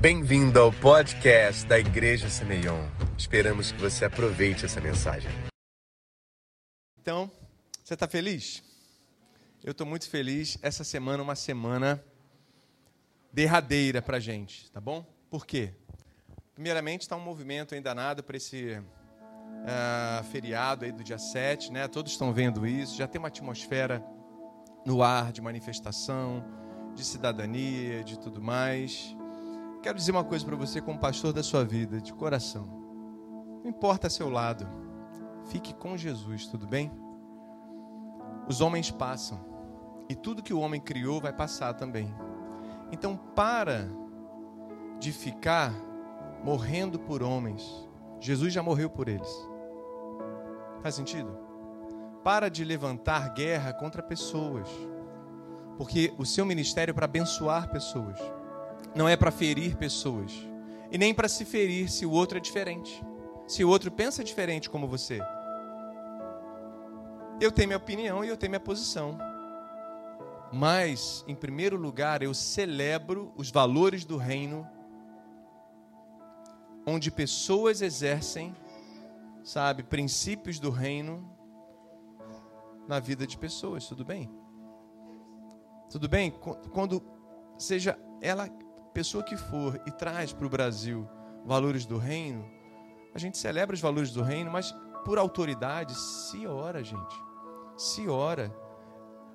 Bem-vindo 0.00 0.60
ao 0.60 0.72
podcast 0.72 1.66
da 1.66 1.76
Igreja 1.76 2.30
Semeion. 2.30 2.86
Esperamos 3.18 3.72
que 3.72 3.80
você 3.80 4.04
aproveite 4.04 4.64
essa 4.64 4.80
mensagem. 4.80 5.28
Então, 7.00 7.28
você 7.82 7.94
está 7.94 8.06
feliz? 8.06 8.62
Eu 9.64 9.72
estou 9.72 9.84
muito 9.84 10.08
feliz. 10.08 10.56
Essa 10.62 10.84
semana 10.84 11.20
é 11.20 11.24
uma 11.24 11.34
semana 11.34 12.00
derradeira 13.32 14.00
para 14.00 14.18
a 14.18 14.20
gente, 14.20 14.70
tá 14.70 14.80
bom? 14.80 15.04
Por 15.28 15.44
quê? 15.44 15.74
Primeiramente, 16.54 17.00
está 17.00 17.16
um 17.16 17.20
movimento 17.20 17.74
ainda 17.74 17.92
nada 17.92 18.22
para 18.22 18.36
esse 18.36 18.74
uh, 18.74 20.24
feriado 20.30 20.84
aí 20.84 20.92
do 20.92 21.02
dia 21.02 21.18
7, 21.18 21.72
né? 21.72 21.88
Todos 21.88 22.12
estão 22.12 22.32
vendo 22.32 22.64
isso. 22.64 22.96
Já 22.96 23.08
tem 23.08 23.18
uma 23.18 23.26
atmosfera 23.26 24.00
no 24.86 25.02
ar 25.02 25.32
de 25.32 25.42
manifestação, 25.42 26.44
de 26.94 27.04
cidadania, 27.04 28.04
de 28.04 28.16
tudo 28.16 28.40
mais. 28.40 29.17
Quero 29.88 29.96
dizer 29.96 30.12
uma 30.12 30.22
coisa 30.22 30.44
para 30.44 30.54
você, 30.54 30.82
como 30.82 30.98
pastor 30.98 31.32
da 31.32 31.42
sua 31.42 31.64
vida, 31.64 31.98
de 31.98 32.12
coração. 32.12 32.68
Não 33.64 33.70
importa 33.70 34.10
seu 34.10 34.28
lado, 34.28 34.68
fique 35.46 35.72
com 35.72 35.96
Jesus, 35.96 36.46
tudo 36.46 36.66
bem? 36.66 36.92
Os 38.46 38.60
homens 38.60 38.90
passam, 38.90 39.40
e 40.06 40.14
tudo 40.14 40.42
que 40.42 40.52
o 40.52 40.60
homem 40.60 40.78
criou 40.78 41.22
vai 41.22 41.32
passar 41.32 41.72
também. 41.72 42.14
Então, 42.92 43.16
para 43.16 43.88
de 45.00 45.10
ficar 45.10 45.72
morrendo 46.44 46.98
por 46.98 47.22
homens. 47.22 47.88
Jesus 48.20 48.52
já 48.52 48.62
morreu 48.62 48.90
por 48.90 49.08
eles. 49.08 49.48
Faz 50.82 50.96
sentido? 50.96 51.34
Para 52.22 52.50
de 52.50 52.62
levantar 52.62 53.32
guerra 53.32 53.72
contra 53.72 54.02
pessoas. 54.02 54.68
Porque 55.78 56.12
o 56.18 56.26
seu 56.26 56.44
ministério 56.44 56.92
é 56.92 56.94
para 56.94 57.06
abençoar 57.06 57.70
pessoas 57.70 58.18
não 58.94 59.08
é 59.08 59.16
para 59.16 59.30
ferir 59.30 59.76
pessoas 59.76 60.32
e 60.90 60.98
nem 60.98 61.12
para 61.12 61.28
se 61.28 61.44
ferir 61.44 61.90
se 61.90 62.06
o 62.06 62.10
outro 62.10 62.38
é 62.38 62.40
diferente, 62.40 63.04
se 63.46 63.64
o 63.64 63.68
outro 63.68 63.90
pensa 63.90 64.24
diferente 64.24 64.70
como 64.70 64.88
você. 64.88 65.20
Eu 67.40 67.52
tenho 67.52 67.68
minha 67.68 67.78
opinião 67.78 68.24
e 68.24 68.28
eu 68.28 68.36
tenho 68.36 68.50
minha 68.50 68.60
posição. 68.60 69.18
Mas, 70.52 71.24
em 71.28 71.34
primeiro 71.34 71.76
lugar, 71.76 72.22
eu 72.22 72.32
celebro 72.32 73.32
os 73.36 73.50
valores 73.50 74.04
do 74.04 74.16
reino, 74.16 74.66
onde 76.86 77.10
pessoas 77.10 77.82
exercem, 77.82 78.56
sabe, 79.44 79.82
princípios 79.82 80.58
do 80.58 80.70
reino 80.70 81.30
na 82.88 82.98
vida 82.98 83.26
de 83.26 83.36
pessoas. 83.36 83.86
Tudo 83.86 84.04
bem? 84.04 84.30
Tudo 85.90 86.08
bem? 86.08 86.30
Quando 86.72 87.02
seja 87.58 87.98
ela 88.20 88.48
pessoa 88.98 89.22
que 89.22 89.36
for 89.36 89.80
e 89.86 89.92
traz 89.92 90.32
para 90.32 90.44
o 90.44 90.50
Brasil 90.50 91.08
valores 91.44 91.86
do 91.86 91.98
reino, 91.98 92.44
a 93.14 93.18
gente 93.18 93.38
celebra 93.38 93.72
os 93.72 93.80
valores 93.80 94.10
do 94.10 94.24
reino, 94.24 94.50
mas 94.50 94.74
por 95.04 95.18
autoridade, 95.18 95.94
se 95.94 96.48
ora, 96.48 96.82
gente. 96.82 97.14
Se 97.76 98.08
ora. 98.08 98.52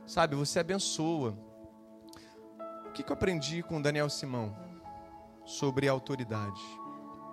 Sabe, 0.05 0.35
você 0.35 0.59
abençoa. 0.59 1.37
O 2.85 2.91
que, 2.91 3.09
eu 3.09 3.13
aprendi 3.13 3.63
com 3.63 3.81
Daniel 3.81 4.09
Simão 4.09 4.53
sobre 5.45 5.87
autoridade? 5.87 6.61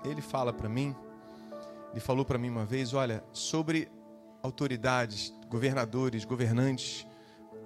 Ele 0.05 0.23
fala 0.23 0.53
para 0.53 0.69
mim, 0.69 0.95
ele 1.91 1.99
falou 1.99 2.25
para 2.25 2.39
mim 2.39 2.49
uma 2.49 2.65
vez: 2.65 2.95
olha, 2.95 3.25
sobre 3.33 3.91
autoridades, 4.41 5.35
governadores, 5.49 6.25
governantes, 6.25 7.05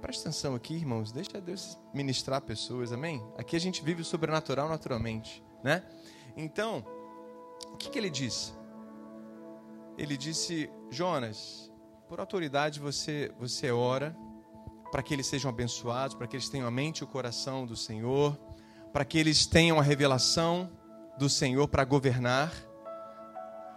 Presta 0.04 0.28
atenção 0.28 0.54
aqui, 0.54 0.74
irmãos. 0.74 1.10
Deixa 1.10 1.40
Deus 1.40 1.78
ministrar 1.94 2.38
pessoas, 2.42 2.92
amém? 2.92 3.26
Aqui 3.38 3.56
a 3.56 3.58
gente 3.58 3.82
vive 3.82 4.02
o 4.02 4.04
sobrenatural 4.04 4.68
naturalmente, 4.68 5.42
né? 5.62 5.82
Então, 6.36 6.84
o 7.72 7.76
que, 7.78 7.88
que 7.88 7.98
ele 7.98 8.10
disse? 8.10 8.52
Ele 9.96 10.18
disse: 10.18 10.70
Jonas, 10.90 11.72
por 12.06 12.20
autoridade 12.20 12.80
você, 12.80 13.32
você 13.38 13.70
ora 13.70 14.14
para 14.92 15.02
que 15.02 15.14
eles 15.14 15.26
sejam 15.26 15.48
abençoados, 15.48 16.14
para 16.14 16.26
que 16.26 16.36
eles 16.36 16.50
tenham 16.50 16.68
a 16.68 16.70
mente 16.70 16.98
e 16.98 17.04
o 17.04 17.06
coração 17.06 17.64
do 17.64 17.74
Senhor, 17.74 18.38
para 18.92 19.06
que 19.06 19.16
eles 19.16 19.46
tenham 19.46 19.80
a 19.80 19.82
revelação 19.82 20.70
do 21.16 21.30
Senhor 21.30 21.66
para 21.66 21.82
governar. 21.82 22.52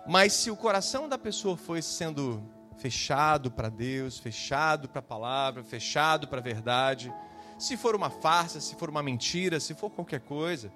Mas 0.06 0.34
se 0.34 0.52
o 0.52 0.58
coração 0.58 1.08
da 1.08 1.18
pessoa 1.18 1.56
foi 1.56 1.82
sendo 1.82 2.44
fechado 2.78 3.52
para 3.52 3.70
Deus, 3.70 4.18
fechado 4.18 4.88
para 4.88 5.00
a 5.00 5.04
palavra, 5.04 5.64
fechado 5.64 6.28
para 6.28 6.40
a 6.40 6.44
verdade. 6.44 7.14
Se 7.58 7.76
for 7.76 7.96
uma 7.96 8.10
farsa, 8.10 8.62
se 8.62 8.76
for 8.76 8.90
uma 8.90 9.02
mentira, 9.02 9.60
se 9.60 9.74
for 9.74 9.90
qualquer 9.90 10.22
coisa, 10.22 10.72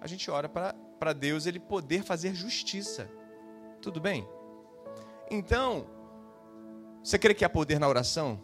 a 0.00 0.06
gente 0.06 0.30
ora 0.30 0.48
para 0.48 1.12
Deus 1.12 1.46
ele 1.46 1.60
poder 1.60 2.02
fazer 2.02 2.34
justiça. 2.34 3.08
Tudo 3.80 4.00
bem? 4.00 4.26
Então, 5.30 5.86
você 7.02 7.18
crê 7.18 7.34
que 7.34 7.44
há 7.44 7.48
poder 7.48 7.78
na 7.78 7.88
oração? 7.88 8.40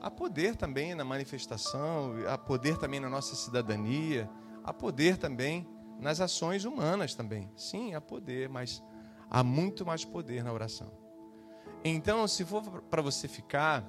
Há 0.00 0.10
poder 0.10 0.56
também 0.56 0.94
na 0.94 1.04
manifestação, 1.04 2.14
há 2.28 2.36
poder 2.36 2.76
também 2.76 3.00
na 3.00 3.08
nossa 3.08 3.34
cidadania, 3.34 4.28
há 4.62 4.72
poder 4.72 5.16
também 5.16 5.66
nas 5.98 6.20
ações 6.20 6.64
humanas 6.64 7.14
também. 7.14 7.50
Sim, 7.56 7.94
há 7.94 8.00
poder, 8.00 8.48
mas 8.48 8.82
há 9.30 9.42
muito 9.42 9.86
mais 9.86 10.04
poder 10.04 10.42
na 10.44 10.52
oração. 10.52 11.03
Então, 11.84 12.26
se 12.26 12.44
for 12.46 12.62
para 12.82 13.02
você 13.02 13.28
ficar, 13.28 13.84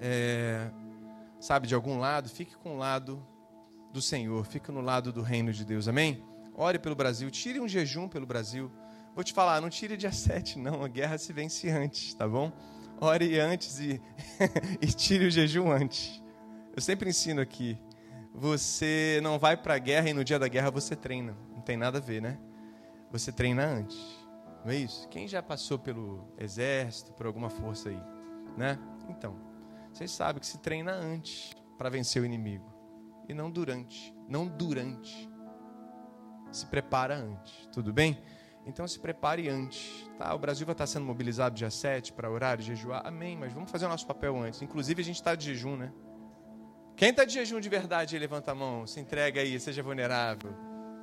é, 0.00 0.70
sabe, 1.38 1.66
de 1.66 1.74
algum 1.74 1.98
lado, 1.98 2.26
fique 2.30 2.56
com 2.56 2.76
o 2.76 2.78
lado 2.78 3.22
do 3.92 4.00
Senhor, 4.00 4.44
fique 4.46 4.72
no 4.72 4.80
lado 4.80 5.12
do 5.12 5.20
reino 5.20 5.52
de 5.52 5.62
Deus, 5.62 5.86
amém? 5.86 6.24
Ore 6.54 6.78
pelo 6.78 6.94
Brasil, 6.94 7.30
tire 7.30 7.60
um 7.60 7.68
jejum 7.68 8.08
pelo 8.08 8.24
Brasil. 8.24 8.72
Vou 9.14 9.22
te 9.22 9.34
falar, 9.34 9.60
não 9.60 9.68
tire 9.68 9.94
dia 9.94 10.10
7, 10.12 10.58
não, 10.58 10.82
a 10.82 10.88
guerra 10.88 11.18
se 11.18 11.34
vence 11.34 11.68
antes, 11.68 12.14
tá 12.14 12.26
bom? 12.26 12.50
Ore 12.98 13.38
antes 13.38 13.78
e, 13.78 14.00
e 14.80 14.86
tire 14.86 15.26
o 15.26 15.30
jejum 15.30 15.70
antes. 15.70 16.22
Eu 16.74 16.80
sempre 16.80 17.10
ensino 17.10 17.42
aqui, 17.42 17.78
você 18.34 19.20
não 19.22 19.38
vai 19.38 19.54
para 19.54 19.74
a 19.74 19.78
guerra 19.78 20.08
e 20.08 20.14
no 20.14 20.24
dia 20.24 20.38
da 20.38 20.48
guerra 20.48 20.70
você 20.70 20.96
treina, 20.96 21.36
não 21.54 21.60
tem 21.60 21.76
nada 21.76 21.98
a 21.98 22.00
ver, 22.00 22.22
né? 22.22 22.38
Você 23.12 23.30
treina 23.30 23.64
antes. 23.64 24.23
Não 24.64 24.72
é 24.72 24.76
isso? 24.76 25.06
Quem 25.08 25.28
já 25.28 25.42
passou 25.42 25.78
pelo 25.78 26.26
exército, 26.38 27.12
por 27.12 27.26
alguma 27.26 27.50
força 27.50 27.90
aí, 27.90 28.02
né? 28.56 28.78
Então, 29.08 29.36
vocês 29.92 30.10
sabem 30.10 30.40
que 30.40 30.46
se 30.46 30.58
treina 30.58 30.92
antes 30.92 31.54
para 31.76 31.90
vencer 31.90 32.22
o 32.22 32.24
inimigo 32.24 32.72
e 33.28 33.34
não 33.34 33.50
durante, 33.50 34.14
não 34.28 34.46
durante. 34.46 35.30
Se 36.50 36.66
prepara 36.66 37.16
antes, 37.16 37.68
tudo 37.72 37.92
bem? 37.92 38.22
Então 38.66 38.88
se 38.88 38.98
prepare 38.98 39.48
antes. 39.48 40.08
Tá, 40.18 40.34
o 40.34 40.38
Brasil 40.38 40.64
vai 40.64 40.72
estar 40.72 40.86
sendo 40.86 41.04
mobilizado 41.04 41.54
dia 41.54 41.70
7 41.70 42.12
para 42.12 42.30
orar 42.30 42.58
e 42.60 42.62
jejuar. 42.62 43.02
Amém, 43.04 43.36
mas 43.36 43.52
vamos 43.52 43.70
fazer 43.70 43.86
o 43.86 43.88
nosso 43.88 44.06
papel 44.06 44.36
antes. 44.40 44.62
Inclusive 44.62 45.02
a 45.02 45.04
gente 45.04 45.16
está 45.16 45.34
de 45.34 45.46
jejum, 45.46 45.76
né? 45.76 45.92
Quem 46.96 47.10
está 47.10 47.24
de 47.24 47.34
jejum 47.34 47.60
de 47.60 47.68
verdade, 47.68 48.16
levanta 48.18 48.52
a 48.52 48.54
mão, 48.54 48.86
se 48.86 49.00
entrega 49.00 49.40
aí, 49.40 49.58
seja 49.58 49.82
vulnerável. 49.82 50.54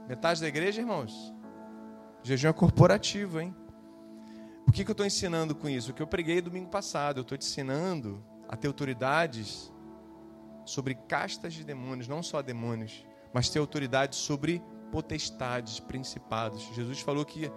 Metade 0.08 0.42
da 0.42 0.48
igreja, 0.48 0.82
irmãos? 0.82 1.34
Jejum 2.24 2.50
é 2.50 2.54
corporativo, 2.54 3.40
hein? 3.40 3.56
O 4.68 4.72
que, 4.72 4.84
que 4.84 4.92
eu 4.92 4.94
estou 4.94 5.06
ensinando 5.06 5.56
com 5.56 5.68
isso? 5.68 5.92
O 5.92 5.94
que 5.94 6.02
eu 6.02 6.08
preguei 6.08 6.40
domingo 6.40 6.70
passado. 6.70 7.18
Eu 7.18 7.24
estou 7.24 7.38
te 7.38 7.46
ensinando 7.46 8.24
a 8.48 8.56
ter 8.56 8.68
autoridades 8.68 9.72
sobre 10.66 10.96
castas 10.96 11.54
de 11.54 11.64
demônios, 11.64 12.08
não 12.08 12.22
só 12.22 12.42
demônios, 12.42 13.06
mas 13.34 13.50
ter 13.50 13.60
autoridade 13.60 14.16
sobre 14.16 14.62
potestades, 14.92 15.80
principados. 15.80 16.62
Jesus 16.76 17.00
falou 17.00 17.26
que 17.26 17.52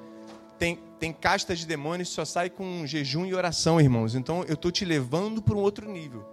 tem, 0.58 0.76
tem 0.98 1.12
castas 1.12 1.58
de 1.58 1.66
demônios 1.66 2.08
que 2.08 2.14
só 2.14 2.24
sai 2.24 2.48
com 2.48 2.86
jejum 2.86 3.26
e 3.26 3.34
oração, 3.34 3.80
irmãos. 3.80 4.14
Então 4.14 4.44
eu 4.44 4.54
estou 4.54 4.70
te 4.70 4.84
levando 4.84 5.42
para 5.42 5.54
um 5.54 5.60
outro 5.60 5.90
nível. 5.90 6.24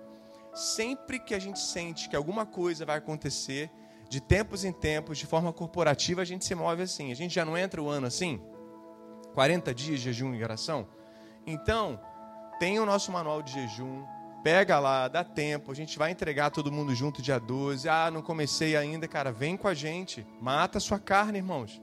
Sempre 0.54 1.20
que 1.20 1.34
a 1.34 1.40
gente 1.40 1.60
sente 1.60 2.10
que 2.10 2.16
alguma 2.16 2.46
coisa 2.46 2.86
vai 2.86 2.98
acontecer, 2.98 3.72
de 4.12 4.20
tempos 4.20 4.66
em 4.66 4.74
tempos, 4.74 5.18
de 5.18 5.26
forma 5.26 5.54
corporativa, 5.54 6.22
a 6.22 6.26
gente 6.26 6.44
se 6.44 6.54
move 6.54 6.84
assim. 6.84 7.14
A 7.14 7.16
gente 7.16 7.34
já 7.34 7.46
não 7.46 7.58
entra 7.58 7.82
o 7.82 7.88
ano 7.88 8.08
assim? 8.08 8.42
40 9.34 9.74
dias 9.74 10.02
de 10.02 10.04
jejum 10.04 10.36
e 10.36 10.44
oração? 10.44 10.86
Então, 11.48 11.98
tem 12.60 12.78
o 12.78 12.86
nosso 12.86 13.10
manual 13.10 13.42
de 13.42 13.54
jejum, 13.54 14.04
pega 14.44 14.78
lá, 14.80 15.08
dá 15.08 15.24
tempo, 15.24 15.72
a 15.72 15.74
gente 15.74 15.98
vai 15.98 16.12
entregar 16.12 16.50
todo 16.50 16.74
mundo 16.74 16.94
junto 16.94 17.22
dia 17.22 17.40
12. 17.40 17.88
Ah, 17.88 18.12
não 18.12 18.22
comecei 18.22 18.76
ainda, 18.76 19.08
cara, 19.08 19.32
vem 19.32 19.56
com 19.56 19.70
a 19.70 19.74
gente, 19.74 20.28
mata 20.42 20.78
a 20.78 20.82
sua 20.82 21.00
carne, 21.00 21.38
irmãos. 21.38 21.82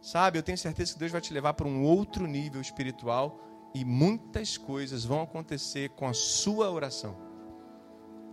Sabe, 0.00 0.38
eu 0.38 0.42
tenho 0.42 0.56
certeza 0.56 0.94
que 0.94 0.98
Deus 0.98 1.12
vai 1.12 1.20
te 1.20 1.34
levar 1.34 1.52
para 1.52 1.68
um 1.68 1.82
outro 1.82 2.26
nível 2.26 2.62
espiritual 2.62 3.38
e 3.74 3.84
muitas 3.84 4.56
coisas 4.56 5.04
vão 5.04 5.20
acontecer 5.20 5.90
com 5.90 6.08
a 6.08 6.14
sua 6.14 6.70
oração 6.70 7.14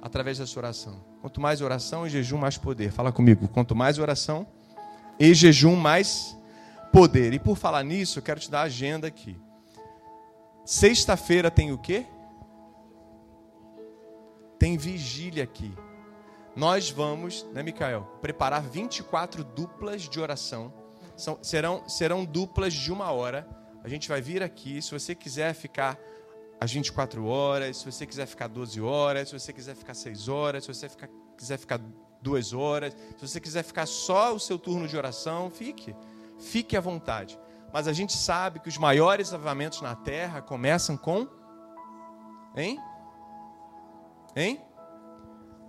através 0.01 0.37
da 0.37 0.47
sua 0.47 0.61
oração. 0.61 1.14
Quanto 1.25 1.41
mais 1.41 1.59
oração 1.59 2.05
e 2.05 2.09
jejum, 2.11 2.37
mais 2.37 2.55
poder. 2.55 2.91
Fala 2.91 3.11
comigo. 3.11 3.47
Quanto 3.47 3.75
mais 3.75 3.97
oração 3.97 4.45
e 5.19 5.33
jejum, 5.33 5.75
mais 5.75 6.37
poder. 6.93 7.33
E 7.33 7.39
por 7.39 7.57
falar 7.57 7.81
nisso, 7.81 8.19
eu 8.19 8.23
quero 8.23 8.39
te 8.39 8.51
dar 8.51 8.59
a 8.59 8.65
agenda 8.65 9.07
aqui. 9.07 9.35
Sexta-feira 10.63 11.49
tem 11.49 11.71
o 11.71 11.79
quê? 11.79 12.05
Tem 14.59 14.77
vigília 14.77 15.43
aqui. 15.43 15.73
nós 16.55 16.91
vamos, 16.91 17.43
né, 17.51 17.63
Micael, 17.63 18.03
preparar 18.21 18.61
24 18.61 19.43
duplas 19.43 20.03
de 20.03 20.19
oração. 20.19 20.71
São, 21.17 21.39
serão, 21.41 21.89
serão 21.89 22.23
duplas 22.23 22.71
de 22.71 22.91
uma 22.91 23.11
hora. 23.11 23.47
A 23.83 23.89
gente 23.89 24.07
vai 24.07 24.21
vir 24.21 24.43
aqui. 24.43 24.79
Se 24.79 24.91
você 24.91 25.15
quiser 25.15 25.55
ficar 25.55 25.97
às 26.59 26.71
24 26.71 27.25
horas, 27.25 27.77
se 27.77 27.85
você 27.85 28.05
quiser 28.05 28.25
ficar 28.25 28.47
12 28.47 28.81
horas, 28.81 29.29
se 29.29 29.39
você 29.39 29.51
quiser 29.51 29.75
ficar 29.75 29.93
6 29.93 30.27
horas, 30.27 30.63
se 30.63 30.73
você 30.73 30.89
ficar, 30.89 31.09
quiser 31.37 31.57
ficar 31.57 31.79
2 32.21 32.53
horas, 32.53 32.93
se 33.17 33.27
você 33.27 33.39
quiser 33.39 33.63
ficar 33.63 33.85
só 33.85 34.33
o 34.33 34.39
seu 34.39 34.57
turno 34.57 34.87
de 34.87 34.97
oração, 34.97 35.49
fique. 35.49 35.95
Fique 36.39 36.75
à 36.75 36.81
vontade. 36.81 37.39
Mas 37.73 37.87
a 37.87 37.93
gente 37.93 38.13
sabe 38.13 38.59
que 38.59 38.69
os 38.69 38.77
maiores 38.77 39.33
avivamentos 39.33 39.81
na 39.81 39.95
terra 39.95 40.41
começam 40.41 40.95
com. 40.95 41.27
Hein? 42.55 42.79
Hein? 44.35 44.61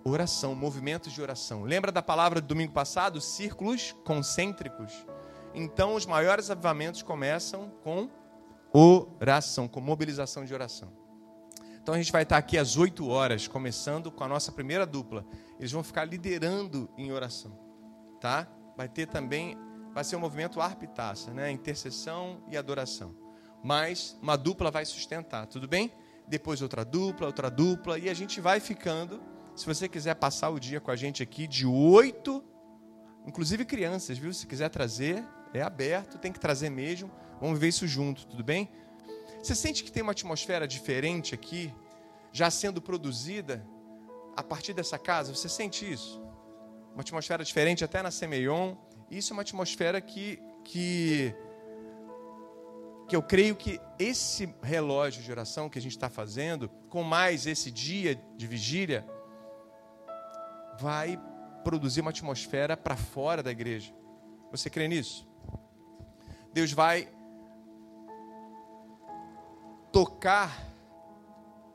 Oração, 0.05 0.55
movimentos 0.55 1.13
de 1.13 1.21
oração. 1.21 1.65
Lembra 1.65 1.91
da 1.91 2.01
palavra 2.01 2.41
do 2.41 2.47
domingo 2.47 2.73
passado? 2.73 3.21
Círculos 3.21 3.93
concêntricos. 4.05 4.93
Então, 5.53 5.95
os 5.95 6.07
maiores 6.07 6.49
avivamentos 6.49 7.03
começam 7.03 7.71
com 7.83 8.09
oração, 8.79 9.67
com 9.67 9.81
mobilização 9.81 10.45
de 10.45 10.53
oração. 10.53 10.93
Então, 11.81 11.95
a 11.95 11.99
gente 11.99 12.13
vai 12.13 12.25
estar 12.25 12.37
aqui 12.37 12.59
às 12.59 12.77
8 12.77 13.09
horas, 13.09 13.47
começando 13.47 14.11
com 14.11 14.25
a 14.25 14.29
nossa 14.29 14.53
primeira 14.53 14.85
dupla. 14.85 15.25
Eles 15.59 15.73
vão 15.73 15.83
ficar 15.83 16.05
liderando 16.05 16.91
em 16.99 17.13
oração, 17.13 17.59
tá? 18.21 18.47
Vai 18.77 18.89
ter 18.89 19.07
também, 19.07 19.57
vai 19.95 20.05
ser 20.05 20.17
um 20.17 20.21
movimento 20.21 20.61
arpitaça, 20.61 21.33
né? 21.33 21.51
Intercessão 21.51 22.43
e 22.51 22.57
adoração. 22.57 23.15
Mas 23.63 24.19
uma 24.21 24.37
dupla 24.37 24.71
vai 24.71 24.85
sustentar, 24.85 25.47
tudo 25.47 25.67
bem? 25.67 25.93
Depois 26.29 26.61
outra 26.61 26.85
dupla, 26.85 27.29
outra 27.29 27.51
dupla, 27.51 27.99
e 27.99 28.11
a 28.11 28.15
gente 28.15 28.41
vai 28.41 28.61
ficando. 28.61 29.23
Se 29.55 29.65
você 29.65 29.89
quiser 29.89 30.17
passar 30.17 30.51
o 30.51 30.61
dia 30.61 30.81
com 30.81 30.91
a 30.91 30.97
gente 30.97 31.23
aqui, 31.23 31.47
de 31.47 31.65
8, 31.67 32.45
inclusive 33.27 33.65
crianças, 33.65 34.19
viu? 34.19 34.33
Se 34.35 34.47
quiser 34.47 34.69
trazer, 34.69 35.25
é 35.55 35.63
aberto, 35.63 36.19
tem 36.19 36.33
que 36.33 36.41
trazer 36.41 36.69
mesmo. 36.69 37.11
Vamos 37.41 37.59
ver 37.59 37.69
isso 37.69 37.87
junto, 37.87 38.27
tudo 38.27 38.43
bem? 38.43 38.71
Você 39.43 39.55
sente 39.55 39.85
que 39.85 39.93
tem 39.93 40.03
uma 40.03 40.13
atmosfera 40.13 40.67
diferente 40.67 41.35
aqui, 41.35 41.73
já 42.33 42.51
sendo 42.51 42.81
produzida 42.81 43.67
a 44.37 44.43
partir 44.43 44.73
dessa 44.73 44.99
casa? 44.99 45.35
Você 45.35 45.49
sente 45.49 45.91
isso? 45.91 46.21
Uma 46.95 47.03
atmosfera 47.03 47.45
diferente 47.45 47.85
até 47.85 48.03
na 48.03 48.11
Semeion. 48.11 48.75
Isso 49.11 49.33
é 49.33 49.35
uma 49.35 49.43
atmosfera 49.43 50.01
que, 50.01 50.43
que, 50.65 51.35
que 53.07 53.15
eu 53.15 53.23
creio 53.23 53.55
que 53.55 53.81
esse 53.99 54.53
relógio 54.63 55.23
de 55.23 55.31
oração 55.31 55.69
que 55.69 55.79
a 55.79 55.83
gente 55.83 55.93
está 55.93 56.09
fazendo, 56.09 56.69
com 56.89 57.03
mais 57.03 57.47
esse 57.47 57.71
dia 57.71 58.21
de 58.37 58.47
vigília, 58.47 59.07
vai 60.81 61.21
produzir 61.63 62.01
uma 62.01 62.11
atmosfera 62.11 62.77
para 62.77 62.97
fora 62.97 63.43
da 63.43 63.51
igreja. 63.51 63.95
Você 64.51 64.71
crê 64.71 64.89
nisso? 64.89 65.29
Deus 66.53 66.73
vai 66.73 67.09
tocar 69.97 70.55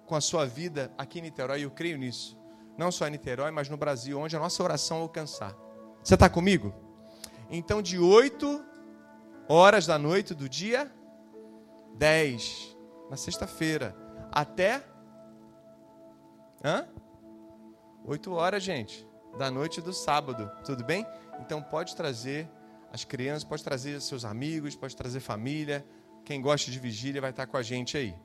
com 0.06 0.14
a 0.14 0.22
sua 0.22 0.46
vida 0.46 0.94
aqui 0.96 1.18
em 1.18 1.24
Niterói, 1.24 1.66
eu 1.66 1.72
creio 1.72 1.98
nisso. 1.98 2.38
Não 2.78 2.92
só 2.92 3.08
em 3.08 3.10
Niterói, 3.10 3.50
mas 3.50 3.68
no 3.68 3.78
Brasil, 3.78 4.20
onde 4.20 4.36
a 4.36 4.40
nossa 4.40 4.62
oração 4.62 4.98
alcançar. 4.98 5.56
Você 6.04 6.14
está 6.14 6.30
comigo? 6.30 6.72
Então, 7.50 7.82
de 7.82 7.98
8 7.98 8.64
horas 9.50 9.88
da 9.88 9.98
noite 9.98 10.36
do 10.36 10.48
dia 10.48 10.92
10, 11.96 12.78
na 13.10 13.18
sexta-feira, 13.18 13.96
até. 14.32 14.84
Hã? 16.64 16.88
8 18.06 18.32
horas, 18.34 18.62
gente, 18.62 19.04
da 19.36 19.50
noite 19.50 19.82
do 19.82 19.94
sábado, 19.94 20.48
tudo 20.64 20.84
bem? 20.84 21.08
Então, 21.40 21.60
pode 21.60 21.96
trazer 21.96 22.48
as 22.94 23.04
crianças, 23.04 23.44
pode 23.44 23.64
trazer 23.64 24.00
seus 24.00 24.26
amigos, 24.26 24.76
pode 24.76 24.96
trazer 24.96 25.22
família. 25.22 25.84
Quem 26.31 26.42
gosta 26.42 26.72
de 26.72 26.80
vigília 26.80 27.19
vai 27.19 27.31
estar 27.31 27.45
com 27.45 27.57
a 27.57 27.62
gente 27.62 27.98
aí. 27.98 28.16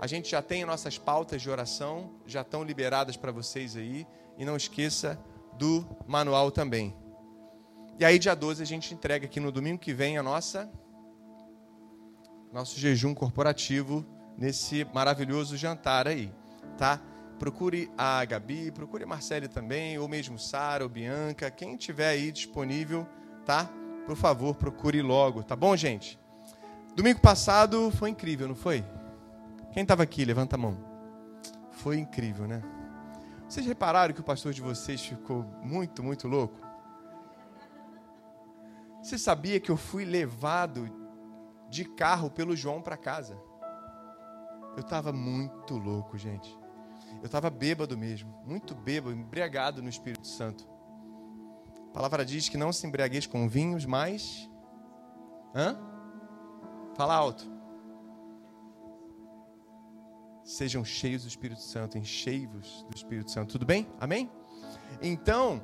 A 0.00 0.06
gente 0.06 0.30
já 0.30 0.40
tem 0.40 0.64
nossas 0.64 0.96
pautas 0.96 1.42
de 1.42 1.50
oração, 1.50 2.10
já 2.26 2.40
estão 2.40 2.64
liberadas 2.64 3.18
para 3.18 3.30
vocês 3.30 3.76
aí. 3.76 4.06
E 4.38 4.46
não 4.46 4.56
esqueça 4.56 5.22
do 5.58 5.86
manual 6.06 6.50
também. 6.50 6.96
E 7.98 8.04
aí, 8.06 8.18
dia 8.18 8.34
12, 8.34 8.62
a 8.62 8.66
gente 8.66 8.94
entrega 8.94 9.26
aqui 9.26 9.38
no 9.38 9.52
domingo 9.52 9.78
que 9.78 9.92
vem 9.92 10.16
a 10.16 10.22
nossa 10.22 10.72
nosso 12.50 12.80
jejum 12.80 13.12
corporativo 13.12 14.06
nesse 14.38 14.86
maravilhoso 14.94 15.54
jantar 15.54 16.08
aí, 16.08 16.32
tá? 16.78 16.98
Procure 17.38 17.90
a 17.98 18.24
Gabi, 18.24 18.72
procure 18.72 19.04
a 19.04 19.06
Marcele 19.06 19.48
também, 19.48 19.98
ou 19.98 20.08
mesmo 20.08 20.38
Sara 20.38 20.82
ou 20.82 20.88
Bianca, 20.88 21.50
quem 21.50 21.76
tiver 21.76 22.08
aí 22.08 22.32
disponível, 22.32 23.06
tá? 23.44 23.70
por 24.10 24.16
favor, 24.16 24.56
procure 24.56 25.00
logo, 25.02 25.42
tá 25.44 25.54
bom, 25.54 25.76
gente? 25.76 26.18
Domingo 26.94 27.20
passado 27.20 27.90
foi 27.92 28.10
incrível, 28.10 28.48
não 28.48 28.54
foi? 28.54 28.84
Quem 29.72 29.82
estava 29.82 30.02
aqui, 30.02 30.24
levanta 30.24 30.56
a 30.56 30.58
mão. 30.58 30.76
Foi 31.70 31.98
incrível, 31.98 32.46
né? 32.46 32.62
Vocês 33.48 33.64
repararam 33.64 34.12
que 34.12 34.20
o 34.20 34.24
pastor 34.24 34.52
de 34.52 34.60
vocês 34.60 35.00
ficou 35.00 35.44
muito, 35.62 36.02
muito 36.02 36.28
louco? 36.28 36.58
Você 39.02 39.16
sabia 39.16 39.58
que 39.58 39.70
eu 39.70 39.76
fui 39.76 40.04
levado 40.04 40.88
de 41.68 41.84
carro 41.84 42.30
pelo 42.30 42.54
João 42.54 42.82
para 42.82 42.96
casa? 42.96 43.40
Eu 44.76 44.80
estava 44.80 45.12
muito 45.12 45.76
louco, 45.76 46.18
gente. 46.18 46.56
Eu 47.20 47.26
estava 47.26 47.50
bêbado 47.50 47.96
mesmo, 47.96 48.32
muito 48.46 48.74
bêbado, 48.74 49.16
embriagado 49.16 49.82
no 49.82 49.88
Espírito 49.88 50.26
Santo. 50.26 50.68
A 51.88 51.92
palavra 51.92 52.24
diz 52.24 52.48
que 52.48 52.56
não 52.56 52.72
se 52.72 52.86
embriagueis 52.86 53.26
com 53.26 53.48
vinhos, 53.48 53.84
mas. 53.84 54.48
Hã? 55.54 55.89
Fala 57.00 57.14
alto. 57.14 57.50
Sejam 60.44 60.84
cheios 60.84 61.22
do 61.22 61.28
Espírito 61.28 61.62
Santo, 61.62 61.96
enchei-vos 61.96 62.84
do 62.90 62.94
Espírito 62.94 63.30
Santo. 63.30 63.52
Tudo 63.52 63.64
bem? 63.64 63.88
Amém? 63.98 64.30
Então, 65.00 65.62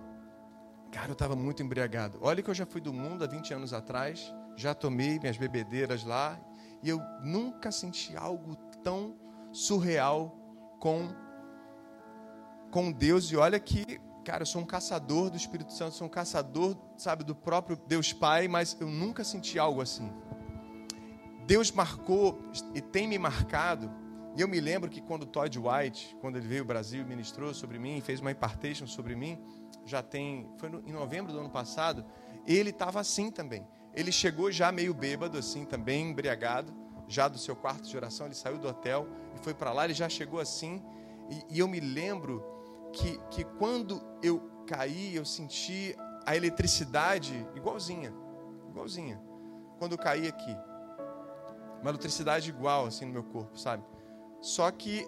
cara, 0.91 1.09
eu 1.09 1.13
estava 1.13 1.37
muito 1.37 1.63
embriagado. 1.63 2.19
Olha 2.23 2.43
que 2.43 2.49
eu 2.49 2.55
já 2.55 2.65
fui 2.65 2.81
do 2.81 2.91
mundo 2.91 3.23
há 3.23 3.27
20 3.27 3.53
anos 3.53 3.75
atrás, 3.75 4.35
já 4.57 4.73
tomei 4.75 5.19
minhas 5.19 5.37
bebedeiras 5.37 6.05
lá, 6.05 6.41
e 6.83 6.89
eu 6.89 7.03
nunca 7.23 7.71
senti 7.71 8.17
algo 8.17 8.57
tão 8.83 9.15
surreal 9.53 10.35
com, 10.81 11.07
com 12.71 12.91
Deus. 12.91 13.31
E 13.31 13.37
olha 13.37 13.61
que 13.61 14.01
Cara, 14.25 14.43
eu 14.43 14.47
sou 14.47 14.61
um 14.63 14.67
caçador 14.67 15.31
do 15.31 15.37
Espírito 15.37 15.73
Santo, 15.73 15.95
sou 15.95 16.09
um 16.09 16.11
caçador, 16.11 16.77
sabe, 16.97 17.23
do 17.23 17.33
próprio 17.33 17.77
Deus 17.87 18.13
Pai, 18.13 18.49
mas 18.49 18.77
eu 18.81 18.89
nunca 18.89 19.23
senti 19.23 19.57
algo 19.57 19.81
assim. 19.81 20.11
Deus 21.47 21.71
marcou 21.71 22.39
e 22.75 22.81
tem 22.81 23.07
me 23.07 23.19
marcado. 23.19 23.91
E 24.37 24.41
eu 24.41 24.49
me 24.49 24.61
lembro 24.61 24.91
que 24.91 25.01
quando 25.01 25.25
Todd 25.25 25.59
White, 25.59 26.17
quando 26.21 26.37
ele 26.37 26.47
veio 26.47 26.63
ao 26.63 26.67
Brasil 26.67 27.01
e 27.01 27.05
ministrou 27.05 27.55
sobre 27.55 27.79
mim, 27.79 28.01
fez 28.01 28.21
uma 28.21 28.31
impartation 28.31 28.87
sobre 28.87 29.15
mim, 29.15 29.39
já 29.85 30.03
tem, 30.03 30.51
foi 30.59 30.69
no, 30.69 30.81
em 30.87 30.93
novembro 30.93 31.33
do 31.33 31.39
ano 31.39 31.49
passado, 31.49 32.05
ele 32.47 32.71
estava 32.71 33.01
assim 33.01 33.31
também. 33.31 33.67
Ele 33.95 34.13
chegou 34.13 34.53
já 34.53 34.71
meio 34.71 34.93
bêbado, 34.93 35.39
assim 35.39 35.65
também, 35.65 36.11
embriagado, 36.11 36.75
já 37.09 37.29
do 37.29 37.39
seu 37.39 37.57
quarto 37.57 37.89
de 37.89 37.97
oração. 37.97 38.27
Ele 38.27 38.35
saiu 38.35 38.59
do 38.59 38.69
hotel 38.69 39.09
e 39.35 39.39
foi 39.43 39.55
para 39.55 39.73
lá. 39.73 39.85
Ele 39.85 39.95
já 39.95 40.09
chegou 40.09 40.39
assim. 40.39 40.83
E, 41.31 41.57
e 41.57 41.59
eu 41.61 41.67
me 41.67 41.81
lembro 41.81 42.45
que, 42.93 43.19
que 43.31 43.45
quando 43.45 44.03
eu 44.23 44.39
caí, 44.67 45.15
eu 45.15 45.25
senti 45.25 45.97
a 46.27 46.37
eletricidade 46.37 47.47
igualzinha, 47.55 48.13
igualzinha. 48.69 49.23
Quando 49.79 49.93
eu 49.93 49.99
caí 49.99 50.29
aqui. 50.29 50.55
Uma 51.81 51.91
eletricidade 51.91 52.51
igual, 52.51 52.87
assim, 52.87 53.05
no 53.05 53.13
meu 53.13 53.23
corpo, 53.23 53.59
sabe? 53.59 53.85
Só 54.41 54.71
que 54.71 55.07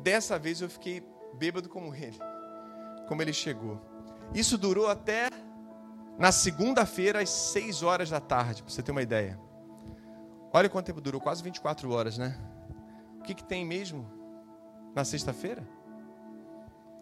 dessa 0.00 0.38
vez 0.38 0.60
eu 0.60 0.68
fiquei 0.68 1.02
bêbado 1.34 1.68
como 1.68 1.94
ele, 1.94 2.18
como 3.06 3.22
ele 3.22 3.32
chegou. 3.32 3.80
Isso 4.34 4.56
durou 4.58 4.88
até 4.88 5.28
na 6.18 6.32
segunda-feira, 6.32 7.20
às 7.20 7.30
6 7.30 7.82
horas 7.82 8.10
da 8.10 8.20
tarde, 8.20 8.62
para 8.62 8.72
você 8.72 8.82
ter 8.82 8.90
uma 8.90 9.02
ideia. 9.02 9.38
Olha 10.52 10.68
quanto 10.68 10.86
tempo 10.86 11.00
durou, 11.00 11.20
quase 11.20 11.42
24 11.42 11.90
horas, 11.90 12.18
né? 12.18 12.36
O 13.18 13.22
que, 13.22 13.34
que 13.34 13.44
tem 13.44 13.64
mesmo 13.64 14.10
na 14.94 15.04
sexta-feira? 15.04 15.66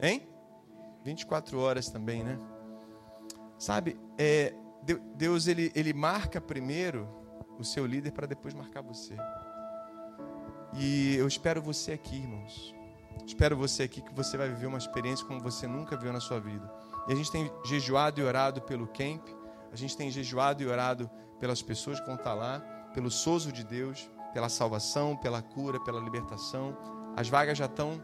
Hein? 0.01 0.29
24 1.05 1.59
horas 1.59 1.89
também, 1.89 2.23
né? 2.25 2.39
Sabe, 3.59 3.99
é, 4.19 4.53
Deus 5.15 5.47
ele, 5.47 5.73
ele 5.75 5.93
marca 5.93 6.41
primeiro 6.41 7.09
o 7.59 7.65
seu 7.65 7.87
líder 7.87 8.13
para 8.13 8.27
depois 8.27 8.55
marcar 8.55 8.83
você. 8.83 9.17
E 10.75 11.17
eu 11.17 11.27
espero 11.27 11.61
você 11.63 11.93
aqui, 11.93 12.17
irmãos. 12.17 12.75
Espero 13.27 13.57
você 13.57 13.85
aqui 13.85 14.01
que 14.01 14.15
você 14.15 14.37
vai 14.37 14.49
viver 14.49 14.67
uma 14.67 14.79
experiência 14.79 15.27
como 15.27 15.41
você 15.41 15.67
nunca 15.67 15.97
viu 15.97 16.13
na 16.13 16.21
sua 16.21 16.39
vida. 16.39 16.71
E 17.09 17.13
a 17.13 17.17
gente 17.17 17.31
tem 17.31 17.51
jejuado 17.65 18.21
e 18.21 18.25
orado 18.25 18.61
pelo 18.63 18.87
camp, 18.87 19.27
a 19.73 19.77
gente 19.77 19.97
tem 19.97 20.11
jejuado 20.11 20.63
e 20.63 20.67
orado 20.67 21.11
pelas 21.39 21.63
pessoas 21.63 22.01
que 22.01 22.07
vão 22.07 22.17
estar 22.17 22.35
lá, 22.35 22.61
pelo 22.93 23.11
sozo 23.11 23.53
de 23.53 23.65
Deus, 23.65 24.11
pela 24.33 24.49
salvação, 24.49 25.17
pela 25.17 25.41
cura, 25.41 25.81
pela 25.81 26.01
libertação. 26.01 26.77
As 27.17 27.29
vagas 27.29 27.57
já 27.57 27.67
estão 27.67 28.03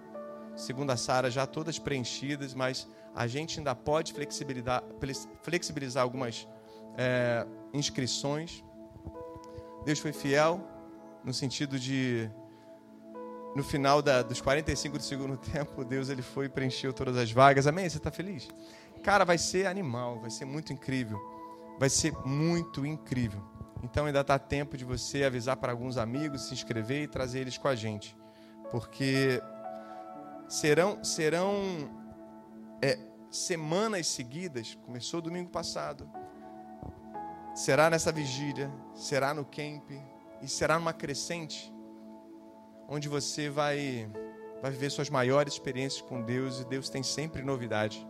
segundo 0.57 0.91
a 0.91 0.97
Sara, 0.97 1.31
já 1.31 1.47
todas 1.47 1.79
preenchidas, 1.79 2.55
mas 2.55 2.89
a 3.15 3.27
gente 3.27 3.59
ainda 3.59 3.75
pode 3.75 4.13
flexibilizar, 4.13 4.83
flexibilizar 5.43 6.03
algumas 6.03 6.49
é, 6.97 7.47
inscrições. 7.73 8.65
Deus 9.85 9.99
foi 9.99 10.13
fiel 10.13 10.61
no 11.25 11.33
sentido 11.33 11.79
de 11.79 12.31
no 13.55 13.63
final 13.63 14.01
da, 14.01 14.23
dos 14.23 14.41
45 14.41 14.99
do 14.99 15.05
segundo 15.05 15.37
tempo, 15.53 15.85
Deus 15.85 16.09
ele 16.09 16.23
foi 16.23 16.47
e 16.47 16.49
preencheu 16.49 16.93
todas 16.93 17.17
as 17.17 17.31
vagas. 17.31 17.67
Amém? 17.67 17.89
Você 17.89 17.99
está 17.99 18.11
feliz? 18.11 18.49
Cara, 19.03 19.25
vai 19.25 19.39
ser 19.39 19.67
animal, 19.67 20.21
vai 20.21 20.31
ser 20.31 20.45
muito 20.45 20.73
incrível. 20.73 21.21
Vai 21.79 21.91
ser 21.91 22.13
muito 22.25 22.87
incrível. 22.87 23.43
Então 23.83 24.07
ainda 24.07 24.21
está 24.21 24.39
tempo 24.39 24.77
de 24.77 24.85
você 24.85 25.25
avisar 25.25 25.57
para 25.57 25.73
alguns 25.73 25.97
amigos, 25.97 26.43
se 26.43 26.55
inscrever 26.55 27.03
e 27.03 27.09
trazer 27.09 27.41
eles 27.41 27.59
com 27.59 27.67
a 27.69 27.75
gente. 27.75 28.17
Porque 28.71 29.43
serão, 30.49 31.03
serão 31.03 31.91
é, 32.81 32.99
semanas 33.31 34.07
seguidas, 34.07 34.79
começou 34.87 35.21
domingo 35.21 35.51
passado, 35.51 36.09
será 37.55 37.91
nessa 37.91 38.11
vigília, 38.11 38.71
será 38.95 39.35
no 39.35 39.45
camp 39.45 39.91
e 40.41 40.49
será 40.49 40.79
numa 40.79 40.93
crescente, 40.93 41.73
onde 42.89 43.09
você 43.09 43.49
vai, 43.49 44.11
vai 44.61 44.71
viver 44.71 44.91
suas 44.91 45.11
maiores 45.11 45.55
experiências 45.55 46.03
com 46.03 46.23
Deus 46.23 46.61
e 46.61 46.65
Deus 46.65 46.89
tem 46.89 47.03
sempre 47.03 47.43
novidade. 47.43 48.07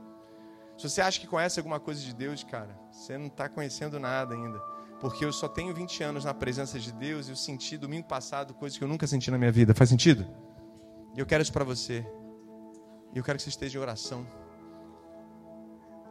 Se 0.79 0.89
você 0.89 1.01
acha 1.01 1.21
que 1.21 1.27
conhece 1.27 1.61
alguma 1.61 1.79
coisa 1.79 2.01
de 2.01 2.15
Deus, 2.15 2.43
cara, 2.43 2.79
você 2.91 3.19
não 3.19 3.27
está 3.27 3.49
conhecendo 3.49 4.01
nada 4.01 4.35
ainda. 4.35 4.59
Porque 5.01 5.25
eu 5.25 5.33
só 5.33 5.49
tenho 5.49 5.75
20 5.75 6.03
anos 6.03 6.25
na 6.25 6.33
presença 6.33 6.79
de 6.79 6.93
Deus 6.93 7.27
e 7.27 7.33
eu 7.33 7.37
senti 7.37 7.77
domingo 7.77 8.07
passado 8.07 8.55
coisas 8.55 8.79
que 8.79 8.85
eu 8.85 8.89
nunca 8.89 9.07
senti 9.07 9.31
na 9.31 9.39
minha 9.39 9.53
vida. 9.53 9.75
Faz 9.75 9.91
sentido? 9.91 10.27
E 11.15 11.21
eu 11.21 11.27
quero 11.27 11.43
isso 11.43 11.53
para 11.53 11.65
você. 11.65 12.07
E 13.13 13.19
eu 13.19 13.25
quero 13.25 13.37
que 13.37 13.43
você 13.43 13.51
esteja 13.51 13.79
em 13.79 13.83
oração. 13.83 14.27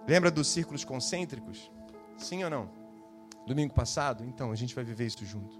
Lembra 0.08 0.30
dos 0.30 0.48
círculos 0.48 0.84
concêntricos? 0.84 1.72
Sim 2.18 2.44
ou 2.44 2.50
não? 2.50 2.81
Domingo 3.46 3.74
passado? 3.74 4.24
Então, 4.24 4.52
a 4.52 4.56
gente 4.56 4.74
vai 4.76 4.84
viver 4.84 5.06
isso 5.06 5.26
junto. 5.26 5.60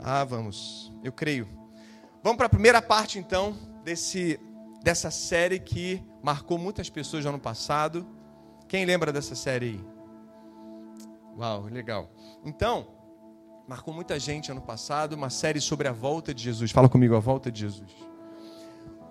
Ah, 0.00 0.24
vamos. 0.24 0.92
Eu 1.02 1.12
creio. 1.12 1.46
Vamos 2.22 2.36
para 2.36 2.46
a 2.46 2.50
primeira 2.50 2.80
parte, 2.80 3.18
então, 3.18 3.56
desse, 3.84 4.40
dessa 4.82 5.10
série 5.10 5.58
que 5.58 6.02
marcou 6.22 6.58
muitas 6.58 6.88
pessoas 6.90 7.24
no 7.24 7.30
ano 7.30 7.38
passado. 7.38 8.06
Quem 8.66 8.84
lembra 8.84 9.12
dessa 9.12 9.34
série 9.34 9.66
aí? 9.66 9.84
Uau, 11.36 11.64
legal. 11.64 12.10
Então, 12.44 12.88
marcou 13.66 13.94
muita 13.94 14.18
gente 14.18 14.50
ano 14.50 14.60
passado, 14.60 15.12
uma 15.12 15.30
série 15.30 15.60
sobre 15.60 15.88
a 15.88 15.92
volta 15.92 16.34
de 16.34 16.42
Jesus. 16.42 16.70
Fala 16.70 16.88
comigo, 16.88 17.14
a 17.14 17.20
volta 17.20 17.50
de 17.50 17.60
Jesus. 17.60 17.94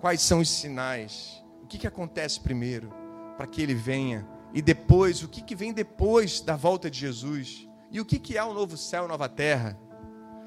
Quais 0.00 0.20
são 0.20 0.40
os 0.40 0.50
sinais? 0.50 1.42
O 1.62 1.66
que, 1.66 1.78
que 1.78 1.86
acontece 1.86 2.40
primeiro 2.40 2.92
para 3.36 3.46
que 3.46 3.62
ele 3.62 3.74
venha? 3.74 4.26
E 4.52 4.62
depois, 4.62 5.22
o 5.22 5.28
que, 5.28 5.42
que 5.42 5.54
vem 5.54 5.72
depois 5.72 6.40
da 6.40 6.56
volta 6.56 6.90
de 6.90 6.98
Jesus? 6.98 7.68
E 7.90 8.00
o 8.00 8.04
que, 8.04 8.18
que 8.18 8.36
é 8.36 8.44
o 8.44 8.54
novo 8.54 8.76
céu 8.76 9.04
e 9.04 9.08
nova 9.08 9.28
terra? 9.28 9.78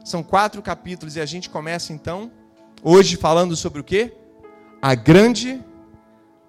São 0.04 0.24
quatro 0.24 0.62
capítulos 0.62 1.16
e 1.16 1.22
a 1.22 1.26
gente 1.26 1.50
começa 1.50 1.94
então, 1.94 2.32
hoje, 2.82 3.16
falando 3.16 3.56
sobre 3.56 3.82
o 3.82 3.84
que? 3.84 4.14
A 4.82 4.96
grande 4.96 5.64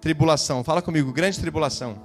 tribulação. 0.01 0.63
Fala 0.63 0.81
comigo, 0.81 1.13
grande 1.13 1.39
tribulação. 1.39 2.01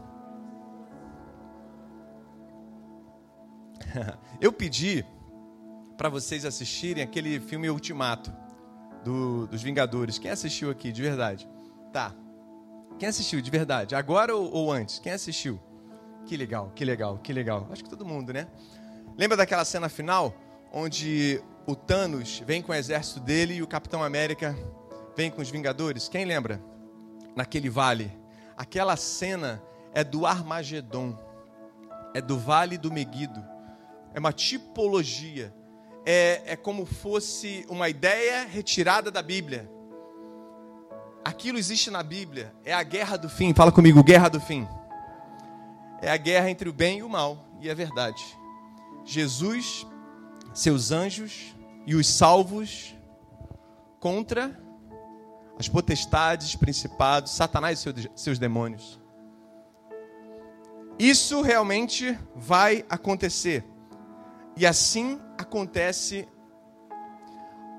Eu 4.40 4.52
pedi 4.52 5.04
para 5.96 6.08
vocês 6.08 6.44
assistirem 6.44 7.02
aquele 7.02 7.40
filme 7.40 7.68
Ultimato 7.68 8.32
do, 9.04 9.46
dos 9.46 9.62
Vingadores. 9.62 10.18
Quem 10.18 10.30
assistiu 10.30 10.70
aqui, 10.70 10.92
de 10.92 11.02
verdade? 11.02 11.48
Tá. 11.92 12.14
Quem 12.98 13.08
assistiu, 13.08 13.40
de 13.40 13.50
verdade? 13.50 13.94
Agora 13.94 14.34
ou, 14.34 14.52
ou 14.52 14.72
antes? 14.72 14.98
Quem 14.98 15.12
assistiu? 15.12 15.60
Que 16.26 16.36
legal, 16.36 16.72
que 16.74 16.84
legal, 16.84 17.18
que 17.18 17.32
legal. 17.32 17.68
Acho 17.70 17.84
que 17.84 17.88
todo 17.90 18.04
mundo, 18.04 18.32
né? 18.32 18.48
Lembra 19.16 19.36
daquela 19.36 19.64
cena 19.64 19.88
final? 19.88 20.34
Onde 20.72 21.40
o 21.66 21.76
Thanos 21.76 22.42
vem 22.44 22.60
com 22.60 22.72
o 22.72 22.74
exército 22.74 23.20
dele 23.20 23.54
e 23.54 23.62
o 23.62 23.66
Capitão 23.66 24.02
América 24.02 24.56
vem 25.16 25.30
com 25.30 25.40
os 25.40 25.48
Vingadores? 25.48 26.08
Quem 26.08 26.24
lembra? 26.24 26.60
Naquele 27.36 27.70
vale. 27.70 28.12
Aquela 28.56 28.96
cena 28.96 29.62
é 29.94 30.02
do 30.02 30.26
Armagedon. 30.26 31.16
É 32.12 32.20
do 32.20 32.36
Vale 32.36 32.76
do 32.76 32.90
Meguido. 32.90 33.44
É 34.12 34.18
uma 34.18 34.32
tipologia 34.32 35.54
é, 36.04 36.42
é 36.46 36.56
como 36.56 36.84
fosse 36.84 37.64
uma 37.68 37.88
ideia 37.88 38.44
retirada 38.44 39.10
da 39.10 39.22
Bíblia. 39.22 39.70
Aquilo 41.28 41.58
existe 41.58 41.90
na 41.90 42.02
Bíblia. 42.02 42.54
É 42.64 42.72
a 42.72 42.82
guerra 42.82 43.18
do 43.18 43.28
fim. 43.28 43.52
Fala 43.52 43.70
comigo, 43.70 44.02
guerra 44.02 44.30
do 44.30 44.40
fim. 44.40 44.66
É 46.00 46.10
a 46.10 46.16
guerra 46.16 46.48
entre 46.48 46.70
o 46.70 46.72
bem 46.72 47.00
e 47.00 47.02
o 47.02 47.08
mal. 47.08 47.44
E 47.60 47.68
é 47.68 47.74
verdade. 47.74 48.24
Jesus, 49.04 49.86
seus 50.54 50.90
anjos 50.90 51.54
e 51.86 51.94
os 51.94 52.06
salvos 52.06 52.96
contra 54.00 54.58
as 55.58 55.68
potestades, 55.68 56.56
principados, 56.56 57.32
Satanás 57.32 57.84
e 57.84 58.10
seus 58.18 58.38
demônios. 58.38 58.98
Isso 60.98 61.42
realmente 61.42 62.18
vai 62.34 62.86
acontecer. 62.88 63.66
E 64.56 64.66
assim 64.66 65.20
acontece 65.36 66.26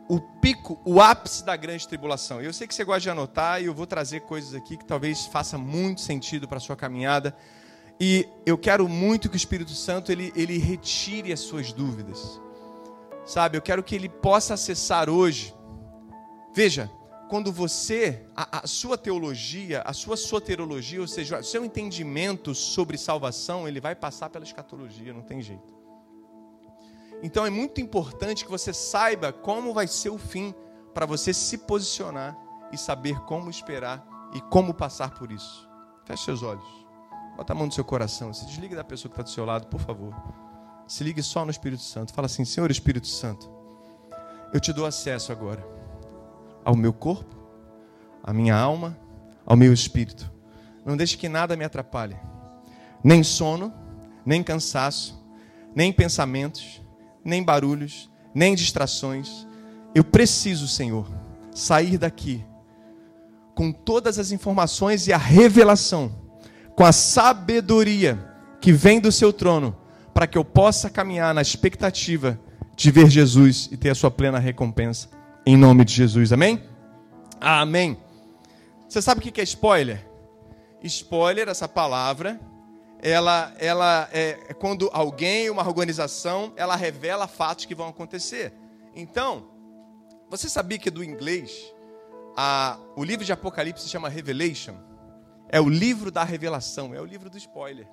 o 0.09 0.19
pico, 0.19 0.81
o 0.83 0.99
ápice 0.99 1.45
da 1.45 1.55
grande 1.55 1.87
tribulação. 1.87 2.41
Eu 2.41 2.51
sei 2.51 2.67
que 2.67 2.73
você 2.73 2.83
gosta 2.83 3.01
de 3.01 3.09
anotar 3.11 3.61
e 3.61 3.65
eu 3.65 3.75
vou 3.75 3.85
trazer 3.85 4.21
coisas 4.21 4.55
aqui 4.55 4.75
que 4.75 4.83
talvez 4.83 5.27
faça 5.27 5.55
muito 5.55 6.01
sentido 6.01 6.47
para 6.47 6.57
a 6.57 6.59
sua 6.59 6.75
caminhada. 6.75 7.37
E 7.99 8.27
eu 8.43 8.57
quero 8.57 8.89
muito 8.89 9.29
que 9.29 9.35
o 9.35 9.37
Espírito 9.37 9.71
Santo 9.71 10.11
ele, 10.11 10.33
ele 10.35 10.57
retire 10.57 11.31
as 11.31 11.41
suas 11.41 11.71
dúvidas. 11.71 12.41
Sabe, 13.23 13.55
eu 13.55 13.61
quero 13.61 13.83
que 13.83 13.93
ele 13.93 14.09
possa 14.09 14.55
acessar 14.55 15.11
hoje. 15.11 15.53
Veja, 16.55 16.89
quando 17.29 17.51
você, 17.51 18.25
a, 18.35 18.63
a, 18.63 18.67
sua 18.67 18.97
teologia, 18.97 19.83
a 19.85 19.93
sua 19.93 20.17
soterologia, 20.17 21.01
ou 21.01 21.07
seja, 21.07 21.37
o 21.37 21.43
seu 21.43 21.63
entendimento 21.63 22.55
sobre 22.55 22.97
salvação, 22.97 23.67
ele 23.67 23.79
vai 23.79 23.93
passar 23.93 24.31
pela 24.31 24.43
escatologia, 24.43 25.13
não 25.13 25.21
tem 25.21 25.39
jeito. 25.39 25.78
Então 27.21 27.45
é 27.45 27.49
muito 27.49 27.81
importante 27.81 28.45
que 28.45 28.51
você 28.51 28.73
saiba 28.73 29.33
como 29.33 29.73
vai 29.73 29.87
ser 29.87 30.09
o 30.09 30.17
fim 30.17 30.53
para 30.93 31.05
você 31.05 31.33
se 31.33 31.57
posicionar 31.57 32.37
e 32.71 32.77
saber 32.77 33.19
como 33.21 33.49
esperar 33.49 34.05
e 34.33 34.41
como 34.41 34.73
passar 34.73 35.11
por 35.11 35.31
isso. 35.31 35.67
Feche 36.05 36.25
seus 36.25 36.43
olhos. 36.43 36.65
Bota 37.35 37.53
a 37.53 37.55
mão 37.55 37.65
no 37.65 37.71
seu 37.71 37.83
coração. 37.83 38.33
Se 38.33 38.45
desligue 38.45 38.75
da 38.75 38.83
pessoa 38.83 39.09
que 39.09 39.13
está 39.13 39.23
do 39.23 39.29
seu 39.29 39.45
lado, 39.45 39.67
por 39.67 39.79
favor. 39.79 40.13
Se 40.87 41.03
ligue 41.03 41.21
só 41.21 41.45
no 41.45 41.51
Espírito 41.51 41.83
Santo. 41.83 42.13
Fala 42.13 42.25
assim: 42.25 42.45
Senhor 42.45 42.71
Espírito 42.71 43.07
Santo, 43.07 43.49
eu 44.53 44.59
te 44.59 44.73
dou 44.73 44.85
acesso 44.85 45.31
agora 45.31 45.65
ao 46.63 46.75
meu 46.75 46.93
corpo, 46.93 47.35
à 48.23 48.33
minha 48.33 48.55
alma, 48.55 48.97
ao 49.45 49.55
meu 49.55 49.73
espírito. 49.73 50.31
Não 50.85 50.97
deixe 50.97 51.17
que 51.17 51.29
nada 51.29 51.55
me 51.55 51.63
atrapalhe. 51.63 52.17
Nem 53.03 53.23
sono, 53.23 53.73
nem 54.25 54.43
cansaço, 54.43 55.19
nem 55.73 55.91
pensamentos 55.93 56.81
nem 57.23 57.43
barulhos, 57.43 58.09
nem 58.33 58.55
distrações. 58.55 59.47
Eu 59.93 60.03
preciso, 60.03 60.67
Senhor, 60.67 61.07
sair 61.51 61.97
daqui 61.97 62.43
com 63.55 63.71
todas 63.71 64.17
as 64.17 64.31
informações 64.31 65.07
e 65.07 65.11
a 65.11 65.17
revelação, 65.17 66.15
com 66.75 66.85
a 66.85 66.93
sabedoria 66.93 68.17
que 68.61 68.71
vem 68.71 69.01
do 69.01 69.11
seu 69.11 69.33
trono, 69.33 69.75
para 70.13 70.25
que 70.25 70.37
eu 70.37 70.45
possa 70.45 70.89
caminhar 70.89 71.33
na 71.33 71.41
expectativa 71.41 72.39
de 72.75 72.91
ver 72.91 73.09
Jesus 73.09 73.67
e 73.69 73.75
ter 73.75 73.89
a 73.89 73.95
sua 73.95 74.09
plena 74.09 74.39
recompensa. 74.39 75.09
Em 75.45 75.57
nome 75.57 75.83
de 75.83 75.93
Jesus, 75.93 76.31
amém? 76.31 76.63
Amém. 77.41 77.97
Você 78.87 79.01
sabe 79.01 79.19
o 79.19 79.23
que 79.23 79.41
é 79.41 79.43
spoiler? 79.43 80.07
Spoiler, 80.81 81.49
essa 81.49 81.67
palavra, 81.67 82.39
ela, 83.01 83.53
ela 83.57 84.09
é, 84.11 84.53
quando 84.59 84.89
alguém, 84.91 85.49
uma 85.49 85.65
organização, 85.65 86.53
ela 86.55 86.75
revela 86.75 87.27
fatos 87.27 87.65
que 87.65 87.73
vão 87.73 87.87
acontecer. 87.87 88.53
Então, 88.95 89.47
você 90.29 90.49
sabia 90.49 90.77
que 90.77 90.91
do 90.91 91.03
inglês, 91.03 91.73
a, 92.35 92.77
o 92.95 93.03
livro 93.03 93.25
de 93.25 93.31
Apocalipse 93.31 93.83
se 93.83 93.89
chama 93.89 94.09
Revelation? 94.09 94.75
É 95.47 95.59
o 95.59 95.69
livro 95.69 96.11
da 96.11 96.23
revelação, 96.23 96.93
é 96.93 97.01
o 97.01 97.05
livro 97.05 97.29
do 97.29 97.37
spoiler. 97.37 97.87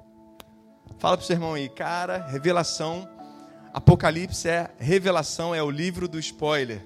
Fala 0.99 1.17
para 1.17 1.25
o 1.25 1.27
seu 1.27 1.35
irmão 1.35 1.55
aí, 1.55 1.69
cara, 1.69 2.27
revelação, 2.27 3.09
Apocalipse 3.77 4.49
é 4.49 4.71
revelação, 4.79 5.55
é 5.55 5.63
o 5.63 5.71
livro 5.71 6.09
do 6.09 6.19
spoiler. 6.19 6.81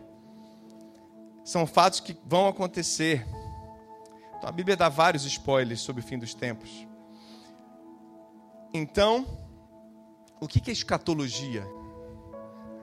São 1.44 1.64
fatos 1.64 2.00
que 2.00 2.16
vão 2.24 2.48
acontecer. 2.48 3.24
Então 4.36 4.48
a 4.48 4.52
Bíblia 4.52 4.76
dá 4.76 4.88
vários 4.88 5.24
spoilers 5.24 5.80
sobre 5.80 6.02
o 6.02 6.04
fim 6.04 6.18
dos 6.18 6.34
tempos. 6.34 6.89
Então, 8.72 9.26
o 10.40 10.46
que 10.46 10.70
é 10.70 10.72
escatologia? 10.72 11.66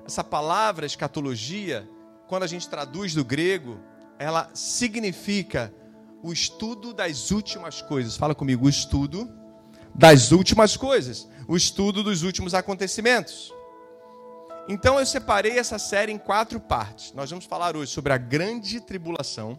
Essa 0.06 0.24
palavra 0.24 0.86
escatologia, 0.86 1.90
quando 2.28 2.44
a 2.44 2.48
gente 2.48 2.70
traduz 2.70 3.14
do 3.14 3.24
grego, 3.24 3.80
ela 4.20 4.50
significa 4.54 5.74
o 6.22 6.34
estudo 6.34 6.94
das 6.94 7.32
últimas 7.32 7.82
coisas. 7.82 8.18
Fala 8.18 8.36
comigo, 8.36 8.66
o 8.66 8.70
estudo 8.70 9.30
das 9.94 10.32
últimas 10.32 10.76
coisas, 10.76 11.28
o 11.48 11.56
estudo 11.56 12.04
dos 12.04 12.24
últimos 12.24 12.54
acontecimentos. 12.54 13.54
Então 14.70 15.00
eu 15.00 15.06
separei 15.06 15.58
essa 15.58 15.80
série 15.80 16.12
em 16.12 16.18
quatro 16.18 16.60
partes. 16.60 17.14
Nós 17.14 17.30
vamos 17.30 17.46
falar 17.46 17.78
hoje 17.78 17.92
sobre 17.92 18.12
a 18.12 18.18
grande 18.18 18.82
tribulação. 18.82 19.58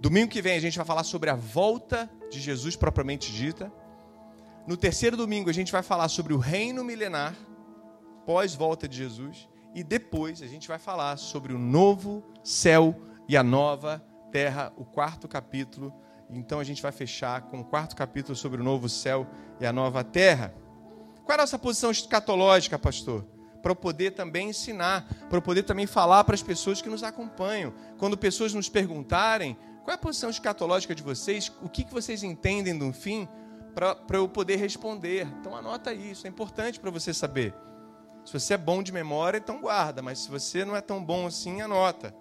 Domingo 0.00 0.30
que 0.30 0.40
vem 0.40 0.56
a 0.56 0.60
gente 0.60 0.76
vai 0.76 0.86
falar 0.86 1.02
sobre 1.02 1.28
a 1.28 1.34
volta 1.34 2.08
de 2.30 2.40
Jesus 2.40 2.76
propriamente 2.76 3.32
dita. 3.32 3.72
No 4.68 4.76
terceiro 4.76 5.16
domingo 5.16 5.48
a 5.48 5.52
gente 5.54 5.72
vai 5.72 5.82
falar 5.82 6.10
sobre 6.10 6.34
o 6.34 6.36
reino 6.36 6.84
milenar 6.84 7.34
pós 8.26 8.54
volta 8.54 8.86
de 8.86 8.98
Jesus 8.98 9.48
e 9.74 9.82
depois 9.82 10.42
a 10.42 10.46
gente 10.46 10.68
vai 10.68 10.78
falar 10.78 11.16
sobre 11.16 11.54
o 11.54 11.58
novo 11.58 12.22
céu 12.44 12.94
e 13.26 13.34
a 13.34 13.42
nova 13.42 14.04
terra, 14.30 14.70
o 14.76 14.84
quarto 14.84 15.26
capítulo. 15.26 15.90
Então 16.28 16.60
a 16.60 16.64
gente 16.64 16.82
vai 16.82 16.92
fechar 16.92 17.40
com 17.46 17.60
o 17.60 17.64
quarto 17.64 17.96
capítulo 17.96 18.36
sobre 18.36 18.60
o 18.60 18.64
novo 18.64 18.90
céu 18.90 19.26
e 19.58 19.64
a 19.64 19.72
nova 19.72 20.04
terra. 20.04 20.54
Qual 21.24 21.30
é 21.30 21.40
a 21.40 21.44
nossa 21.44 21.58
posição 21.58 21.90
escatológica, 21.90 22.78
pastor? 22.78 23.24
Para 23.62 23.72
eu 23.72 23.76
poder 23.76 24.10
também 24.10 24.50
ensinar, 24.50 25.08
para 25.30 25.38
eu 25.38 25.42
poder 25.42 25.62
também 25.62 25.86
falar 25.86 26.24
para 26.24 26.34
as 26.34 26.42
pessoas 26.42 26.82
que 26.82 26.90
nos 26.90 27.02
acompanham. 27.02 27.72
Quando 27.96 28.18
pessoas 28.18 28.52
nos 28.52 28.68
perguntarem 28.68 29.56
qual 29.82 29.92
é 29.92 29.94
a 29.94 29.98
posição 29.98 30.28
escatológica 30.28 30.94
de 30.94 31.02
vocês, 31.02 31.50
o 31.62 31.70
que, 31.70 31.84
que 31.84 31.94
vocês 31.94 32.22
entendem 32.22 32.76
do 32.76 32.92
fim, 32.92 33.26
para 33.78 34.16
eu 34.16 34.28
poder 34.28 34.56
responder. 34.56 35.26
Então 35.38 35.54
anota 35.54 35.92
isso, 35.92 36.26
é 36.26 36.30
importante 36.30 36.80
para 36.80 36.90
você 36.90 37.14
saber. 37.14 37.54
Se 38.24 38.32
você 38.32 38.54
é 38.54 38.58
bom 38.58 38.82
de 38.82 38.92
memória, 38.92 39.38
então 39.38 39.60
guarda, 39.60 40.02
mas 40.02 40.18
se 40.18 40.28
você 40.28 40.64
não 40.64 40.74
é 40.74 40.80
tão 40.80 41.02
bom 41.02 41.26
assim, 41.26 41.60
anota. 41.60 42.14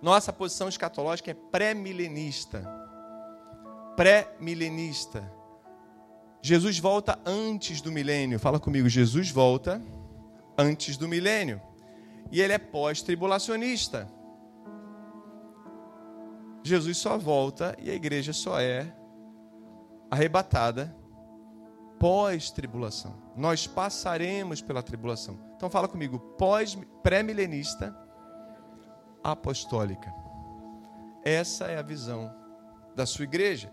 Nossa 0.00 0.32
posição 0.32 0.68
escatológica 0.68 1.32
é 1.32 1.34
pré-milenista. 1.34 2.64
Pré-milenista. 3.96 5.30
Jesus 6.40 6.78
volta 6.78 7.18
antes 7.26 7.80
do 7.80 7.92
milênio. 7.92 8.38
Fala 8.38 8.58
comigo, 8.58 8.88
Jesus 8.88 9.30
volta 9.30 9.82
antes 10.56 10.96
do 10.96 11.08
milênio. 11.08 11.60
E 12.30 12.40
ele 12.40 12.52
é 12.52 12.58
pós-tribulacionista. 12.58 14.08
Jesus 16.64 16.96
só 16.96 17.18
volta 17.18 17.76
e 17.80 17.90
a 17.90 17.94
igreja 17.94 18.32
só 18.32 18.60
é 18.60 19.01
arrebatada 20.12 20.94
pós-tribulação. 21.98 23.16
Nós 23.34 23.66
passaremos 23.66 24.60
pela 24.60 24.82
tribulação. 24.82 25.38
Então 25.56 25.70
fala 25.70 25.88
comigo, 25.88 26.18
pós 26.36 26.76
pré-milenista 27.02 27.96
apostólica. 29.24 30.12
Essa 31.24 31.68
é 31.68 31.78
a 31.78 31.82
visão 31.82 32.30
da 32.94 33.06
sua 33.06 33.24
igreja, 33.24 33.72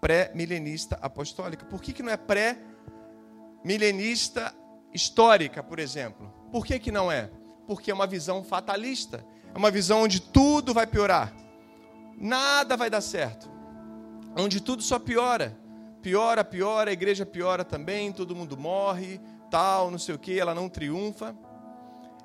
pré-milenista 0.00 0.96
apostólica. 1.02 1.64
Por 1.64 1.82
que, 1.82 1.92
que 1.92 2.04
não 2.04 2.12
é 2.12 2.16
pré-milenista 2.16 4.54
histórica, 4.94 5.60
por 5.60 5.80
exemplo? 5.80 6.32
Por 6.52 6.64
que, 6.64 6.78
que 6.78 6.92
não 6.92 7.10
é? 7.10 7.28
Porque 7.66 7.90
é 7.90 7.94
uma 7.94 8.06
visão 8.06 8.44
fatalista. 8.44 9.26
É 9.52 9.58
uma 9.58 9.72
visão 9.72 10.02
onde 10.02 10.20
tudo 10.20 10.72
vai 10.72 10.86
piorar. 10.86 11.34
Nada 12.16 12.76
vai 12.76 12.88
dar 12.88 13.00
certo. 13.00 13.50
Onde 14.38 14.60
tudo 14.60 14.84
só 14.84 15.00
piora. 15.00 15.58
Piora, 16.02 16.42
piora, 16.44 16.90
a 16.90 16.92
igreja 16.92 17.26
piora 17.26 17.64
também, 17.64 18.12
todo 18.12 18.34
mundo 18.34 18.56
morre, 18.56 19.20
tal, 19.50 19.90
não 19.90 19.98
sei 19.98 20.14
o 20.14 20.18
que, 20.18 20.38
ela 20.38 20.54
não 20.54 20.68
triunfa. 20.68 21.36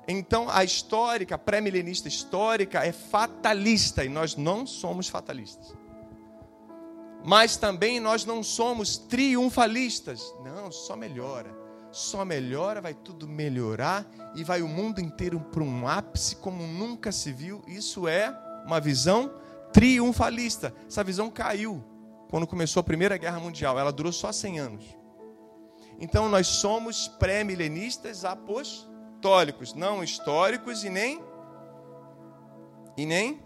Então, 0.08 0.48
a 0.48 0.62
histórica, 0.62 1.34
a 1.34 1.38
pré-milenista 1.38 2.08
histórica 2.08 2.84
é 2.84 2.92
fatalista 2.92 4.04
e 4.04 4.08
nós 4.08 4.36
não 4.36 4.66
somos 4.66 5.08
fatalistas. 5.08 5.74
Mas 7.24 7.56
também 7.56 7.98
nós 7.98 8.24
não 8.24 8.40
somos 8.42 8.96
triunfalistas. 8.96 10.32
Não, 10.44 10.70
só 10.70 10.94
melhora. 10.94 11.52
Só 11.90 12.24
melhora, 12.24 12.80
vai 12.80 12.94
tudo 12.94 13.26
melhorar 13.26 14.06
e 14.34 14.44
vai 14.44 14.62
o 14.62 14.68
mundo 14.68 15.00
inteiro 15.00 15.40
para 15.40 15.62
um 15.62 15.88
ápice 15.88 16.36
como 16.36 16.64
nunca 16.64 17.10
se 17.10 17.32
viu. 17.32 17.64
Isso 17.66 18.06
é 18.06 18.32
uma 18.64 18.78
visão 18.78 19.34
triunfalista. 19.72 20.72
Essa 20.86 21.02
visão 21.02 21.28
caiu 21.28 21.82
quando 22.28 22.46
começou 22.46 22.80
a 22.80 22.84
Primeira 22.84 23.16
Guerra 23.16 23.40
Mundial. 23.40 23.78
Ela 23.78 23.92
durou 23.92 24.12
só 24.12 24.32
100 24.32 24.58
anos. 24.58 24.84
Então 25.98 26.28
nós 26.28 26.46
somos 26.46 27.08
pré-milenistas 27.08 28.24
apostólicos 28.24 29.72
não 29.74 30.04
históricos 30.04 30.84
e 30.84 30.90
nem 30.90 31.22
e 32.96 33.04
nem 33.04 33.42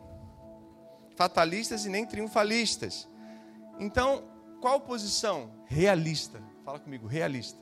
fatalistas 1.17 1.85
e 1.85 1.89
nem 1.89 2.07
triunfalistas. 2.07 3.09
Então, 3.79 4.25
qual 4.61 4.81
posição? 4.81 5.51
Realista. 5.67 6.43
Fala 6.65 6.79
comigo, 6.79 7.07
realista. 7.07 7.61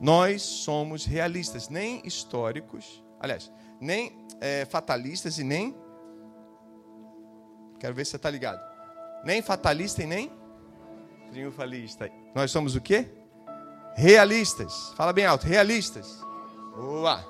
Nós 0.00 0.42
somos 0.42 1.04
realistas, 1.04 1.68
nem 1.68 2.04
históricos, 2.04 3.02
aliás, 3.20 3.50
nem 3.80 4.26
é, 4.40 4.64
fatalistas 4.64 5.38
e 5.38 5.44
nem. 5.44 5.74
Quero 7.78 7.94
ver 7.94 8.04
se 8.04 8.10
você 8.12 8.16
está 8.16 8.30
ligado. 8.30 8.60
Nem 9.24 9.40
fatalista 9.40 10.02
e 10.02 10.06
nem 10.06 10.30
triunfalista. 11.34 12.08
Nós 12.32 12.52
somos 12.52 12.76
o 12.76 12.80
quê? 12.80 13.08
Realistas. 13.96 14.92
Fala 14.96 15.12
bem 15.12 15.26
alto, 15.26 15.46
realistas. 15.46 16.24
Boa. 16.76 17.24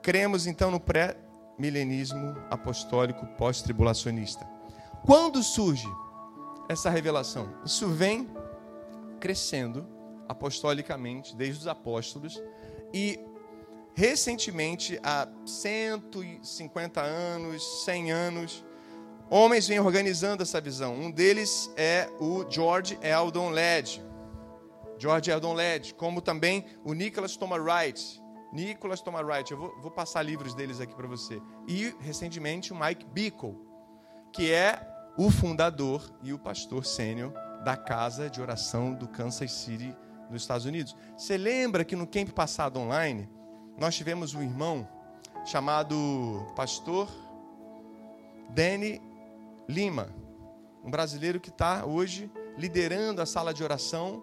Cremos 0.00 0.46
então 0.46 0.70
no 0.70 0.78
pré-milenismo 0.78 2.36
apostólico 2.48 3.26
pós-tribulacionista. 3.36 4.48
Quando 5.04 5.42
surge 5.42 5.88
essa 6.68 6.88
revelação? 6.90 7.52
Isso 7.64 7.88
vem 7.88 8.30
crescendo 9.18 9.84
apostolicamente 10.28 11.34
desde 11.34 11.62
os 11.62 11.66
apóstolos 11.66 12.40
e 12.94 13.18
recentemente, 13.94 14.98
há 15.02 15.28
150 15.44 17.00
anos, 17.00 17.84
100 17.84 18.12
anos, 18.12 18.64
homens 19.32 19.66
vêm 19.66 19.80
organizando 19.80 20.42
essa 20.42 20.60
visão. 20.60 20.94
Um 20.94 21.10
deles 21.10 21.70
é 21.74 22.06
o 22.20 22.44
George 22.48 22.98
Eldon 23.00 23.48
Led. 23.50 24.02
George 24.98 25.30
Eldon 25.30 25.54
Led, 25.54 25.94
como 25.94 26.20
também 26.20 26.66
o 26.84 26.92
Nicholas 26.92 27.34
Thomas 27.34 27.60
Wright, 27.60 28.22
Nicholas 28.52 29.00
Thomas 29.00 29.24
Wright, 29.24 29.50
eu 29.50 29.56
vou, 29.56 29.74
vou 29.80 29.90
passar 29.90 30.22
livros 30.22 30.54
deles 30.54 30.80
aqui 30.80 30.94
para 30.94 31.08
você. 31.08 31.40
E, 31.66 31.94
recentemente, 32.00 32.72
o 32.72 32.76
Mike 32.76 33.06
Bickle, 33.06 33.58
que 34.32 34.52
é 34.52 34.86
o 35.16 35.30
fundador 35.30 36.12
e 36.22 36.32
o 36.34 36.38
pastor 36.38 36.84
sênior 36.84 37.32
da 37.64 37.74
Casa 37.74 38.28
de 38.28 38.40
Oração 38.40 38.92
do 38.92 39.08
Kansas 39.08 39.50
City, 39.50 39.96
nos 40.30 40.42
Estados 40.42 40.66
Unidos. 40.66 40.94
Você 41.16 41.38
lembra 41.38 41.84
que 41.84 41.96
no 41.96 42.06
camp 42.06 42.30
passado 42.30 42.78
online, 42.78 43.28
nós 43.78 43.96
tivemos 43.96 44.34
um 44.34 44.42
irmão 44.42 44.86
chamado 45.44 46.46
pastor 46.54 47.08
Danny 48.50 49.00
Lima, 49.72 50.14
um 50.84 50.90
brasileiro 50.90 51.40
que 51.40 51.48
está 51.48 51.86
hoje 51.86 52.30
liderando 52.58 53.22
a 53.22 53.26
sala 53.26 53.54
de 53.54 53.64
oração 53.64 54.22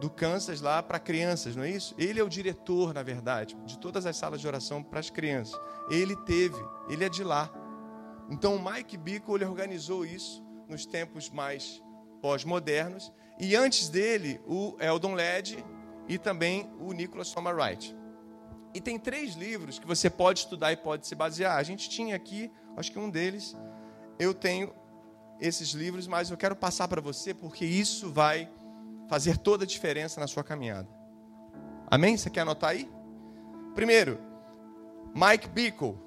do 0.00 0.10
Kansas 0.10 0.60
lá 0.60 0.82
para 0.82 0.98
crianças, 0.98 1.54
não 1.54 1.62
é 1.62 1.70
isso? 1.70 1.94
Ele 1.96 2.18
é 2.18 2.24
o 2.24 2.28
diretor, 2.28 2.92
na 2.92 3.02
verdade, 3.02 3.56
de 3.64 3.78
todas 3.78 4.04
as 4.04 4.16
salas 4.16 4.40
de 4.40 4.48
oração 4.48 4.82
para 4.82 4.98
as 4.98 5.08
crianças. 5.08 5.60
Ele 5.88 6.16
teve, 6.16 6.56
ele 6.88 7.04
é 7.04 7.08
de 7.08 7.22
lá. 7.22 7.48
Então 8.28 8.56
o 8.56 8.64
Mike 8.64 8.96
Bickle 8.96 9.36
ele 9.36 9.44
organizou 9.44 10.04
isso 10.04 10.42
nos 10.68 10.84
tempos 10.84 11.30
mais 11.30 11.80
pós-modernos. 12.20 13.12
E 13.38 13.54
antes 13.54 13.88
dele, 13.88 14.40
o 14.44 14.76
Eldon 14.80 15.14
Led 15.14 15.64
e 16.08 16.18
também 16.18 16.68
o 16.80 16.92
Nicholas 16.92 17.30
Thomas 17.30 17.54
Wright. 17.54 17.96
E 18.74 18.80
tem 18.80 18.98
três 18.98 19.34
livros 19.34 19.78
que 19.78 19.86
você 19.86 20.10
pode 20.10 20.40
estudar 20.40 20.72
e 20.72 20.76
pode 20.76 21.06
se 21.06 21.14
basear. 21.14 21.56
A 21.56 21.62
gente 21.62 21.88
tinha 21.88 22.16
aqui, 22.16 22.50
acho 22.76 22.90
que 22.90 22.98
um 22.98 23.08
deles, 23.08 23.56
eu 24.18 24.34
tenho 24.34 24.79
esses 25.40 25.70
livros, 25.70 26.06
mas 26.06 26.30
eu 26.30 26.36
quero 26.36 26.54
passar 26.54 26.86
para 26.88 27.00
você 27.00 27.32
porque 27.32 27.64
isso 27.64 28.10
vai 28.10 28.48
fazer 29.08 29.38
toda 29.38 29.64
a 29.64 29.66
diferença 29.66 30.20
na 30.20 30.26
sua 30.26 30.44
caminhada. 30.44 30.88
Amém? 31.90 32.16
Você 32.16 32.30
quer 32.30 32.42
anotar 32.42 32.70
aí? 32.70 32.90
Primeiro, 33.74 34.20
Mike 35.14 35.48
Bickle. 35.48 35.98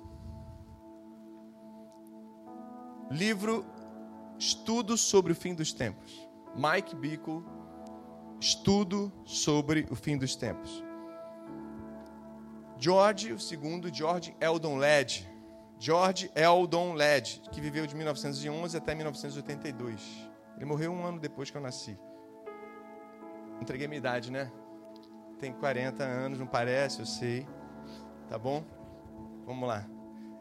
Livro 3.11 3.65
Estudo 4.39 4.97
sobre 4.97 5.31
o 5.31 5.35
fim 5.35 5.53
dos 5.53 5.73
tempos. 5.73 6.27
Mike 6.55 6.95
Bickle, 6.95 7.43
Estudo 8.39 9.11
sobre 9.25 9.87
o 9.89 9.95
fim 9.95 10.17
dos 10.17 10.35
tempos. 10.35 10.83
George, 12.77 13.41
segundo, 13.41 13.93
George 13.93 14.35
Eldon 14.41 14.77
Led. 14.77 15.25
George 15.83 16.31
Eldon 16.33 16.93
Led, 16.93 17.41
que 17.51 17.59
viveu 17.59 17.85
de 17.85 17.93
1911 17.93 18.77
até 18.77 18.95
1982. 18.95 20.29
Ele 20.55 20.63
morreu 20.63 20.93
um 20.93 21.05
ano 21.05 21.19
depois 21.19 21.51
que 21.51 21.57
eu 21.57 21.61
nasci. 21.61 21.99
Entreguei 23.59 23.85
minha 23.85 23.97
idade, 23.97 24.31
né? 24.31 24.49
Tem 25.37 25.51
40 25.51 26.01
anos, 26.01 26.39
não 26.39 26.47
parece, 26.47 27.01
eu 27.01 27.05
sei. 27.05 27.45
Tá 28.29 28.37
bom? 28.37 28.63
Vamos 29.45 29.67
lá. 29.67 29.85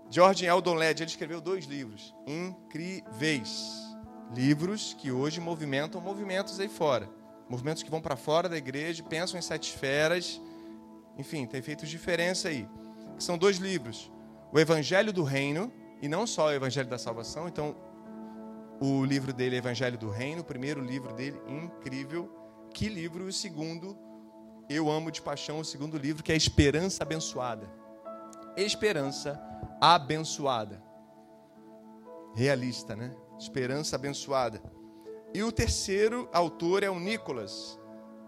George 0.08 0.46
Eldon 0.46 0.74
Led, 0.74 1.02
ele 1.02 1.10
escreveu 1.10 1.40
dois 1.40 1.64
livros 1.64 2.14
incríveis. 2.24 3.82
Livros 4.32 4.94
que 4.94 5.10
hoje 5.10 5.40
movimentam 5.40 6.00
movimentos 6.00 6.60
aí 6.60 6.68
fora. 6.68 7.10
Movimentos 7.48 7.82
que 7.82 7.90
vão 7.90 8.00
para 8.00 8.14
fora 8.14 8.48
da 8.48 8.56
igreja, 8.56 9.02
pensam 9.02 9.40
em 9.40 9.42
sete 9.42 9.72
esferas. 9.72 10.40
Enfim, 11.18 11.46
tem 11.46 11.60
feito 11.60 11.84
diferença 11.84 12.46
aí. 12.46 12.68
São 13.18 13.36
dois 13.36 13.56
livros. 13.56 14.11
O 14.52 14.60
Evangelho 14.60 15.12
do 15.12 15.22
Reino, 15.22 15.72
e 16.02 16.08
não 16.08 16.26
só 16.26 16.46
o 16.46 16.52
Evangelho 16.52 16.88
da 16.88 16.98
Salvação. 16.98 17.48
Então, 17.48 17.74
o 18.80 19.04
livro 19.04 19.32
dele 19.32 19.56
Evangelho 19.56 19.96
do 19.96 20.10
Reino, 20.10 20.42
o 20.42 20.44
primeiro 20.44 20.84
livro 20.84 21.14
dele, 21.14 21.40
incrível. 21.48 22.28
Que 22.74 22.88
livro? 22.88 23.24
O 23.24 23.32
segundo, 23.32 23.96
Eu 24.68 24.90
Amo 24.90 25.10
de 25.10 25.22
Paixão, 25.22 25.60
o 25.60 25.64
segundo 25.64 25.96
livro, 25.96 26.22
que 26.22 26.32
é 26.32 26.36
Esperança 26.36 27.02
Abençoada. 27.02 27.72
Esperança 28.56 29.40
Abençoada. 29.80 30.82
Realista, 32.34 32.94
né? 32.94 33.14
Esperança 33.38 33.96
Abençoada. 33.96 34.60
E 35.32 35.42
o 35.42 35.50
terceiro 35.50 36.28
autor 36.32 36.82
é 36.82 36.90
o 36.90 37.00
Nicholas 37.00 37.78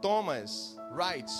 Thomas 0.01 0.77
Wright. 0.93 1.31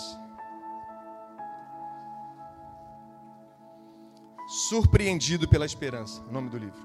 Surpreendido 4.47 5.47
pela 5.49 5.65
Esperança, 5.65 6.21
o 6.21 6.31
nome 6.31 6.49
do 6.49 6.57
livro. 6.57 6.79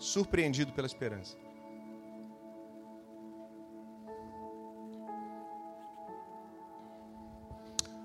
Surpreendido 0.00 0.72
pela 0.72 0.86
Esperança. 0.86 1.36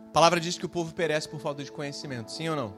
A 0.08 0.12
palavra 0.12 0.40
diz 0.40 0.60
que 0.60 0.66
o 0.66 0.70
povo 0.70 0.94
perece 0.94 1.28
por 1.28 1.40
falta 1.40 1.64
de 1.64 1.72
conhecimento, 1.72 2.32
sim 2.32 2.50
ou 2.50 2.56
não? 2.56 2.78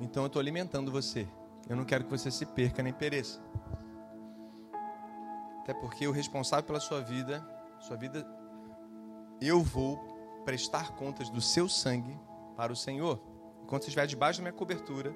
Então 0.00 0.22
eu 0.24 0.26
estou 0.26 0.40
alimentando 0.40 0.92
você. 0.92 1.26
Eu 1.66 1.76
não 1.76 1.84
quero 1.84 2.04
que 2.04 2.10
você 2.10 2.30
se 2.30 2.44
perca 2.44 2.82
nem 2.82 2.92
pereça. 2.92 3.40
Até 5.62 5.72
porque 5.72 6.06
o 6.06 6.12
responsável 6.12 6.64
pela 6.64 6.80
sua 6.80 7.00
vida, 7.00 7.46
sua 7.80 7.96
vida, 7.96 8.26
eu 9.40 9.62
vou 9.62 9.96
prestar 10.44 10.92
contas 10.92 11.30
do 11.30 11.40
seu 11.40 11.68
sangue 11.68 12.18
para 12.54 12.72
o 12.72 12.76
Senhor. 12.76 13.18
Enquanto 13.62 13.84
você 13.84 13.88
estiver 13.88 14.06
debaixo 14.06 14.40
da 14.40 14.42
minha 14.42 14.52
cobertura, 14.52 15.14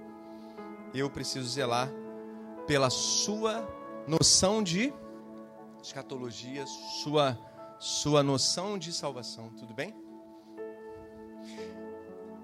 eu 0.95 1.11
preciso 1.11 1.49
zelar 1.49 1.91
pela 2.67 2.89
sua 2.89 3.67
noção 4.07 4.63
de 4.63 4.93
escatologia, 5.83 6.65
sua, 7.03 7.39
sua 7.79 8.23
noção 8.23 8.79
de 8.79 8.93
salvação. 8.93 9.51
Tudo 9.51 9.75
bem? 9.75 9.95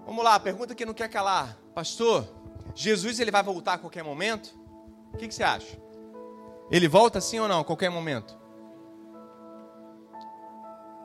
Vamos 0.04 0.24
lá, 0.24 0.38
pergunta 0.40 0.74
que 0.74 0.84
não 0.84 0.92
quer 0.92 1.08
calar. 1.08 1.56
Pastor, 1.74 2.26
Jesus 2.74 3.20
ele 3.20 3.30
vai 3.30 3.42
voltar 3.42 3.74
a 3.74 3.78
qualquer 3.78 4.02
momento? 4.02 4.58
O 5.14 5.16
que, 5.16 5.28
que 5.28 5.34
você 5.34 5.42
acha? 5.42 5.80
Ele 6.70 6.88
volta 6.88 7.20
sim 7.20 7.38
ou 7.38 7.48
não 7.48 7.60
a 7.60 7.64
qualquer 7.64 7.90
momento? 7.90 8.38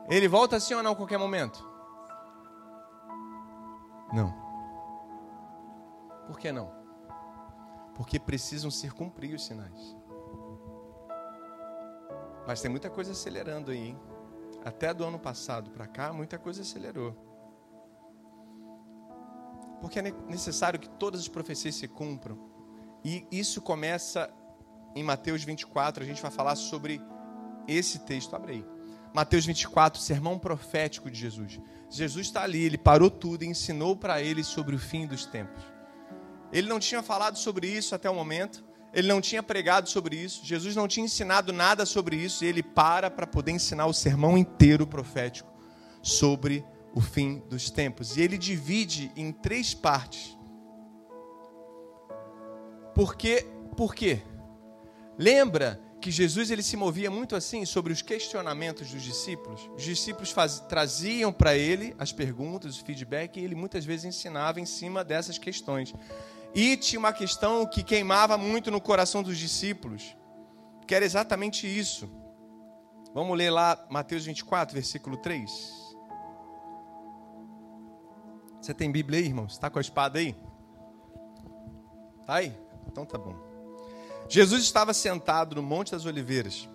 Ele 0.08 0.28
volta 0.28 0.60
sim 0.60 0.74
ou 0.74 0.82
não 0.82 0.92
a 0.92 0.96
qualquer 0.96 1.18
momento? 1.18 1.64
Não. 4.12 4.32
Por 6.26 6.38
que 6.38 6.52
não? 6.52 6.85
Porque 7.96 8.20
precisam 8.20 8.70
ser 8.70 8.92
cumpridos 8.92 9.40
os 9.40 9.46
sinais. 9.46 9.96
Mas 12.46 12.60
tem 12.60 12.70
muita 12.70 12.88
coisa 12.88 13.12
acelerando 13.12 13.70
aí, 13.70 13.88
hein? 13.88 13.98
Até 14.64 14.92
do 14.92 15.04
ano 15.04 15.18
passado 15.18 15.70
para 15.70 15.86
cá, 15.86 16.12
muita 16.12 16.38
coisa 16.38 16.62
acelerou. 16.62 17.16
Porque 19.80 19.98
é 19.98 20.02
necessário 20.28 20.78
que 20.78 20.88
todas 20.88 21.20
as 21.20 21.28
profecias 21.28 21.74
se 21.74 21.88
cumpram. 21.88 22.38
E 23.04 23.26
isso 23.30 23.60
começa 23.60 24.30
em 24.94 25.02
Mateus 25.02 25.44
24, 25.44 26.02
a 26.02 26.06
gente 26.06 26.22
vai 26.22 26.30
falar 26.30 26.56
sobre 26.56 27.00
esse 27.68 28.00
texto. 28.00 28.34
Abre 28.34 28.52
aí. 28.52 28.66
Mateus 29.14 29.46
24, 29.46 30.00
sermão 30.00 30.38
profético 30.38 31.10
de 31.10 31.18
Jesus. 31.18 31.60
Jesus 31.88 32.26
está 32.26 32.42
ali, 32.42 32.62
ele 32.62 32.78
parou 32.78 33.10
tudo 33.10 33.44
e 33.44 33.46
ensinou 33.46 33.96
para 33.96 34.20
eles 34.20 34.46
sobre 34.46 34.74
o 34.74 34.78
fim 34.78 35.06
dos 35.06 35.24
tempos. 35.24 35.75
Ele 36.56 36.68
não 36.68 36.80
tinha 36.80 37.02
falado 37.02 37.36
sobre 37.36 37.68
isso 37.68 37.94
até 37.94 38.08
o 38.08 38.14
momento, 38.14 38.64
ele 38.94 39.08
não 39.08 39.20
tinha 39.20 39.42
pregado 39.42 39.90
sobre 39.90 40.16
isso, 40.16 40.40
Jesus 40.42 40.74
não 40.74 40.88
tinha 40.88 41.04
ensinado 41.04 41.52
nada 41.52 41.84
sobre 41.84 42.16
isso, 42.16 42.42
e 42.42 42.48
ele 42.48 42.62
para 42.62 43.10
para 43.10 43.26
poder 43.26 43.52
ensinar 43.52 43.84
o 43.84 43.92
sermão 43.92 44.38
inteiro 44.38 44.86
profético 44.86 45.52
sobre 46.00 46.64
o 46.94 47.00
fim 47.02 47.42
dos 47.50 47.68
tempos. 47.68 48.16
E 48.16 48.22
ele 48.22 48.38
divide 48.38 49.12
em 49.14 49.32
três 49.32 49.74
partes. 49.74 50.34
Por 52.94 53.16
quê? 53.16 53.46
Por 53.76 53.94
quê? 53.94 54.22
Lembra 55.18 55.78
que 56.00 56.10
Jesus 56.10 56.50
ele 56.50 56.62
se 56.62 56.74
movia 56.74 57.10
muito 57.10 57.36
assim 57.36 57.66
sobre 57.66 57.92
os 57.92 58.00
questionamentos 58.00 58.90
dos 58.90 59.02
discípulos? 59.02 59.68
Os 59.76 59.82
discípulos 59.82 60.30
faz, 60.30 60.60
traziam 60.60 61.30
para 61.30 61.54
ele 61.54 61.94
as 61.98 62.12
perguntas, 62.12 62.80
o 62.80 62.84
feedback, 62.86 63.38
e 63.38 63.44
ele 63.44 63.54
muitas 63.54 63.84
vezes 63.84 64.06
ensinava 64.06 64.58
em 64.58 64.64
cima 64.64 65.04
dessas 65.04 65.36
questões. 65.36 65.92
E 66.56 66.74
tinha 66.74 66.98
uma 66.98 67.12
questão 67.12 67.66
que 67.66 67.82
queimava 67.82 68.38
muito 68.38 68.70
no 68.70 68.80
coração 68.80 69.22
dos 69.22 69.36
discípulos, 69.36 70.16
que 70.86 70.94
era 70.94 71.04
exatamente 71.04 71.66
isso. 71.66 72.10
Vamos 73.12 73.36
ler 73.36 73.50
lá 73.50 73.86
Mateus 73.90 74.24
24, 74.24 74.72
versículo 74.72 75.18
3. 75.18 75.50
Você 78.58 78.72
tem 78.72 78.90
Bíblia 78.90 79.18
aí, 79.18 79.26
irmão? 79.26 79.44
Está 79.44 79.68
com 79.68 79.76
a 79.76 79.82
espada 79.82 80.18
aí? 80.18 80.34
Tá 82.24 82.36
aí? 82.36 82.56
Então 82.86 83.04
tá 83.04 83.18
bom. 83.18 83.36
Jesus 84.26 84.62
estava 84.62 84.94
sentado 84.94 85.56
no 85.56 85.62
Monte 85.62 85.92
das 85.92 86.06
Oliveiras. 86.06 86.66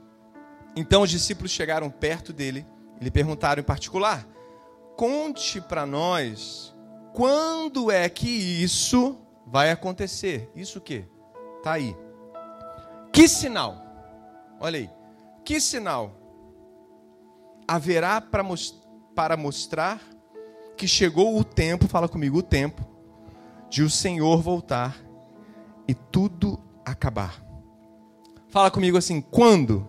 Então 0.75 1.01
os 1.01 1.09
discípulos 1.09 1.49
chegaram 1.49 1.89
perto 1.89 2.31
dele 2.31 2.67
e 2.99 3.03
lhe 3.03 3.09
perguntaram 3.09 3.59
em 3.59 3.65
particular: 3.65 4.27
Conte 4.95 5.59
para 5.59 5.87
nós 5.87 6.71
quando 7.13 7.89
é 7.89 8.07
que 8.07 8.29
isso 8.29 9.17
vai 9.51 9.69
acontecer? 9.69 10.49
Isso 10.55 10.79
o 10.79 10.81
quê? 10.81 11.05
Tá 11.61 11.73
aí. 11.73 11.95
Que 13.11 13.27
sinal? 13.27 13.75
Olha 14.59 14.79
aí. 14.79 14.89
Que 15.43 15.59
sinal 15.59 16.15
haverá 17.67 18.21
para 18.21 19.37
mostrar 19.37 20.01
que 20.77 20.87
chegou 20.87 21.37
o 21.37 21.43
tempo, 21.43 21.87
fala 21.87 22.07
comigo, 22.07 22.37
o 22.39 22.43
tempo, 22.43 22.81
de 23.69 23.83
o 23.83 23.89
Senhor 23.89 24.41
voltar 24.41 24.97
e 25.87 25.93
tudo 25.93 26.59
acabar. 26.85 27.43
Fala 28.47 28.71
comigo 28.71 28.97
assim, 28.97 29.21
quando? 29.21 29.85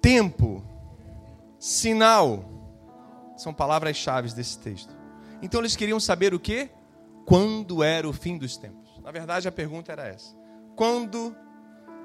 Tempo, 0.00 0.62
sinal, 1.58 2.44
são 3.36 3.54
palavras-chave 3.54 4.30
desse 4.32 4.58
texto. 4.58 4.94
Então 5.40 5.60
eles 5.60 5.76
queriam 5.76 6.00
saber 6.00 6.34
o 6.34 6.40
que? 6.40 6.70
Quando 7.24 7.82
era 7.82 8.08
o 8.08 8.12
fim 8.12 8.36
dos 8.36 8.56
tempos. 8.56 9.00
Na 9.02 9.10
verdade, 9.10 9.48
a 9.48 9.52
pergunta 9.52 9.92
era 9.92 10.06
essa: 10.06 10.34
quando 10.76 11.34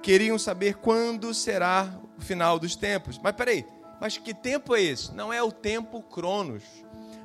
queriam 0.02 0.38
saber 0.40 0.76
quando 0.76 1.34
será 1.34 2.00
o 2.18 2.22
final 2.22 2.60
dos 2.60 2.76
tempos? 2.76 3.20
Mas 3.22 3.36
peraí, 3.36 3.66
mas 4.00 4.18
que 4.18 4.34
tempo 4.34 4.76
é 4.76 4.82
esse? 4.82 5.14
Não 5.14 5.32
é 5.32 5.42
o 5.44 5.52
tempo 5.52 6.02
Cronos. 6.04 6.64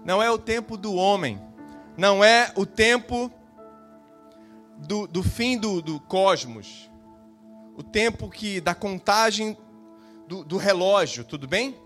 Não 0.04 0.22
é 0.22 0.30
o 0.30 0.38
tempo 0.38 0.76
do 0.76 0.94
homem. 0.94 1.40
Não 1.96 2.22
é 2.22 2.52
o 2.56 2.66
tempo 2.66 3.30
do, 4.78 5.06
do 5.06 5.22
fim 5.22 5.56
do, 5.56 5.80
do 5.80 6.00
cosmos. 6.00 6.90
O 7.76 7.82
tempo 7.82 8.28
que 8.28 8.60
da 8.60 8.74
contagem 8.74 9.56
do, 10.28 10.44
do 10.44 10.56
relógio, 10.56 11.24
tudo 11.24 11.46
bem? 11.46 11.76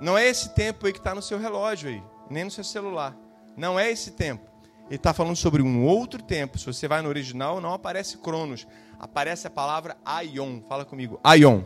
Não 0.00 0.18
é 0.18 0.26
esse 0.26 0.54
tempo 0.54 0.86
aí 0.86 0.92
que 0.92 0.98
está 0.98 1.14
no 1.14 1.22
seu 1.22 1.38
relógio 1.38 1.88
aí, 1.88 2.02
nem 2.28 2.44
no 2.44 2.50
seu 2.50 2.64
celular. 2.64 3.16
Não 3.56 3.78
é 3.78 3.90
esse 3.90 4.12
tempo. 4.12 4.51
Ele 4.92 4.98
está 4.98 5.14
falando 5.14 5.36
sobre 5.36 5.62
um 5.62 5.86
outro 5.86 6.22
tempo. 6.22 6.58
Se 6.58 6.66
você 6.66 6.86
vai 6.86 7.00
no 7.00 7.08
original, 7.08 7.62
não 7.62 7.72
aparece 7.72 8.18
Cronos. 8.18 8.66
Aparece 9.00 9.46
a 9.46 9.50
palavra 9.50 9.96
Aion. 10.04 10.60
Fala 10.68 10.84
comigo. 10.84 11.18
Aion. 11.24 11.62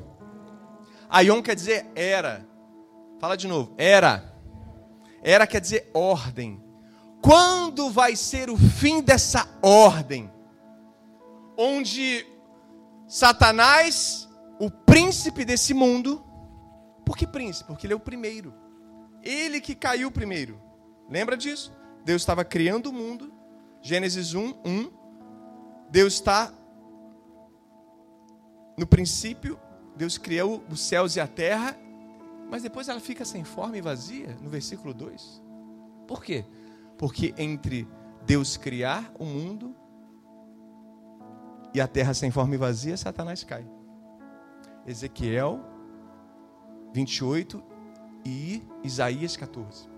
Aion 1.09 1.43
quer 1.43 1.57
dizer 1.57 1.87
era. 1.97 2.47
Fala 3.19 3.37
de 3.37 3.49
novo. 3.49 3.75
Era. 3.77 4.33
Era 5.25 5.45
quer 5.45 5.61
dizer 5.61 5.91
ordem. 5.93 6.63
Quando 7.21 7.91
vai 7.91 8.15
ser 8.15 8.49
o 8.49 8.57
fim 8.57 9.03
dessa 9.03 9.45
ordem? 9.61 10.31
Onde 11.59 12.25
Satanás, 13.09 14.29
o 14.61 14.71
príncipe 14.71 15.45
desse 15.45 15.75
mundo, 15.75 16.25
por 17.05 17.17
que 17.17 17.27
príncipe? 17.27 17.67
Porque 17.67 17.89
ele 17.89 17.93
é 17.93 17.97
o 17.97 17.99
primeiro. 17.99 18.55
Ele 19.21 19.61
que 19.61 19.75
caiu 19.75 20.13
primeiro. 20.13 20.63
Lembra 21.11 21.37
disso? 21.37 21.73
Deus 22.07 22.23
estava 22.23 22.43
criando 22.43 22.87
o 22.87 22.93
mundo. 22.93 23.31
Gênesis 23.83 24.33
1, 24.33 24.55
1. 24.65 24.91
Deus 25.91 26.15
está 26.15 26.51
no 28.79 28.87
princípio 28.87 29.59
Deus 29.97 30.19
criou 30.19 30.63
os 30.71 30.81
céus 30.81 31.17
e 31.17 31.21
a 31.21 31.27
terra, 31.27 31.75
mas 32.51 32.63
depois 32.63 32.89
ela 32.89 33.01
fica 33.01 33.25
sem 33.25 33.43
forma 33.43 33.79
e 33.79 33.81
vazia, 33.81 34.37
no 34.43 34.51
versículo 34.51 34.93
2. 34.93 35.43
Por 36.07 36.23
quê? 36.23 36.45
Porque 36.99 37.35
entre 37.39 37.89
Deus 38.27 38.57
criar 38.59 39.11
o 39.19 39.25
mundo 39.25 39.75
e 41.73 41.81
a 41.81 41.89
terra 41.89 42.13
sem 42.13 42.31
forma 42.31 42.55
e 42.55 42.59
vazia, 42.59 42.97
Satanás 42.97 43.43
cai. 43.43 43.67
Ezequiel 44.87 45.61
28 46.93 47.63
e 48.25 48.63
Isaías 48.85 49.37
14. 49.37 49.96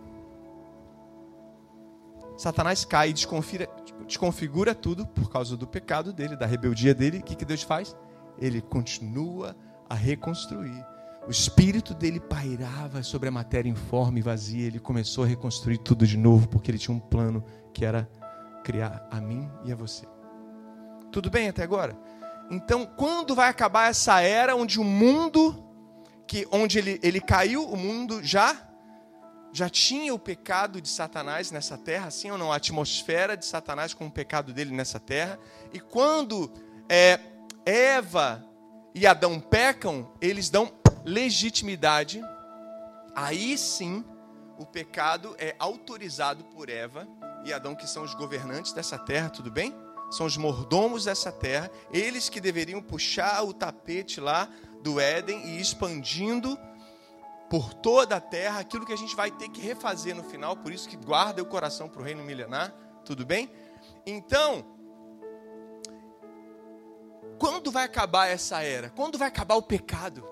Satanás 2.39 2.85
cai 2.85 3.11
e 3.11 3.13
desconfigura 4.07 4.73
tudo 4.73 5.05
por 5.05 5.29
causa 5.29 5.57
do 5.57 5.67
pecado 5.67 6.13
dele, 6.13 6.37
da 6.37 6.47
rebeldia 6.47 6.95
dele. 6.95 7.19
O 7.19 7.23
que, 7.25 7.35
que 7.35 7.45
Deus 7.45 7.65
faz? 7.65 7.97
Ele 8.39 8.61
continua 8.63 9.57
a 9.91 9.97
reconstruir. 9.97 10.87
O 11.27 11.33
espírito 11.33 11.93
dele 11.93 12.21
pairava 12.21 13.03
sobre 13.03 13.29
a 13.29 13.33
matéria 13.33 13.69
informe 13.69 14.21
e 14.21 14.23
vazia. 14.23 14.69
Ele 14.69 14.79
começou 14.79 15.25
a 15.25 15.27
reconstruir 15.27 15.79
tudo 15.79 16.07
de 16.07 16.17
novo, 16.17 16.49
porque 16.49 16.71
ele 16.71 16.79
tinha 16.79 16.97
um 16.97 17.01
plano 17.01 17.45
que 17.75 17.85
era 17.85 18.09
criar 18.63 19.09
a 19.11 19.21
mim 19.21 19.51
e 19.65 19.73
a 19.73 19.77
você. 19.77 20.07
Tudo 21.11 21.29
bem 21.29 21.49
até 21.49 21.65
agora? 21.65 21.99
Então, 22.53 22.87
quando 22.87 23.35
vai 23.35 23.49
acabar 23.49 23.91
essa 23.91 24.21
era 24.21 24.55
onde 24.55 24.79
o 24.79 24.85
mundo, 24.85 25.61
que 26.25 26.47
onde 26.53 26.79
ele, 26.79 27.01
ele 27.03 27.21
caiu, 27.21 27.65
o 27.65 27.77
mundo 27.77 28.23
já 28.23 28.68
já 29.53 29.69
tinha 29.69 30.13
o 30.15 30.19
pecado 30.19 30.81
de 30.81 30.89
Satanás 30.89 31.51
nessa 31.51 31.77
terra, 31.79 32.11
sim 32.11 32.31
ou 32.31 32.39
não? 32.39 32.53
A 32.53 32.57
atmosfera 32.57 33.37
de 33.37 33.47
Satanás 33.47 33.95
com 33.95 34.07
o 34.07 34.11
pecado 34.11 34.53
dele 34.53 34.75
nessa 34.75 35.01
terra. 35.01 35.39
E 35.73 35.81
quando 35.81 36.53
é, 36.89 37.19
Eva 37.65 38.45
e 38.95 39.07
Adão 39.07 39.41
pecam, 39.41 40.13
eles 40.21 40.51
dão 40.51 40.73
legitimidade. 41.05 42.21
Aí 43.15 43.57
sim, 43.57 44.05
o 44.59 44.67
pecado 44.67 45.35
é 45.39 45.55
autorizado 45.59 46.45
por 46.45 46.69
Eva 46.69 47.09
e 47.45 47.53
Adão, 47.53 47.75
que 47.75 47.87
são 47.87 48.03
os 48.03 48.15
governantes 48.15 48.73
dessa 48.73 48.99
terra, 48.99 49.31
tudo 49.31 49.51
bem? 49.51 49.75
São 50.11 50.27
os 50.27 50.37
mordomos 50.37 51.05
dessa 51.05 51.31
terra, 51.31 51.71
eles 51.93 52.29
que 52.29 52.41
deveriam 52.41 52.83
puxar 52.83 53.43
o 53.43 53.53
tapete 53.53 54.21
lá 54.21 54.49
do 54.83 54.99
Éden 54.99 55.47
e 55.47 55.61
expandindo 55.61 56.59
por 57.49 57.73
toda 57.73 58.17
a 58.17 58.21
terra 58.21 58.61
aquilo 58.61 58.85
que 58.85 58.93
a 58.93 58.97
gente 58.97 59.17
vai 59.17 59.31
ter 59.31 59.49
que 59.49 59.61
refazer 59.61 60.15
no 60.15 60.23
final, 60.23 60.57
por 60.57 60.73
isso 60.73 60.89
que 60.89 60.97
guarda 60.97 61.43
o 61.43 61.47
coração 61.47 61.89
para 61.89 62.01
o 62.01 62.05
reino 62.05 62.23
milenar, 62.23 62.75
tudo 63.05 63.25
bem? 63.25 63.51
Então, 64.05 64.65
quando 67.39 67.71
vai 67.71 67.85
acabar 67.85 68.27
essa 68.27 68.63
era? 68.63 68.91
Quando 68.91 69.17
vai 69.17 69.29
acabar 69.29 69.55
o 69.55 69.63
pecado? 69.63 70.27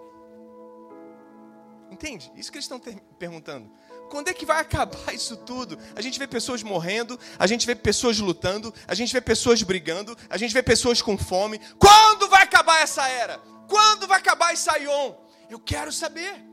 Entende? 1.91 2.31
Isso 2.35 2.51
que 2.51 2.59
eles 2.59 2.65
estão 2.65 2.81
perguntando. 3.19 3.71
Quando 4.11 4.29
é 4.29 4.35
que 4.35 4.45
vai 4.45 4.61
acabar 4.63 5.15
isso 5.15 5.37
tudo? 5.37 5.79
A 5.95 6.01
gente 6.01 6.19
vê 6.19 6.27
pessoas 6.27 6.63
morrendo, 6.63 7.19
a 7.39 7.47
gente 7.47 7.67
vê 7.67 7.75
pessoas 7.75 8.19
lutando, 8.19 8.75
a 8.87 8.95
gente 8.95 9.13
vê 9.13 9.21
pessoas 9.21 9.63
brigando, 9.63 10.17
a 10.29 10.37
gente 10.37 10.53
vê 10.53 10.63
pessoas 10.63 11.01
com 11.01 11.17
fome. 11.17 11.61
Quando 11.79 12.29
vai 12.29 12.43
acabar 12.43 12.83
essa 12.83 13.09
era? 13.09 13.39
Quando 13.69 14.07
vai 14.07 14.19
acabar 14.19 14.53
esse 14.53 14.69
Aion? 14.69 15.15
Eu 15.49 15.61
quero 15.61 15.93
saber. 15.93 16.46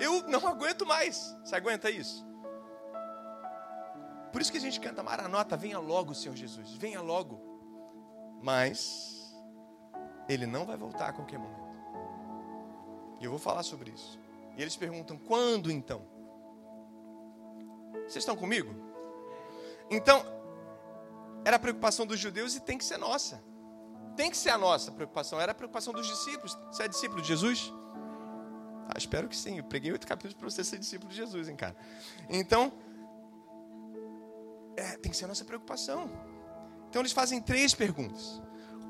Eu 0.00 0.22
não 0.28 0.46
aguento 0.48 0.86
mais. 0.86 1.36
Você 1.44 1.54
aguenta 1.54 1.90
isso? 1.90 2.26
Por 4.32 4.40
isso 4.40 4.50
que 4.50 4.58
a 4.58 4.60
gente 4.60 4.80
canta 4.80 5.02
Maranota, 5.02 5.56
venha 5.56 5.78
logo, 5.78 6.14
Senhor 6.14 6.36
Jesus, 6.36 6.72
venha 6.72 7.02
logo. 7.02 7.40
Mas 8.42 9.34
ele 10.28 10.46
não 10.46 10.64
vai 10.64 10.76
voltar 10.76 11.08
a 11.08 11.12
qualquer 11.12 11.38
momento. 11.38 11.60
E 13.20 13.24
eu 13.24 13.30
vou 13.30 13.38
falar 13.38 13.62
sobre 13.62 13.90
isso. 13.90 14.18
E 14.56 14.62
eles 14.62 14.76
perguntam: 14.76 15.18
quando 15.18 15.70
então? 15.70 16.02
Vocês 18.02 18.16
estão 18.16 18.36
comigo? 18.36 18.74
Então, 19.90 20.24
era 21.44 21.56
a 21.56 21.58
preocupação 21.58 22.06
dos 22.06 22.18
judeus 22.18 22.54
e 22.54 22.60
tem 22.60 22.78
que 22.78 22.84
ser 22.84 22.96
nossa. 22.96 23.42
Tem 24.16 24.30
que 24.30 24.36
ser 24.36 24.50
a 24.50 24.58
nossa 24.58 24.90
preocupação. 24.92 25.40
Era 25.40 25.52
a 25.52 25.54
preocupação 25.54 25.92
dos 25.92 26.06
discípulos. 26.06 26.56
Você 26.70 26.84
é 26.84 26.88
discípulo 26.88 27.20
de 27.20 27.28
Jesus? 27.28 27.72
Ah, 28.92 28.98
espero 28.98 29.28
que 29.28 29.36
sim. 29.36 29.58
Eu 29.58 29.64
preguei 29.64 29.92
oito 29.92 30.06
capítulos 30.06 30.34
para 30.34 30.50
você 30.50 30.64
ser 30.64 30.78
discípulo 30.78 31.10
de 31.10 31.16
Jesus, 31.16 31.48
hein, 31.48 31.54
cara? 31.54 31.76
Então, 32.28 32.72
é, 34.76 34.96
tem 34.96 35.12
que 35.12 35.16
ser 35.16 35.26
a 35.26 35.28
nossa 35.28 35.44
preocupação. 35.44 36.10
Então, 36.88 37.00
eles 37.00 37.12
fazem 37.12 37.40
três 37.40 37.72
perguntas: 37.72 38.42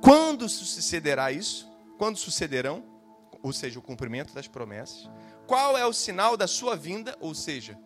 Quando 0.02 0.48
sucederá 0.48 1.30
isso? 1.30 1.70
Quando 1.98 2.16
sucederão? 2.16 2.82
Ou 3.42 3.52
seja, 3.52 3.78
o 3.78 3.82
cumprimento 3.82 4.34
das 4.34 4.48
promessas. 4.48 5.08
Qual 5.46 5.76
é 5.76 5.84
o 5.84 5.92
sinal 5.92 6.36
da 6.36 6.46
sua 6.46 6.76
vinda? 6.76 7.16
Ou 7.20 7.34
seja, 7.34 7.78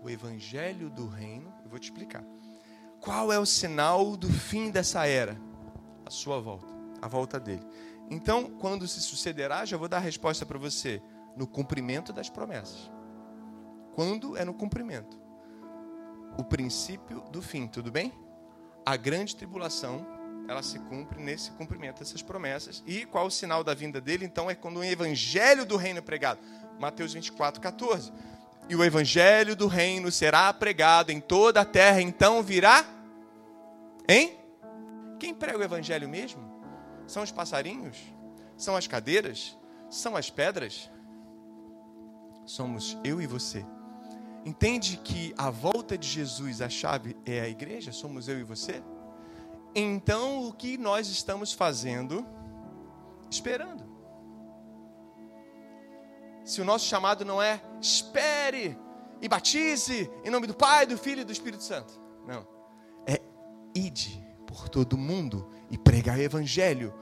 o 0.00 0.08
evangelho 0.08 0.88
do 0.88 1.08
reino. 1.08 1.52
Eu 1.64 1.70
vou 1.70 1.78
te 1.78 1.84
explicar. 1.84 2.24
Qual 3.00 3.32
é 3.32 3.38
o 3.38 3.46
sinal 3.46 4.16
do 4.16 4.28
fim 4.32 4.70
dessa 4.70 5.06
era? 5.06 5.40
A 6.06 6.10
sua 6.10 6.40
volta, 6.40 6.72
a 7.02 7.08
volta 7.08 7.38
dele. 7.38 7.66
Então, 8.10 8.44
quando 8.44 8.88
se 8.88 9.00
sucederá, 9.00 9.64
já 9.64 9.76
vou 9.76 9.88
dar 9.88 9.98
a 9.98 10.00
resposta 10.00 10.46
para 10.46 10.58
você: 10.58 11.02
no 11.38 11.46
cumprimento 11.46 12.12
das 12.12 12.28
promessas. 12.28 12.90
Quando 13.94 14.36
é 14.36 14.44
no 14.44 14.52
cumprimento? 14.52 15.18
O 16.36 16.44
princípio 16.44 17.20
do 17.30 17.40
fim, 17.40 17.66
tudo 17.66 17.90
bem? 17.90 18.12
A 18.84 18.96
grande 18.96 19.34
tribulação, 19.34 20.06
ela 20.48 20.62
se 20.62 20.78
cumpre 20.80 21.22
nesse 21.22 21.50
cumprimento 21.52 22.00
dessas 22.00 22.22
promessas. 22.22 22.82
E 22.86 23.06
qual 23.06 23.26
o 23.26 23.30
sinal 23.30 23.64
da 23.64 23.72
vinda 23.72 24.00
dele? 24.00 24.24
Então, 24.24 24.50
é 24.50 24.54
quando 24.54 24.78
o 24.78 24.84
evangelho 24.84 25.64
do 25.64 25.76
reino 25.76 25.98
é 25.98 26.02
pregado. 26.02 26.40
Mateus 26.78 27.14
24, 27.14 27.60
14 27.60 28.12
e 28.68 28.76
o 28.76 28.84
evangelho 28.84 29.56
do 29.56 29.66
reino 29.66 30.12
será 30.12 30.52
pregado 30.52 31.10
em 31.10 31.20
toda 31.20 31.62
a 31.62 31.64
terra, 31.64 32.02
então 32.02 32.42
virá. 32.42 32.84
Hein? 34.06 34.38
Quem 35.18 35.34
prega 35.34 35.58
o 35.58 35.62
evangelho 35.62 36.08
mesmo? 36.08 36.42
São 37.06 37.22
os 37.22 37.32
passarinhos? 37.32 37.96
São 38.56 38.76
as 38.76 38.86
cadeiras? 38.86 39.56
São 39.88 40.16
as 40.16 40.28
pedras? 40.28 40.90
Somos 42.48 42.96
eu 43.04 43.20
e 43.20 43.26
você. 43.26 43.64
Entende 44.44 44.96
que 44.96 45.34
a 45.36 45.50
volta 45.50 45.98
de 45.98 46.08
Jesus, 46.08 46.62
a 46.62 46.68
chave 46.68 47.14
é 47.26 47.40
a 47.40 47.48
igreja? 47.48 47.92
Somos 47.92 48.26
eu 48.26 48.38
e 48.38 48.42
você? 48.42 48.82
Então, 49.74 50.48
o 50.48 50.52
que 50.52 50.78
nós 50.78 51.08
estamos 51.08 51.52
fazendo? 51.52 52.26
Esperando 53.30 53.86
se 56.48 56.62
o 56.62 56.64
nosso 56.64 56.86
chamado 56.86 57.26
não 57.26 57.42
é 57.42 57.60
espere 57.78 58.74
e 59.20 59.28
batize 59.28 60.10
em 60.24 60.30
nome 60.30 60.46
do 60.46 60.54
Pai, 60.54 60.86
do 60.86 60.96
Filho 60.96 61.20
e 61.20 61.24
do 61.24 61.30
Espírito 61.30 61.62
Santo. 61.62 62.00
Não. 62.26 62.48
É 63.06 63.20
ide 63.74 64.26
por 64.46 64.66
todo 64.70 64.96
mundo 64.96 65.50
e 65.70 65.76
pregar 65.76 66.16
o 66.16 66.22
evangelho 66.22 66.94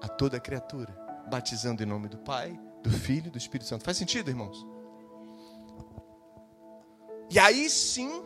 a 0.00 0.06
toda 0.06 0.38
criatura, 0.38 0.96
batizando 1.28 1.82
em 1.82 1.86
nome 1.86 2.08
do 2.08 2.18
Pai, 2.18 2.56
do 2.84 2.90
Filho 2.90 3.26
e 3.26 3.30
do 3.30 3.38
Espírito 3.38 3.66
Santo. 3.66 3.82
Faz 3.82 3.96
sentido, 3.96 4.30
irmãos? 4.30 4.64
E 7.30 7.38
aí 7.38 7.68
sim, 7.68 8.22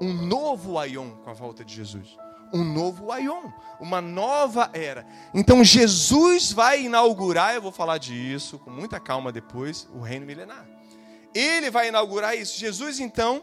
um 0.00 0.12
novo 0.12 0.78
aion 0.78 1.10
com 1.22 1.30
a 1.30 1.34
volta 1.34 1.64
de 1.64 1.74
Jesus 1.74 2.16
um 2.54 2.62
novo 2.62 3.10
Aion, 3.10 3.50
uma 3.80 4.00
nova 4.00 4.70
era. 4.72 5.04
Então 5.34 5.64
Jesus 5.64 6.52
vai 6.52 6.84
inaugurar, 6.84 7.54
eu 7.54 7.60
vou 7.60 7.72
falar 7.72 7.98
disso 7.98 8.60
com 8.60 8.70
muita 8.70 9.00
calma 9.00 9.32
depois, 9.32 9.88
o 9.92 10.00
reino 10.00 10.24
milenar. 10.24 10.64
Ele 11.34 11.68
vai 11.68 11.88
inaugurar 11.88 12.36
isso. 12.36 12.56
Jesus 12.56 13.00
então 13.00 13.42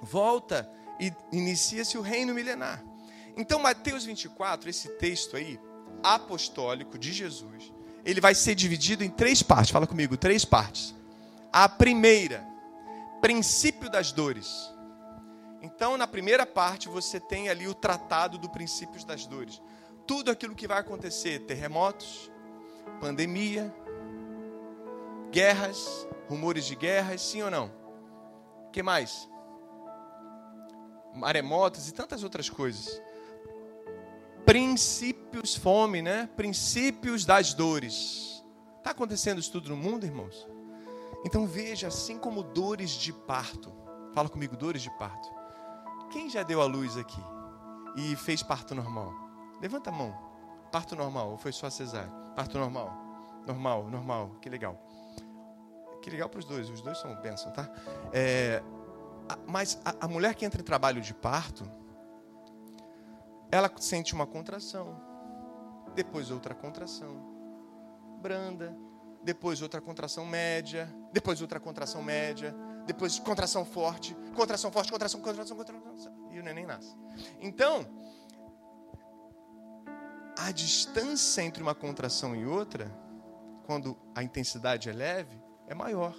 volta 0.00 0.70
e 1.00 1.12
inicia-se 1.32 1.98
o 1.98 2.00
reino 2.00 2.32
milenar. 2.32 2.82
Então 3.36 3.58
Mateus 3.58 4.04
24, 4.04 4.70
esse 4.70 4.88
texto 4.90 5.36
aí, 5.36 5.58
apostólico 6.00 6.96
de 6.96 7.12
Jesus, 7.12 7.72
ele 8.04 8.20
vai 8.20 8.36
ser 8.36 8.54
dividido 8.54 9.02
em 9.02 9.10
três 9.10 9.42
partes. 9.42 9.72
Fala 9.72 9.86
comigo, 9.86 10.16
três 10.16 10.44
partes. 10.44 10.94
A 11.52 11.68
primeira, 11.68 12.46
princípio 13.22 13.88
das 13.88 14.10
dores. 14.10 14.74
Então, 15.62 15.96
na 15.96 16.08
primeira 16.08 16.44
parte, 16.44 16.88
você 16.88 17.20
tem 17.20 17.48
ali 17.48 17.68
o 17.68 17.74
tratado 17.74 18.36
do 18.36 18.50
princípios 18.50 19.04
das 19.04 19.24
dores. 19.24 19.62
Tudo 20.06 20.30
aquilo 20.30 20.56
que 20.56 20.66
vai 20.66 20.78
acontecer: 20.78 21.38
terremotos, 21.46 22.30
pandemia, 23.00 23.72
guerras, 25.30 26.06
rumores 26.28 26.66
de 26.66 26.74
guerras, 26.74 27.22
sim 27.22 27.42
ou 27.42 27.50
não? 27.50 27.72
O 28.66 28.70
que 28.72 28.82
mais? 28.82 29.28
Maremotos 31.14 31.88
e 31.88 31.92
tantas 31.92 32.24
outras 32.24 32.50
coisas. 32.50 33.00
Princípios, 34.44 35.54
fome, 35.54 36.02
né? 36.02 36.28
Princípios 36.36 37.24
das 37.24 37.54
dores. 37.54 38.44
Está 38.78 38.90
acontecendo 38.90 39.38
isso 39.38 39.52
tudo 39.52 39.68
no 39.68 39.76
mundo, 39.76 40.04
irmãos? 40.04 40.51
Então 41.24 41.46
veja, 41.46 41.88
assim 41.88 42.18
como 42.18 42.42
dores 42.42 42.90
de 42.90 43.12
parto. 43.12 43.72
Fala 44.12 44.28
comigo, 44.28 44.56
dores 44.56 44.82
de 44.82 44.90
parto 44.98 45.42
quem 46.12 46.28
já 46.28 46.42
deu 46.42 46.60
a 46.60 46.66
luz 46.66 46.96
aqui 46.96 47.20
e 47.96 48.14
fez 48.14 48.42
parto 48.42 48.74
normal? 48.74 49.12
Levanta 49.60 49.88
a 49.88 49.92
mão. 49.92 50.14
Parto 50.70 50.94
normal 50.94 51.30
ou 51.30 51.38
foi 51.38 51.52
só 51.52 51.68
cesárea? 51.70 52.10
Parto 52.36 52.58
normal. 52.58 52.92
Normal, 53.46 53.88
normal. 53.88 54.36
Que 54.40 54.48
legal. 54.48 54.78
Que 56.02 56.10
legal 56.10 56.28
para 56.28 56.38
os 56.38 56.44
dois. 56.44 56.68
Os 56.68 56.82
dois 56.82 56.98
são 56.98 57.14
bênção, 57.22 57.50
tá? 57.52 57.68
É, 58.12 58.62
mas 59.46 59.80
a, 59.84 60.04
a 60.04 60.08
mulher 60.08 60.34
que 60.34 60.44
entra 60.44 60.60
em 60.60 60.64
trabalho 60.64 61.00
de 61.00 61.14
parto, 61.14 61.64
ela 63.50 63.70
sente 63.78 64.14
uma 64.14 64.26
contração. 64.26 65.00
depois 65.94 66.30
outra 66.30 66.54
contração 66.54 67.32
branda, 68.20 68.76
depois 69.22 69.62
outra 69.62 69.80
contração 69.80 70.26
média, 70.26 70.92
depois 71.12 71.40
outra 71.40 71.60
contração 71.60 72.02
média, 72.02 72.54
depois 72.86 73.18
contração 73.18 73.64
forte, 73.64 74.16
contração 74.34 74.70
forte, 74.72 74.90
contração, 74.90 75.20
contração, 75.20 75.56
contração, 75.56 76.28
e 76.30 76.38
o 76.38 76.42
neném 76.42 76.66
nasce. 76.66 76.96
Então, 77.40 77.86
a 80.38 80.50
distância 80.50 81.42
entre 81.42 81.62
uma 81.62 81.74
contração 81.74 82.34
e 82.34 82.44
outra, 82.44 82.90
quando 83.64 83.96
a 84.14 84.22
intensidade 84.22 84.88
é 84.88 84.92
leve, 84.92 85.40
é 85.68 85.74
maior. 85.74 86.16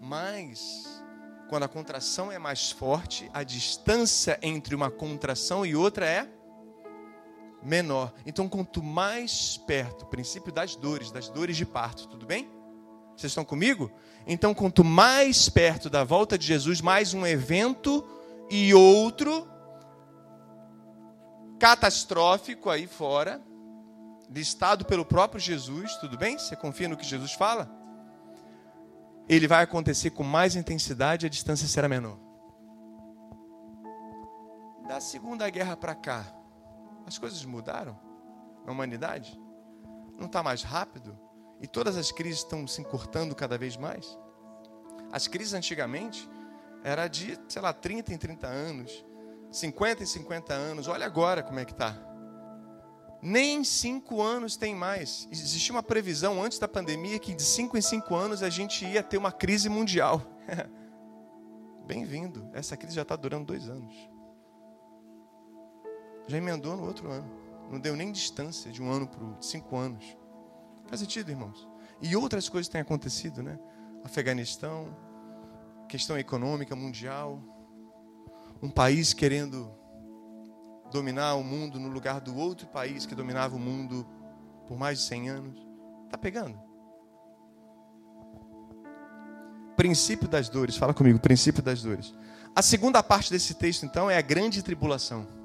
Mas 0.00 1.02
quando 1.48 1.64
a 1.64 1.68
contração 1.68 2.30
é 2.30 2.38
mais 2.38 2.70
forte, 2.70 3.30
a 3.32 3.42
distância 3.42 4.38
entre 4.42 4.74
uma 4.74 4.90
contração 4.90 5.64
e 5.64 5.74
outra 5.74 6.06
é 6.06 6.28
menor. 7.62 8.12
Então, 8.24 8.48
quanto 8.48 8.82
mais 8.82 9.56
perto, 9.56 10.06
princípio 10.06 10.52
das 10.52 10.76
dores, 10.76 11.10
das 11.10 11.28
dores 11.28 11.56
de 11.56 11.66
parto, 11.66 12.08
tudo 12.08 12.26
bem? 12.26 12.50
Vocês 13.16 13.30
estão 13.30 13.44
comigo? 13.44 13.90
Então, 14.26 14.54
quanto 14.54 14.84
mais 14.84 15.48
perto 15.48 15.90
da 15.90 16.04
volta 16.04 16.38
de 16.38 16.46
Jesus, 16.46 16.80
mais 16.80 17.12
um 17.12 17.26
evento 17.26 18.06
e 18.50 18.72
outro 18.72 19.46
catastrófico 21.58 22.70
aí 22.70 22.86
fora, 22.86 23.42
listado 24.30 24.84
pelo 24.84 25.04
próprio 25.04 25.40
Jesus, 25.40 25.94
tudo 25.96 26.16
bem? 26.16 26.38
Você 26.38 26.56
confia 26.56 26.88
no 26.88 26.96
que 26.96 27.04
Jesus 27.04 27.32
fala? 27.32 27.80
ele 29.30 29.46
vai 29.46 29.62
acontecer 29.62 30.10
com 30.10 30.24
mais 30.24 30.56
intensidade, 30.56 31.24
a 31.24 31.28
distância 31.28 31.68
será 31.68 31.88
menor. 31.88 32.18
Da 34.88 35.00
Segunda 35.00 35.48
Guerra 35.48 35.76
para 35.76 35.94
cá, 35.94 36.26
as 37.06 37.18
coisas 37.18 37.44
mudaram 37.44 37.98
na 38.64 38.72
humanidade? 38.72 39.38
Não 40.18 40.26
está 40.26 40.42
mais 40.42 40.62
rápido? 40.62 41.18
E 41.60 41.66
todas 41.66 41.96
as 41.96 42.10
crises 42.10 42.40
estão 42.40 42.66
se 42.66 42.80
encurtando 42.80 43.34
cada 43.34 43.58
vez 43.58 43.76
mais? 43.76 44.18
As 45.12 45.26
crises 45.26 45.54
antigamente 45.54 46.28
era 46.82 47.08
de, 47.08 47.38
sei 47.48 47.60
lá, 47.60 47.72
30 47.72 48.14
em 48.14 48.18
30 48.18 48.46
anos, 48.46 49.04
50 49.50 50.02
em 50.02 50.06
50 50.06 50.54
anos. 50.54 50.88
Olha 50.88 51.06
agora 51.06 51.42
como 51.42 51.58
é 51.58 51.64
que 51.64 51.72
está 51.72 52.10
nem 53.22 53.62
cinco 53.64 54.22
anos 54.22 54.56
tem 54.56 54.74
mais. 54.74 55.28
Existia 55.30 55.74
uma 55.74 55.82
previsão 55.82 56.42
antes 56.42 56.58
da 56.58 56.66
pandemia 56.66 57.18
que 57.18 57.34
de 57.34 57.42
cinco 57.42 57.76
em 57.76 57.82
cinco 57.82 58.14
anos 58.14 58.42
a 58.42 58.48
gente 58.48 58.84
ia 58.84 59.02
ter 59.02 59.18
uma 59.18 59.32
crise 59.32 59.68
mundial. 59.68 60.22
Bem-vindo. 61.86 62.48
Essa 62.54 62.76
crise 62.76 62.94
já 62.94 63.02
está 63.02 63.16
durando 63.16 63.46
dois 63.46 63.68
anos. 63.68 63.94
Já 66.30 66.38
emendou 66.38 66.76
no 66.76 66.86
outro 66.86 67.10
ano. 67.10 67.28
Não 67.72 67.80
deu 67.80 67.96
nem 67.96 68.12
distância 68.12 68.70
de 68.70 68.80
um 68.80 68.88
ano 68.88 69.08
para 69.08 69.20
cinco 69.40 69.76
anos. 69.76 70.16
Faz 70.86 71.00
sentido, 71.00 71.28
irmãos? 71.28 71.68
E 72.00 72.14
outras 72.14 72.48
coisas 72.48 72.68
têm 72.68 72.80
acontecido, 72.80 73.42
né? 73.42 73.58
Afeganistão, 74.04 74.96
questão 75.88 76.16
econômica 76.16 76.76
mundial, 76.76 77.42
um 78.62 78.70
país 78.70 79.12
querendo 79.12 79.72
dominar 80.92 81.34
o 81.34 81.42
mundo 81.42 81.80
no 81.80 81.88
lugar 81.88 82.20
do 82.20 82.36
outro 82.36 82.68
país 82.68 83.04
que 83.06 83.14
dominava 83.14 83.56
o 83.56 83.58
mundo 83.58 84.06
por 84.68 84.78
mais 84.78 85.00
de 85.00 85.04
100 85.06 85.30
anos. 85.30 85.66
Está 86.04 86.16
pegando? 86.16 86.56
Princípio 89.76 90.28
das 90.28 90.48
dores. 90.48 90.76
Fala 90.76 90.94
comigo, 90.94 91.18
princípio 91.18 91.60
das 91.60 91.82
dores. 91.82 92.14
A 92.54 92.62
segunda 92.62 93.02
parte 93.02 93.32
desse 93.32 93.52
texto, 93.54 93.84
então, 93.84 94.08
é 94.08 94.16
a 94.16 94.22
grande 94.22 94.62
tribulação. 94.62 95.39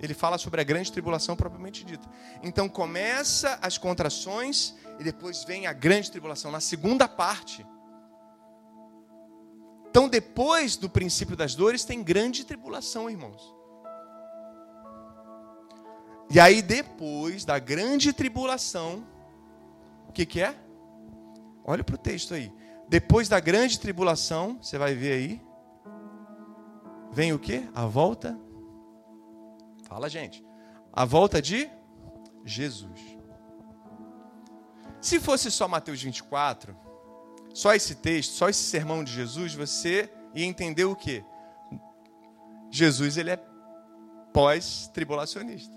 Ele 0.00 0.14
fala 0.14 0.38
sobre 0.38 0.60
a 0.60 0.64
grande 0.64 0.90
tribulação 0.90 1.36
propriamente 1.36 1.84
dita. 1.84 2.08
Então 2.42 2.68
começa 2.68 3.58
as 3.60 3.76
contrações 3.76 4.74
e 4.98 5.04
depois 5.04 5.44
vem 5.44 5.66
a 5.66 5.72
grande 5.72 6.10
tribulação. 6.10 6.50
Na 6.50 6.60
segunda 6.60 7.06
parte. 7.06 7.66
Então, 9.90 10.08
depois 10.08 10.76
do 10.76 10.88
princípio 10.88 11.36
das 11.36 11.54
dores, 11.54 11.84
tem 11.84 12.00
grande 12.00 12.44
tribulação, 12.44 13.10
irmãos. 13.10 13.54
E 16.30 16.38
aí, 16.38 16.62
depois 16.62 17.44
da 17.44 17.58
grande 17.58 18.12
tribulação, 18.12 19.04
o 20.08 20.12
que, 20.12 20.24
que 20.24 20.40
é? 20.40 20.54
Olha 21.64 21.82
para 21.82 21.96
o 21.96 21.98
texto 21.98 22.34
aí. 22.34 22.52
Depois 22.88 23.28
da 23.28 23.40
grande 23.40 23.80
tribulação, 23.80 24.58
você 24.62 24.78
vai 24.78 24.94
ver 24.94 25.12
aí, 25.12 25.42
vem 27.12 27.32
o 27.32 27.38
que? 27.38 27.68
A 27.74 27.84
volta. 27.84 28.38
Fala, 29.90 30.08
gente. 30.08 30.44
A 30.92 31.04
volta 31.04 31.42
de 31.42 31.68
Jesus. 32.44 33.18
Se 35.00 35.18
fosse 35.18 35.50
só 35.50 35.66
Mateus 35.66 36.00
24, 36.00 36.76
só 37.52 37.74
esse 37.74 37.96
texto, 37.96 38.30
só 38.30 38.48
esse 38.48 38.62
sermão 38.62 39.02
de 39.02 39.12
Jesus, 39.12 39.52
você 39.52 40.08
ia 40.32 40.46
entender 40.46 40.84
o 40.84 40.94
que? 40.94 41.24
Jesus 42.70 43.16
ele 43.16 43.30
é 43.30 43.44
pós-tribulacionista. 44.32 45.76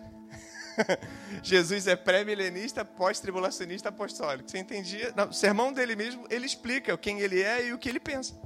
Jesus 1.42 1.88
é 1.88 1.96
pré-milenista, 1.96 2.86
pós-tribulacionista, 2.86 3.90
apostólico. 3.90 4.50
Você 4.50 4.60
entendia? 4.60 5.12
No 5.16 5.34
sermão 5.34 5.74
dele 5.74 5.96
mesmo, 5.96 6.28
ele 6.30 6.46
explica 6.46 6.96
quem 7.00 7.20
ele 7.20 7.42
é 7.42 7.66
e 7.66 7.74
o 7.74 7.80
que 7.80 7.90
ele 7.90 8.00
pensa. 8.00 8.40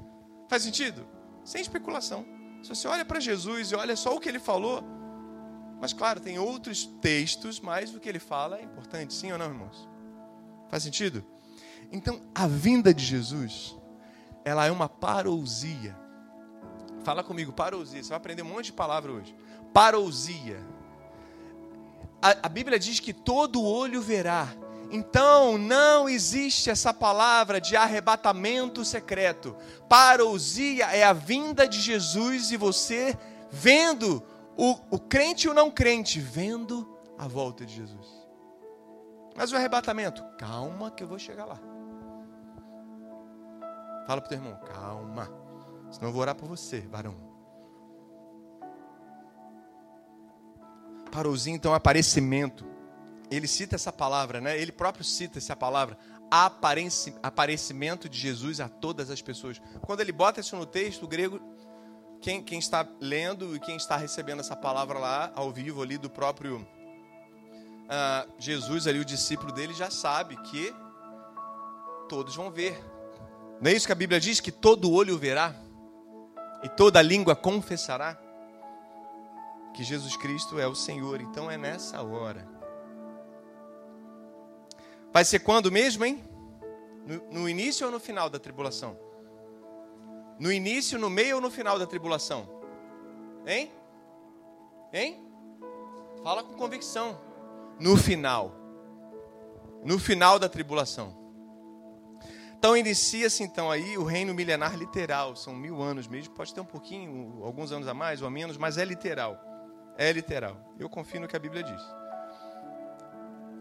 Faz 0.48 0.64
sentido? 0.64 1.06
Sem 1.44 1.62
especulação. 1.62 2.26
Se 2.64 2.70
você 2.70 2.88
olha 2.88 3.04
para 3.04 3.20
Jesus 3.20 3.72
e 3.72 3.76
olha 3.76 3.98
só 3.98 4.16
o 4.16 4.20
que 4.20 4.30
ele 4.30 4.40
falou, 4.40 4.97
mas 5.80 5.94
claro, 5.94 6.20
tem 6.20 6.40
outros 6.40 6.86
textos, 7.02 7.60
mas 7.60 7.94
o 7.94 8.00
que 8.00 8.10
ele 8.10 8.20
fala 8.20 8.58
é 8.58 8.64
importante, 8.64 9.14
sim 9.14 9.32
ou 9.32 9.38
não, 9.38 9.48
irmãos? 9.48 9.88
Faz 10.70 10.84
sentido? 10.84 11.24
Então, 11.92 12.22
a 12.36 12.48
vinda 12.48 12.94
de 12.94 13.04
Jesus, 13.04 13.76
ela 14.44 14.66
é 14.66 14.72
uma 14.72 14.90
parousia. 14.90 15.96
Fala 17.04 17.24
comigo, 17.24 17.54
parousia. 17.54 18.04
Você 18.04 18.10
vai 18.10 18.18
aprender 18.18 18.42
um 18.42 18.46
monte 18.46 18.66
de 18.66 18.74
palavra 18.74 19.12
hoje. 19.12 19.36
Parousia 19.74 20.62
a, 22.22 22.36
a 22.44 22.50
Bíblia 22.50 22.80
diz 22.80 23.00
que 23.00 23.14
todo 23.14 23.64
olho 23.64 24.02
verá. 24.02 24.48
Então, 24.90 25.58
não 25.58 26.08
existe 26.08 26.70
essa 26.70 26.94
palavra 26.94 27.60
de 27.60 27.76
arrebatamento 27.76 28.86
secreto. 28.86 29.56
Parousia 29.90 30.86
é 30.86 31.04
a 31.04 31.14
vinda 31.14 31.68
de 31.68 31.80
Jesus 31.80 32.52
e 32.52 32.58
você 32.58 33.18
vendo 33.52 34.24
o, 34.58 34.72
o 34.90 35.00
crente 35.00 35.48
e 35.48 35.50
o 35.50 35.54
não 35.54 35.70
crente, 35.70 36.20
vendo 36.20 36.98
a 37.18 37.28
volta 37.28 37.66
de 37.66 37.76
Jesus. 37.76 38.08
Mas 39.36 39.52
o 39.52 39.56
arrebatamento, 39.56 40.24
calma 40.40 40.90
que 40.90 41.04
eu 41.04 41.08
vou 41.08 41.20
chegar 41.20 41.46
lá. 41.46 41.60
Fala 44.08 44.20
para 44.22 44.26
o 44.26 44.30
teu 44.30 44.38
irmão, 44.40 44.60
calma. 44.66 45.30
Senão 45.92 46.10
eu 46.10 46.12
vou 46.12 46.22
orar 46.22 46.34
por 46.34 46.48
você, 46.48 46.82
varão. 46.82 47.16
Parousia, 51.12 51.54
então, 51.54 51.74
aparecimento. 51.74 52.66
Ele 53.30 53.48
cita 53.48 53.76
essa 53.76 53.92
palavra, 53.92 54.42
né? 54.42 54.60
Ele 54.60 54.72
próprio 54.72 55.04
cita 55.04 55.38
essa 55.38 55.56
palavra. 55.56 55.98
Apareci, 56.32 57.14
aparecimento 57.22 58.10
de 58.10 58.18
Jesus 58.18 58.60
a 58.60 58.68
todas 58.68 59.12
as 59.12 59.22
pessoas. 59.22 59.62
Quando 59.82 60.00
ele 60.00 60.12
bota 60.12 60.40
isso 60.40 60.56
no 60.56 60.66
texto, 60.66 61.04
o 61.04 61.08
grego, 61.08 61.40
quem, 62.22 62.42
quem 62.42 62.60
está 62.60 62.88
lendo 63.00 63.56
e 63.56 63.60
quem 63.60 63.76
está 63.78 63.96
recebendo 63.96 64.40
essa 64.40 64.56
palavra 64.56 65.00
lá, 65.00 65.32
ao 65.36 65.52
vivo, 65.52 65.82
ali 65.82 65.98
do 65.98 66.10
próprio 66.10 66.58
uh, 67.88 68.32
Jesus, 68.40 68.88
ali, 68.88 69.00
o 69.00 69.06
discípulo 69.06 69.52
dele, 69.52 69.74
já 69.74 69.90
sabe 69.90 70.36
que 70.44 70.74
todos 72.10 72.36
vão 72.36 72.52
ver. 72.52 72.78
Não 73.62 73.72
é 73.72 73.74
isso 73.74 73.86
que 73.86 73.92
a 73.92 73.96
Bíblia 73.96 74.20
diz? 74.20 74.40
Que 74.40 74.52
todo 74.52 74.92
olho 74.92 75.18
verá 75.18 75.56
e 76.64 76.70
toda 76.70 77.02
língua 77.02 77.36
confessará 77.36 78.18
que 79.74 79.84
Jesus 79.84 80.16
Cristo 80.18 80.60
é 80.60 80.68
o 80.68 80.76
Senhor. 80.76 81.22
Então 81.22 81.50
é 81.50 81.58
nessa 81.58 82.02
hora. 82.02 82.48
Vai 85.14 85.24
ser 85.24 85.40
quando 85.40 85.72
mesmo, 85.72 86.06
hein? 86.06 86.24
No, 87.06 87.42
no, 87.42 87.50
início 87.50 87.86
ou 87.86 87.92
no 87.92 88.00
final 88.00 88.30
da 88.30 88.38
tribulação? 88.38 88.98
No 90.40 90.52
início, 90.52 91.00
no 91.00 91.10
meio 91.10 91.38
ou 91.38 91.42
no 91.42 91.50
final 91.50 91.80
da 91.80 91.88
tribulação? 91.88 92.48
Hein? 93.46 93.72
Hein? 94.94 95.28
Fala 96.24 96.44
com 96.44 96.54
convicção. 96.54 97.20
No 97.80 97.98
final. 97.98 98.54
No 99.84 99.98
final 99.98 100.38
da 100.38 100.50
tribulação. 100.50 101.16
Então 102.58 102.76
inicia-se 102.76 103.44
então 103.44 103.70
aí 103.70 103.98
o 103.98 104.04
reino 104.04 104.34
milenar 104.34 104.76
literal. 104.76 105.36
São 105.36 105.56
mil 105.56 105.82
anos 105.82 106.08
mesmo. 106.08 106.34
Pode 106.34 106.54
ter 106.54 106.60
um 106.60 106.66
pouquinho, 106.66 107.44
alguns 107.44 107.72
anos 107.72 107.88
a 107.88 107.94
mais 107.94 108.22
ou 108.22 108.28
a 108.28 108.32
menos, 108.32 108.58
mas 108.58 108.78
é 108.78 108.86
literal. 108.86 109.40
É 109.98 110.12
literal. 110.12 110.76
Eu 110.80 110.90
confio 110.90 111.22
no 111.22 111.28
que 111.28 111.36
a 111.36 111.40
Bíblia 111.40 111.64
diz. 111.64 111.82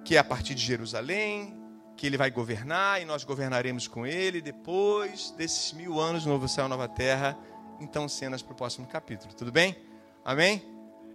Que 0.05 0.17
é 0.17 0.19
a 0.19 0.25
partir 0.25 0.55
de 0.55 0.63
Jerusalém, 0.63 1.66
que 1.97 2.07
ele 2.07 2.17
vai 2.17 2.31
governar 2.31 3.01
e 3.01 3.05
nós 3.05 3.25
governaremos 3.25 3.89
com 3.89 4.07
ele 4.07 4.41
depois 4.41 5.31
desses 5.31 5.73
mil 5.73 5.99
anos, 5.99 6.27
novo 6.27 6.47
céu, 6.47 6.69
nova 6.69 6.87
terra. 6.87 7.37
Então, 7.81 8.09
cenas 8.09 8.43
para 8.43 8.53
o 8.53 8.57
próximo 8.57 8.87
capítulo. 8.87 9.35
Tudo 9.35 9.51
bem? 9.51 9.77
Amém? 10.25 10.63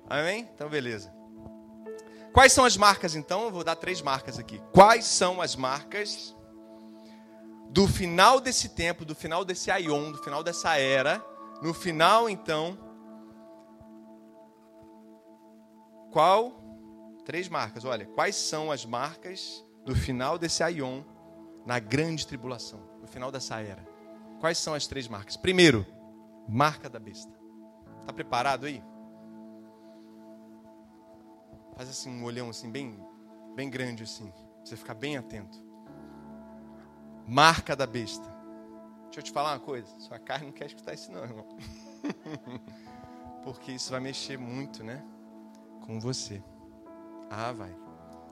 Amém? 0.09 0.49
Então, 0.53 0.69
beleza. 0.69 1.13
Quais 2.33 2.53
são 2.53 2.65
as 2.65 2.77
marcas 2.77 3.15
então? 3.15 3.43
Eu 3.43 3.51
vou 3.51 3.63
dar 3.63 3.75
três 3.75 4.01
marcas 4.01 4.39
aqui. 4.39 4.61
Quais 4.71 5.05
são 5.05 5.41
as 5.41 5.55
marcas 5.55 6.35
do 7.69 7.87
final 7.87 8.39
desse 8.39 8.69
tempo, 8.69 9.05
do 9.05 9.15
final 9.15 9.45
desse 9.45 9.69
aion, 9.69 10.11
do 10.11 10.17
final 10.17 10.43
dessa 10.43 10.77
era, 10.77 11.23
no 11.61 11.73
final 11.73 12.29
então, 12.29 12.77
qual? 16.11 16.59
Três 17.25 17.47
marcas, 17.47 17.85
olha, 17.85 18.05
quais 18.05 18.35
são 18.35 18.71
as 18.71 18.85
marcas 18.85 19.63
do 19.85 19.95
final 19.95 20.37
desse 20.37 20.63
aion 20.63 21.01
na 21.65 21.79
grande 21.79 22.25
tribulação, 22.25 22.79
no 22.99 23.07
final 23.07 23.31
dessa 23.31 23.59
era? 23.59 23.85
Quais 24.39 24.57
são 24.57 24.73
as 24.73 24.87
três 24.87 25.07
marcas? 25.07 25.37
Primeiro, 25.37 25.85
marca 26.47 26.89
da 26.89 26.99
besta. 26.99 27.33
Está 27.99 28.11
preparado 28.11 28.65
aí? 28.65 28.83
Faz 31.75 31.89
assim 31.89 32.09
um 32.09 32.23
olhão 32.23 32.49
assim 32.49 32.69
bem, 32.71 32.99
bem 33.55 33.69
grande 33.69 34.03
assim, 34.03 34.31
você 34.63 34.75
ficar 34.75 34.93
bem 34.93 35.17
atento. 35.17 35.57
Marca 37.27 37.75
da 37.75 37.87
besta. 37.87 38.29
Deixa 39.05 39.19
eu 39.19 39.23
te 39.23 39.31
falar 39.31 39.53
uma 39.53 39.59
coisa, 39.59 39.87
sua 39.99 40.19
carne 40.19 40.47
não 40.47 40.53
quer 40.53 40.65
escutar 40.65 40.93
isso 40.93 41.11
não, 41.11 41.23
irmão. 41.23 41.47
Porque 43.43 43.71
isso 43.71 43.91
vai 43.91 43.99
mexer 43.99 44.37
muito, 44.37 44.83
né? 44.83 45.03
Com 45.85 45.99
você. 45.99 46.43
Ah, 47.29 47.51
vai. 47.51 47.75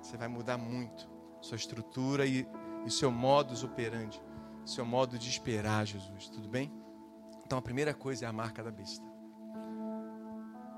Você 0.01 0.15
vai 0.15 0.27
mudar 0.27 0.57
muito 0.57 1.18
sua 1.41 1.55
estrutura 1.55 2.25
e, 2.25 2.47
e 2.85 2.91
seu 2.91 3.11
modus 3.11 3.63
operandi, 3.63 4.21
seu 4.65 4.85
modo 4.85 5.17
de 5.17 5.29
esperar 5.29 5.85
Jesus, 5.85 6.27
tudo 6.29 6.47
bem? 6.47 6.71
Então 7.45 7.57
a 7.57 7.61
primeira 7.61 7.93
coisa 7.93 8.25
é 8.25 8.27
a 8.27 8.33
marca 8.33 8.63
da 8.63 8.71
besta. 8.71 9.03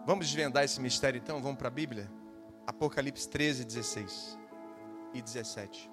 Vamos 0.06 0.28
desvendar 0.28 0.64
esse 0.64 0.80
mistério 0.82 1.20
então? 1.20 1.42
Vamos 1.42 1.58
para 1.58 1.68
a 1.68 1.72
Bíblia? 1.72 2.12
Apocalipse 2.66 3.30
13, 3.30 3.66
16 3.66 4.40
e 5.14 5.22
17. 5.22 5.92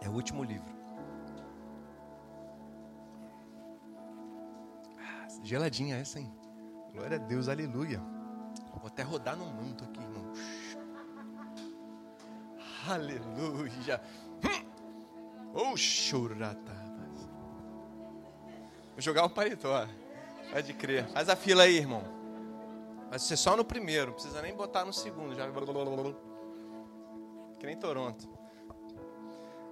É 0.00 0.08
o 0.08 0.12
último 0.12 0.44
livro. 0.44 0.72
Ah, 4.98 5.26
geladinha 5.42 5.96
essa, 5.96 6.20
hein? 6.20 6.32
Glória 6.92 7.16
a 7.16 7.20
Deus, 7.20 7.48
aleluia. 7.48 8.00
Vou 8.76 8.88
até 8.88 9.02
rodar 9.02 9.36
no 9.36 9.46
mundo 9.46 9.84
aqui, 9.84 10.00
irmão. 10.00 10.32
Aleluia. 12.88 14.00
Oh, 15.54 15.76
chorata. 15.76 16.72
Vou 18.92 19.00
jogar 19.00 19.24
um 19.24 19.28
paletó. 19.28 19.86
Pode 20.50 20.74
crer. 20.74 21.06
Faz 21.08 21.28
a 21.28 21.36
fila 21.36 21.64
aí, 21.64 21.76
irmão. 21.76 22.02
Vai 23.08 23.18
ser 23.18 23.36
só 23.36 23.56
no 23.56 23.64
primeiro, 23.64 24.06
não 24.06 24.14
precisa 24.14 24.40
nem 24.40 24.54
botar 24.54 24.84
no 24.84 24.92
segundo. 24.92 25.34
Já... 25.34 25.46
Que 27.58 27.66
nem 27.66 27.76
Toronto. 27.76 28.28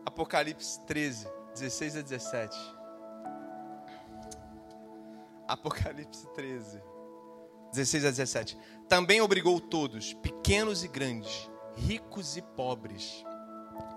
Apocalipse 0.04 0.80
13, 0.86 1.26
16 1.54 1.96
a 1.96 2.02
17. 2.02 2.56
Apocalipse 5.48 6.26
13, 6.34 6.82
16 7.72 8.04
a 8.04 8.10
17. 8.10 8.58
Também 8.88 9.20
obrigou 9.20 9.60
todos, 9.60 10.14
pequenos 10.14 10.84
e 10.84 10.88
grandes, 10.88 11.50
ricos 11.76 12.36
e 12.36 12.42
pobres, 12.42 13.24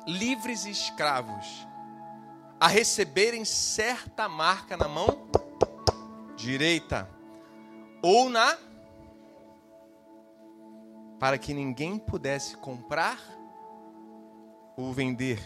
livres 0.08 0.66
e 0.66 0.72
escravos, 0.72 1.68
a 2.60 2.68
receberem 2.68 3.44
certa 3.44 4.30
marca 4.30 4.78
na 4.78 4.88
mão 4.88 5.28
direita 6.36 7.10
ou 8.02 8.30
na 8.30 8.58
para 11.20 11.38
que 11.38 11.54
ninguém 11.54 11.98
pudesse 11.98 12.58
comprar 12.58 13.18
ou 14.76 14.92
vender, 14.92 15.40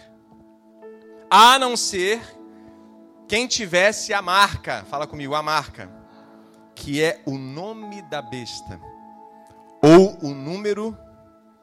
a 1.29 1.59
não 1.59 1.77
ser 1.77 2.21
quem 3.27 3.45
tivesse 3.45 4.13
a 4.13 4.21
marca, 4.21 4.85
fala 4.85 5.05
comigo, 5.05 5.35
a 5.35 5.43
marca, 5.43 5.91
que 6.73 7.03
é 7.03 7.21
o 7.25 7.37
nome 7.37 8.01
da 8.03 8.21
besta 8.21 8.79
ou 9.83 10.17
o 10.23 10.33
número 10.33 10.97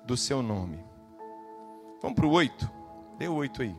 do 0.05 0.17
seu 0.17 0.43
nome. 0.43 0.85
Vamos 2.01 2.17
para 2.17 2.27
o 2.27 2.31
8. 2.31 2.71
Dê 3.19 3.29
o 3.29 3.35
8 3.35 3.63
aí. 3.63 3.77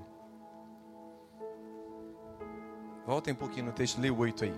Voltem 3.05 3.33
um 3.33 3.37
pouquinho 3.37 3.67
no 3.67 3.71
texto, 3.71 4.01
lê 4.01 4.09
o 4.09 4.17
8 4.17 4.45
aí. 4.45 4.53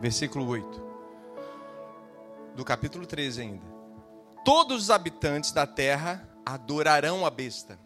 Versículo 0.00 0.46
8. 0.48 0.82
Do 2.56 2.64
capítulo 2.64 3.06
13 3.06 3.42
ainda. 3.42 3.64
Todos 4.44 4.84
os 4.84 4.90
habitantes 4.90 5.52
da 5.52 5.66
terra 5.66 6.28
adorarão 6.44 7.24
a 7.24 7.30
besta. 7.30 7.78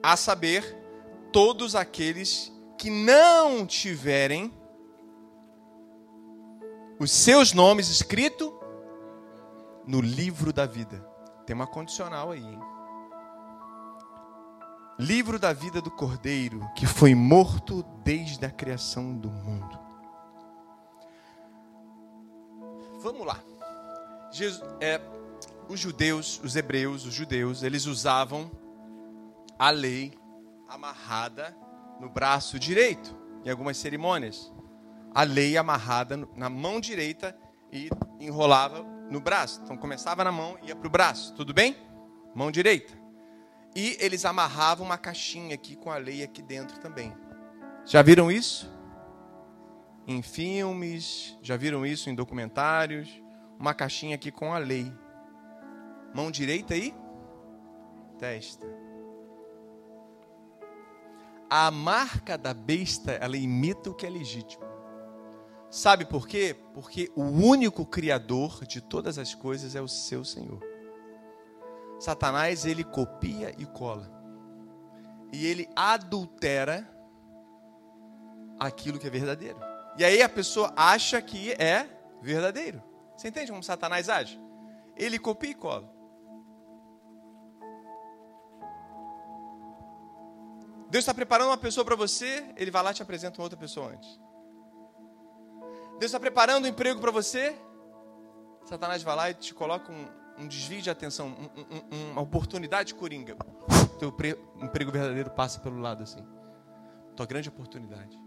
A 0.00 0.16
saber, 0.16 0.62
todos 1.32 1.74
aqueles 1.74 2.52
que 2.78 2.88
não 2.88 3.66
tiverem 3.66 4.52
os 6.98 7.10
seus 7.10 7.52
nomes 7.52 7.88
escritos 7.88 8.52
no 9.86 10.00
livro 10.00 10.52
da 10.52 10.66
vida. 10.66 11.15
Tem 11.46 11.54
uma 11.54 11.66
condicional 11.66 12.32
aí, 12.32 12.44
hein? 12.44 12.60
Livro 14.98 15.38
da 15.38 15.52
vida 15.52 15.80
do 15.80 15.90
Cordeiro, 15.90 16.66
que 16.74 16.86
foi 16.86 17.14
morto 17.14 17.84
desde 18.02 18.44
a 18.44 18.50
criação 18.50 19.14
do 19.14 19.30
mundo. 19.30 19.78
Vamos 23.00 23.26
lá. 23.26 23.38
Jesus, 24.32 24.64
é, 24.80 25.00
os 25.68 25.78
judeus, 25.78 26.40
os 26.42 26.56
hebreus, 26.56 27.04
os 27.04 27.14
judeus, 27.14 27.62
eles 27.62 27.86
usavam 27.86 28.50
a 29.58 29.70
lei 29.70 30.18
amarrada 30.66 31.56
no 32.00 32.08
braço 32.08 32.58
direito, 32.58 33.14
em 33.44 33.50
algumas 33.50 33.76
cerimônias. 33.76 34.52
A 35.14 35.22
lei 35.22 35.56
amarrada 35.56 36.16
na 36.34 36.50
mão 36.50 36.80
direita 36.80 37.38
e 37.70 37.88
enrolava 38.18 38.95
no 39.10 39.20
braço. 39.20 39.60
Então 39.62 39.76
começava 39.76 40.24
na 40.24 40.32
mão 40.32 40.58
e 40.62 40.68
ia 40.68 40.76
para 40.76 40.86
o 40.86 40.90
braço. 40.90 41.34
Tudo 41.34 41.54
bem? 41.54 41.76
Mão 42.34 42.50
direita. 42.50 42.92
E 43.74 43.96
eles 44.00 44.24
amarravam 44.24 44.86
uma 44.86 44.98
caixinha 44.98 45.54
aqui 45.54 45.76
com 45.76 45.90
a 45.90 45.96
lei 45.96 46.22
aqui 46.22 46.42
dentro 46.42 46.78
também. 46.78 47.12
Já 47.84 48.02
viram 48.02 48.30
isso? 48.30 48.74
Em 50.06 50.22
filmes, 50.22 51.36
já 51.42 51.56
viram 51.56 51.84
isso 51.84 52.08
em 52.08 52.14
documentários? 52.14 53.22
Uma 53.58 53.74
caixinha 53.74 54.14
aqui 54.14 54.30
com 54.30 54.52
a 54.52 54.58
lei. 54.58 54.92
Mão 56.14 56.30
direita 56.30 56.74
aí? 56.74 56.94
Testa. 58.18 58.66
A 61.48 61.70
marca 61.70 62.36
da 62.36 62.52
besta, 62.52 63.12
ela 63.12 63.36
imita 63.36 63.90
o 63.90 63.94
que 63.94 64.04
é 64.04 64.10
legítimo. 64.10 64.65
Sabe 65.76 66.06
por 66.06 66.26
quê? 66.26 66.56
Porque 66.72 67.12
o 67.14 67.20
único 67.20 67.84
criador 67.84 68.64
de 68.64 68.80
todas 68.80 69.18
as 69.18 69.34
coisas 69.34 69.74
é 69.76 69.80
o 69.82 69.86
seu 69.86 70.24
Senhor. 70.24 70.58
Satanás 72.00 72.64
ele 72.64 72.82
copia 72.82 73.54
e 73.58 73.66
cola. 73.66 74.10
E 75.30 75.46
ele 75.46 75.68
adultera 75.76 76.90
aquilo 78.58 78.98
que 78.98 79.06
é 79.06 79.10
verdadeiro. 79.10 79.60
E 79.98 80.04
aí 80.04 80.22
a 80.22 80.30
pessoa 80.30 80.72
acha 80.74 81.20
que 81.20 81.52
é 81.52 81.86
verdadeiro. 82.22 82.82
Você 83.14 83.28
entende 83.28 83.50
como 83.50 83.62
Satanás 83.62 84.08
age? 84.08 84.40
Ele 84.96 85.18
copia 85.18 85.50
e 85.50 85.54
cola. 85.54 85.94
Deus 90.88 91.02
está 91.02 91.12
preparando 91.12 91.48
uma 91.48 91.58
pessoa 91.58 91.84
para 91.84 91.96
você, 91.96 92.50
ele 92.56 92.70
vai 92.70 92.82
lá 92.82 92.92
e 92.92 92.94
te 92.94 93.02
apresenta 93.02 93.38
uma 93.38 93.44
outra 93.44 93.58
pessoa 93.58 93.92
antes. 93.92 94.25
Deus 95.98 96.10
está 96.10 96.20
preparando 96.20 96.66
um 96.66 96.68
emprego 96.68 97.00
para 97.00 97.10
você, 97.10 97.56
Satanás 98.66 99.02
vai 99.02 99.16
lá 99.16 99.30
e 99.30 99.34
te 99.34 99.54
coloca 99.54 99.90
um, 99.90 100.06
um 100.38 100.46
desvio 100.46 100.82
de 100.82 100.90
atenção, 100.90 101.28
um, 101.28 101.96
um, 101.96 102.10
uma 102.12 102.20
oportunidade 102.20 102.94
coringa. 102.94 103.34
Teu 103.98 104.14
emprego 104.60 104.92
verdadeiro 104.92 105.30
passa 105.30 105.58
pelo 105.60 105.78
lado 105.78 106.02
assim. 106.02 106.22
Tua 107.14 107.24
grande 107.24 107.48
oportunidade. 107.48 108.20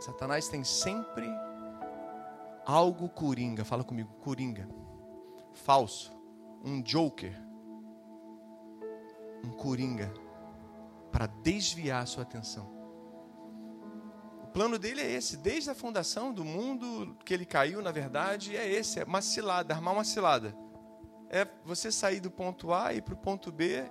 Satanás 0.00 0.48
tem 0.48 0.62
sempre 0.64 1.26
algo 2.66 3.08
coringa. 3.08 3.64
Fala 3.64 3.82
comigo, 3.82 4.12
coringa. 4.20 4.68
Falso. 5.54 6.12
Um 6.62 6.82
joker. 6.82 7.34
Um 9.42 9.50
coringa. 9.52 10.12
Para 11.10 11.26
desviar 11.26 12.02
a 12.02 12.06
sua 12.06 12.24
atenção 12.24 12.75
plano 14.56 14.78
dele 14.78 15.02
é 15.02 15.12
esse, 15.12 15.36
desde 15.36 15.68
a 15.68 15.74
fundação 15.74 16.32
do 16.32 16.42
mundo 16.42 17.14
que 17.26 17.34
ele 17.34 17.44
caiu, 17.44 17.82
na 17.82 17.92
verdade, 17.92 18.56
é 18.56 18.66
esse, 18.66 18.98
é 18.98 19.04
uma 19.04 19.20
cilada, 19.20 19.74
armar 19.74 19.92
uma 19.92 20.02
cilada. 20.02 20.56
É 21.28 21.46
você 21.62 21.92
sair 21.92 22.20
do 22.20 22.30
ponto 22.30 22.72
A 22.72 22.94
e 22.94 23.02
para 23.02 23.12
o 23.12 23.18
ponto 23.18 23.52
B. 23.52 23.84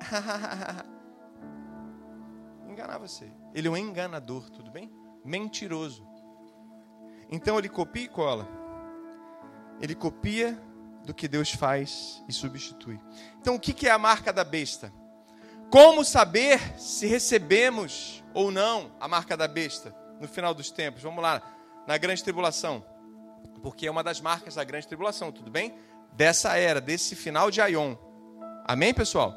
Enganar 2.66 2.96
você. 2.96 3.30
Ele 3.52 3.68
é 3.68 3.70
um 3.70 3.76
enganador, 3.76 4.48
tudo 4.48 4.70
bem? 4.70 4.90
Mentiroso. 5.22 6.08
Então 7.30 7.58
ele 7.58 7.68
copia 7.68 8.04
e 8.04 8.08
cola. 8.08 8.48
Ele 9.82 9.94
copia 9.94 10.58
do 11.04 11.12
que 11.12 11.28
Deus 11.28 11.52
faz 11.52 12.24
e 12.26 12.32
substitui. 12.32 12.98
Então, 13.38 13.56
o 13.56 13.60
que 13.60 13.86
é 13.86 13.90
a 13.90 13.98
marca 13.98 14.32
da 14.32 14.44
besta? 14.44 14.90
Como 15.70 16.02
saber 16.02 16.80
se 16.80 17.06
recebemos 17.06 18.24
ou 18.32 18.50
não 18.50 18.96
a 18.98 19.06
marca 19.06 19.36
da 19.36 19.46
besta 19.46 20.05
no 20.20 20.28
final 20.28 20.54
dos 20.54 20.70
tempos? 20.70 21.02
Vamos 21.02 21.22
lá, 21.22 21.42
na 21.86 21.96
grande 21.98 22.22
tribulação. 22.22 22.84
Porque 23.62 23.86
é 23.86 23.90
uma 23.90 24.02
das 24.02 24.20
marcas 24.20 24.54
da 24.54 24.64
grande 24.64 24.86
tribulação, 24.86 25.32
tudo 25.32 25.50
bem? 25.50 25.74
Dessa 26.12 26.56
era, 26.56 26.80
desse 26.80 27.14
final 27.14 27.50
de 27.50 27.60
Aion. 27.60 27.94
Amém, 28.64 28.92
pessoal? 28.92 29.34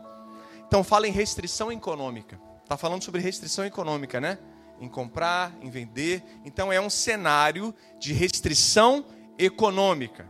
Então 0.68 0.84
fala 0.84 1.08
em 1.08 1.12
restrição 1.12 1.72
econômica. 1.72 2.40
Está 2.64 2.78
falando 2.78 3.04
sobre 3.04 3.22
restrição 3.22 3.66
econômica, 3.66 4.22
né? 4.22 4.38
Em 4.80 4.88
comprar, 4.88 5.56
em 5.62 5.70
vender. 5.70 6.24
Então 6.46 6.72
é 6.72 6.80
um 6.80 6.90
cenário 6.90 7.74
de 7.98 8.14
restrição 8.14 9.06
econômica. 9.38 10.28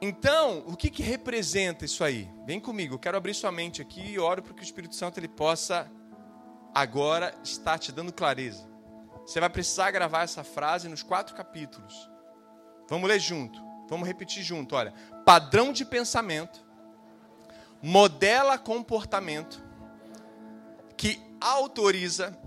Então, 0.00 0.62
o 0.66 0.76
que, 0.76 0.90
que 0.90 1.02
representa 1.02 1.84
isso 1.84 2.04
aí? 2.04 2.30
Vem 2.46 2.60
comigo, 2.60 2.94
eu 2.94 2.98
quero 2.98 3.16
abrir 3.16 3.34
sua 3.34 3.50
mente 3.50 3.80
aqui 3.80 4.12
e 4.12 4.18
oro 4.18 4.42
para 4.42 4.52
que 4.52 4.60
o 4.60 4.64
Espírito 4.64 4.94
Santo 4.94 5.18
ele 5.18 5.28
possa 5.28 5.90
agora 6.76 7.34
estar 7.42 7.78
te 7.78 7.90
dando 7.90 8.12
clareza. 8.12 8.68
Você 9.26 9.40
vai 9.40 9.48
precisar 9.48 9.90
gravar 9.90 10.24
essa 10.24 10.44
frase 10.44 10.90
nos 10.90 11.02
quatro 11.02 11.34
capítulos. 11.34 12.10
Vamos 12.86 13.08
ler 13.08 13.18
junto, 13.18 13.58
vamos 13.88 14.06
repetir 14.06 14.42
junto. 14.42 14.76
Olha, 14.76 14.92
padrão 15.24 15.72
de 15.72 15.86
pensamento, 15.86 16.62
modela 17.80 18.58
comportamento 18.58 19.64
que 20.98 21.18
autoriza 21.40 22.38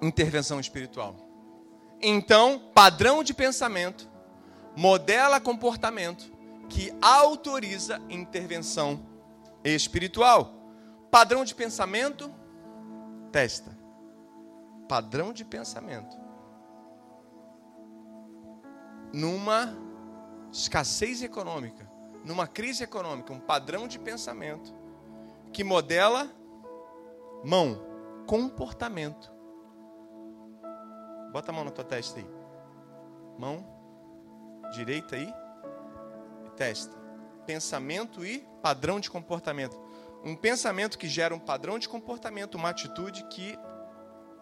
intervenção 0.00 0.58
espiritual. 0.58 1.14
Então, 2.00 2.70
padrão 2.72 3.22
de 3.22 3.34
pensamento 3.34 4.08
modela 4.74 5.38
comportamento 5.38 6.32
que 6.70 6.90
autoriza 7.02 8.00
intervenção 8.08 9.04
espiritual. 9.62 10.54
Padrão 11.10 11.44
de 11.44 11.54
pensamento, 11.54 12.32
testa. 13.30 13.76
Padrão 14.88 15.32
de 15.32 15.44
pensamento. 15.44 16.16
Numa 19.12 19.74
escassez 20.52 21.22
econômica, 21.22 21.90
numa 22.24 22.46
crise 22.46 22.84
econômica, 22.84 23.32
um 23.32 23.40
padrão 23.40 23.86
de 23.86 23.98
pensamento 23.98 24.74
que 25.52 25.64
modela 25.64 26.30
mão, 27.44 27.80
comportamento. 28.26 29.32
Bota 31.32 31.50
a 31.50 31.54
mão 31.54 31.64
na 31.64 31.70
tua 31.70 31.84
testa 31.84 32.20
aí. 32.20 32.26
Mão 33.38 33.64
direita 34.72 35.16
aí 35.16 35.32
testa. 36.58 36.94
Pensamento 37.46 38.26
e 38.26 38.46
padrão 38.60 38.98
de 39.00 39.08
comportamento. 39.08 39.78
Um 40.24 40.34
pensamento 40.34 40.98
que 40.98 41.08
gera 41.08 41.34
um 41.34 41.38
padrão 41.38 41.78
de 41.78 41.88
comportamento, 41.88 42.56
uma 42.56 42.70
atitude 42.70 43.24
que 43.24 43.58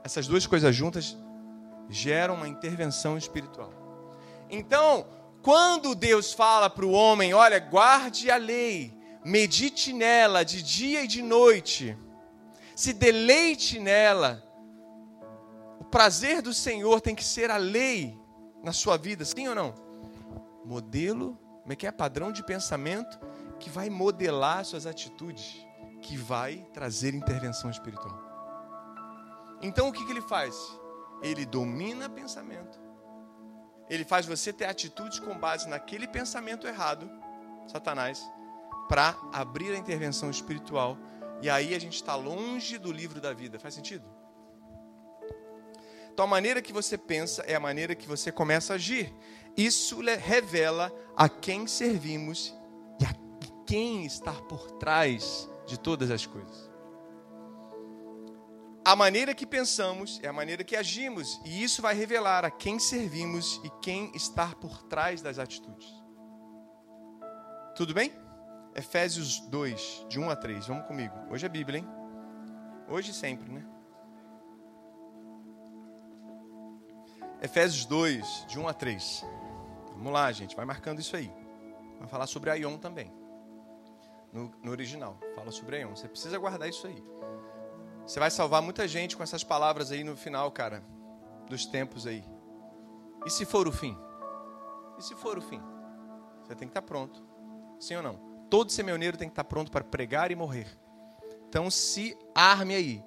essas 0.02 0.26
duas 0.26 0.46
coisas 0.46 0.74
juntas 0.74 1.16
geram 1.88 2.34
uma 2.34 2.48
intervenção 2.48 3.16
espiritual. 3.16 3.72
Então, 4.50 5.06
quando 5.42 5.94
Deus 5.94 6.32
fala 6.32 6.68
para 6.68 6.84
o 6.84 6.92
homem, 6.92 7.34
olha, 7.34 7.58
guarde 7.58 8.30
a 8.30 8.36
lei, 8.36 8.96
medite 9.24 9.92
nela 9.92 10.44
de 10.44 10.62
dia 10.62 11.04
e 11.04 11.06
de 11.06 11.22
noite, 11.22 11.96
se 12.74 12.92
deleite 12.92 13.78
nela, 13.78 14.42
o 15.78 15.84
prazer 15.84 16.42
do 16.42 16.52
Senhor 16.52 17.00
tem 17.00 17.14
que 17.14 17.24
ser 17.24 17.50
a 17.50 17.56
lei 17.56 18.18
na 18.62 18.72
sua 18.72 18.96
vida, 18.96 19.24
sim 19.24 19.46
ou 19.46 19.54
não? 19.54 19.74
Modelo 20.64 21.38
como 21.66 21.72
é 21.72 21.76
que 21.76 21.84
é? 21.84 21.90
Padrão 21.90 22.30
de 22.30 22.44
pensamento 22.44 23.18
que 23.58 23.68
vai 23.68 23.90
modelar 23.90 24.64
suas 24.64 24.86
atitudes, 24.86 25.65
que 26.06 26.16
vai 26.16 26.64
trazer 26.72 27.14
intervenção 27.14 27.68
espiritual. 27.68 28.16
Então 29.60 29.88
o 29.88 29.92
que, 29.92 30.04
que 30.04 30.12
ele 30.12 30.20
faz? 30.20 30.54
Ele 31.20 31.44
domina 31.44 32.08
pensamento. 32.08 32.78
Ele 33.90 34.04
faz 34.04 34.24
você 34.24 34.52
ter 34.52 34.66
atitudes 34.66 35.18
com 35.18 35.36
base 35.36 35.68
naquele 35.68 36.06
pensamento 36.06 36.66
errado, 36.66 37.10
Satanás, 37.66 38.22
para 38.88 39.16
abrir 39.32 39.72
a 39.72 39.76
intervenção 39.76 40.30
espiritual. 40.30 40.96
E 41.42 41.50
aí 41.50 41.74
a 41.74 41.78
gente 41.78 41.96
está 41.96 42.14
longe 42.14 42.78
do 42.78 42.92
livro 42.92 43.20
da 43.20 43.32
vida. 43.32 43.58
Faz 43.58 43.74
sentido? 43.74 44.04
Então 46.12 46.24
a 46.24 46.28
maneira 46.28 46.62
que 46.62 46.72
você 46.72 46.96
pensa 46.96 47.42
é 47.42 47.56
a 47.56 47.60
maneira 47.60 47.96
que 47.96 48.06
você 48.06 48.30
começa 48.30 48.74
a 48.74 48.76
agir. 48.76 49.12
Isso 49.56 50.00
revela 50.00 50.92
a 51.16 51.28
quem 51.28 51.66
servimos 51.66 52.54
e 53.00 53.04
a 53.04 53.12
quem 53.66 54.06
está 54.06 54.32
por 54.32 54.70
trás 54.72 55.48
de 55.66 55.78
todas 55.78 56.10
as 56.10 56.24
coisas. 56.24 56.70
A 58.84 58.94
maneira 58.94 59.34
que 59.34 59.44
pensamos 59.44 60.20
é 60.22 60.28
a 60.28 60.32
maneira 60.32 60.62
que 60.62 60.76
agimos, 60.76 61.40
e 61.44 61.60
isso 61.62 61.82
vai 61.82 61.92
revelar 61.92 62.44
a 62.44 62.50
quem 62.52 62.78
servimos 62.78 63.60
e 63.64 63.70
quem 63.82 64.12
está 64.14 64.54
por 64.54 64.84
trás 64.84 65.20
das 65.20 65.40
atitudes. 65.40 65.92
Tudo 67.74 67.92
bem? 67.92 68.12
Efésios 68.76 69.40
2, 69.48 70.06
de 70.08 70.20
1 70.20 70.30
a 70.30 70.36
3. 70.36 70.66
Vamos 70.68 70.86
comigo. 70.86 71.14
Hoje 71.30 71.44
é 71.44 71.48
Bíblia, 71.48 71.80
hein? 71.80 71.88
Hoje 72.88 73.12
sempre, 73.12 73.50
né? 73.50 73.66
Efésios 77.42 77.84
2, 77.86 78.46
de 78.48 78.58
1 78.58 78.68
a 78.68 78.72
3. 78.72 79.24
Vamos 79.96 80.12
lá, 80.12 80.30
gente, 80.30 80.54
vai 80.54 80.64
marcando 80.64 81.00
isso 81.00 81.16
aí. 81.16 81.32
Vai 81.98 82.06
falar 82.06 82.26
sobre 82.26 82.50
Aion 82.50 82.78
também. 82.78 83.12
No, 84.36 84.52
no 84.62 84.70
original, 84.70 85.18
fala 85.34 85.50
sobre 85.50 85.76
Aion. 85.76 85.96
Você 85.96 86.06
precisa 86.06 86.36
guardar 86.36 86.68
isso 86.68 86.86
aí. 86.86 87.02
Você 88.06 88.20
vai 88.20 88.30
salvar 88.30 88.60
muita 88.60 88.86
gente 88.86 89.16
com 89.16 89.22
essas 89.22 89.42
palavras 89.42 89.90
aí 89.90 90.04
no 90.04 90.14
final, 90.14 90.52
cara, 90.52 90.84
dos 91.48 91.64
tempos 91.64 92.06
aí. 92.06 92.22
E 93.24 93.30
se 93.30 93.46
for 93.46 93.66
o 93.66 93.72
fim? 93.72 93.96
E 94.98 95.02
se 95.02 95.14
for 95.14 95.38
o 95.38 95.40
fim? 95.40 95.58
Você 96.42 96.54
tem 96.54 96.68
que 96.68 96.72
estar 96.72 96.82
pronto. 96.82 97.24
Sim 97.80 97.96
ou 97.96 98.02
não? 98.02 98.20
Todo 98.50 98.70
semeoneiro 98.70 99.16
tem 99.16 99.26
que 99.26 99.32
estar 99.32 99.44
pronto 99.44 99.72
para 99.72 99.82
pregar 99.82 100.30
e 100.30 100.34
morrer. 100.34 100.68
Então 101.48 101.70
se 101.70 102.14
arme 102.34 102.74
aí. 102.74 103.02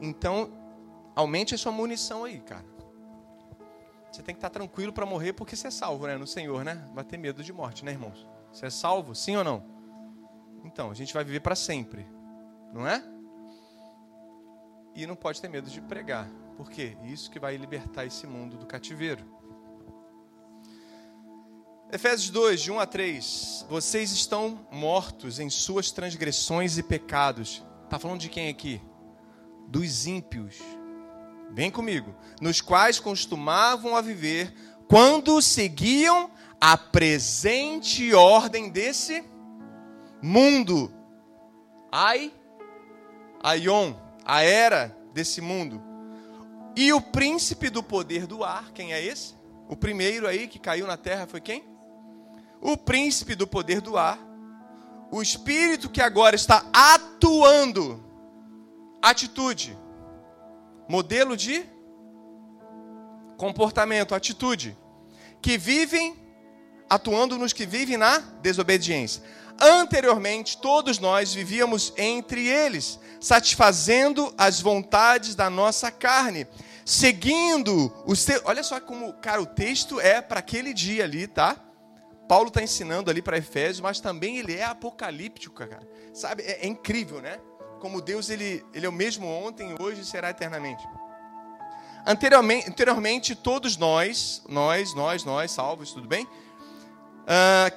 Então 0.00 0.50
aumente 1.14 1.54
a 1.54 1.58
sua 1.58 1.70
munição 1.70 2.24
aí, 2.24 2.40
cara. 2.40 2.66
Você 4.10 4.24
tem 4.24 4.34
que 4.34 4.38
estar 4.38 4.50
tranquilo 4.50 4.92
para 4.92 5.06
morrer 5.06 5.34
porque 5.34 5.54
você 5.54 5.68
é 5.68 5.70
salvo, 5.70 6.08
né? 6.08 6.16
No 6.16 6.26
Senhor, 6.26 6.64
né? 6.64 6.84
Vai 6.92 7.04
ter 7.04 7.16
medo 7.16 7.44
de 7.44 7.52
morte, 7.52 7.84
né, 7.84 7.92
irmãos? 7.92 8.28
Você 8.50 8.66
é 8.66 8.70
salvo, 8.70 9.14
sim 9.14 9.36
ou 9.36 9.44
não? 9.44 9.73
Então, 10.64 10.90
a 10.90 10.94
gente 10.94 11.12
vai 11.12 11.22
viver 11.22 11.40
para 11.40 11.54
sempre, 11.54 12.06
não 12.72 12.86
é? 12.86 13.04
E 14.94 15.06
não 15.06 15.14
pode 15.14 15.40
ter 15.40 15.48
medo 15.48 15.68
de 15.68 15.80
pregar. 15.80 16.28
Por 16.56 16.70
quê? 16.70 16.96
Isso 17.04 17.30
que 17.30 17.38
vai 17.38 17.56
libertar 17.56 18.06
esse 18.06 18.26
mundo 18.26 18.56
do 18.56 18.66
cativeiro. 18.66 19.24
Efésios 21.92 22.30
2, 22.30 22.62
de 22.62 22.72
1 22.72 22.80
a 22.80 22.86
3. 22.86 23.66
Vocês 23.68 24.10
estão 24.10 24.66
mortos 24.72 25.38
em 25.38 25.50
suas 25.50 25.90
transgressões 25.92 26.78
e 26.78 26.82
pecados. 26.82 27.62
Está 27.84 27.98
falando 27.98 28.20
de 28.20 28.28
quem 28.28 28.48
aqui? 28.48 28.80
Dos 29.68 30.06
ímpios 30.06 30.56
Vem 31.54 31.70
comigo. 31.70 32.12
Nos 32.40 32.60
quais 32.60 32.98
costumavam 32.98 33.94
a 33.94 34.00
viver 34.00 34.52
quando 34.88 35.40
seguiam 35.40 36.30
a 36.60 36.76
presente 36.76 38.12
ordem 38.12 38.68
desse 38.68 39.22
mundo. 40.24 40.90
Ai, 41.92 42.32
Aion, 43.42 43.94
a 44.24 44.42
era 44.42 44.96
desse 45.12 45.40
mundo. 45.40 45.82
E 46.74 46.92
o 46.92 47.00
príncipe 47.00 47.70
do 47.70 47.82
poder 47.82 48.26
do 48.26 48.42
ar, 48.42 48.72
quem 48.72 48.92
é 48.92 49.04
esse? 49.04 49.34
O 49.68 49.76
primeiro 49.76 50.26
aí 50.26 50.48
que 50.48 50.58
caiu 50.58 50.86
na 50.86 50.96
terra 50.96 51.26
foi 51.26 51.40
quem? 51.40 51.64
O 52.60 52.76
príncipe 52.76 53.34
do 53.34 53.46
poder 53.46 53.80
do 53.80 53.96
ar. 53.96 54.18
O 55.10 55.22
espírito 55.22 55.88
que 55.88 56.00
agora 56.00 56.34
está 56.34 56.66
atuando. 56.72 58.02
Atitude 59.00 59.76
modelo 60.88 61.36
de 61.36 61.64
comportamento, 63.36 64.14
atitude, 64.14 64.76
que 65.40 65.58
vivem 65.58 66.16
atuando 66.88 67.38
nos 67.38 67.52
que 67.52 67.66
vivem 67.66 67.96
na 67.96 68.18
desobediência. 68.18 69.22
Anteriormente, 69.60 70.58
todos 70.58 70.98
nós 70.98 71.32
vivíamos 71.32 71.92
entre 71.96 72.46
eles, 72.46 72.98
satisfazendo 73.20 74.34
as 74.36 74.60
vontades 74.60 75.34
da 75.34 75.48
nossa 75.48 75.90
carne, 75.90 76.46
seguindo 76.84 77.92
os 78.04 78.24
teus. 78.24 78.42
Olha 78.44 78.62
só 78.62 78.80
como, 78.80 79.12
cara, 79.14 79.40
o 79.40 79.46
texto 79.46 80.00
é 80.00 80.20
para 80.20 80.40
aquele 80.40 80.74
dia 80.74 81.04
ali, 81.04 81.26
tá? 81.26 81.56
Paulo 82.28 82.48
está 82.48 82.62
ensinando 82.62 83.10
ali 83.10 83.22
para 83.22 83.38
Efésios, 83.38 83.80
mas 83.80 84.00
também 84.00 84.38
ele 84.38 84.54
é 84.54 84.64
apocalíptico, 84.64 85.54
cara. 85.54 85.86
Sabe? 86.12 86.42
É, 86.42 86.64
é 86.64 86.66
incrível, 86.66 87.20
né? 87.20 87.38
como 87.84 88.00
Deus 88.00 88.30
ele, 88.30 88.64
ele 88.72 88.86
é 88.86 88.88
o 88.88 88.92
mesmo 88.92 89.26
ontem, 89.28 89.74
hoje 89.78 90.00
e 90.00 90.04
será 90.06 90.30
eternamente. 90.30 90.82
Anteriormente, 92.06 92.70
anteriormente, 92.70 93.34
todos 93.34 93.76
nós, 93.76 94.42
nós, 94.48 94.94
nós, 94.94 95.22
nós, 95.22 95.50
salvos, 95.50 95.92
tudo 95.92 96.08
bem? 96.08 96.26
ah, 97.26 97.70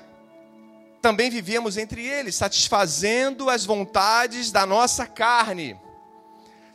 também 1.08 1.30
vivíamos 1.30 1.78
entre 1.78 2.06
eles, 2.06 2.36
satisfazendo 2.36 3.50
as 3.50 3.64
vontades 3.64 4.52
da 4.52 4.66
nossa 4.66 5.08
carne, 5.08 5.80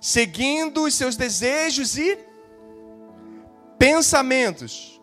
seguindo 0.01 0.85
os 0.85 0.95
seus 0.95 1.17
desejos 1.17 1.99
e 1.99 2.19
pensamentos, 3.79 4.99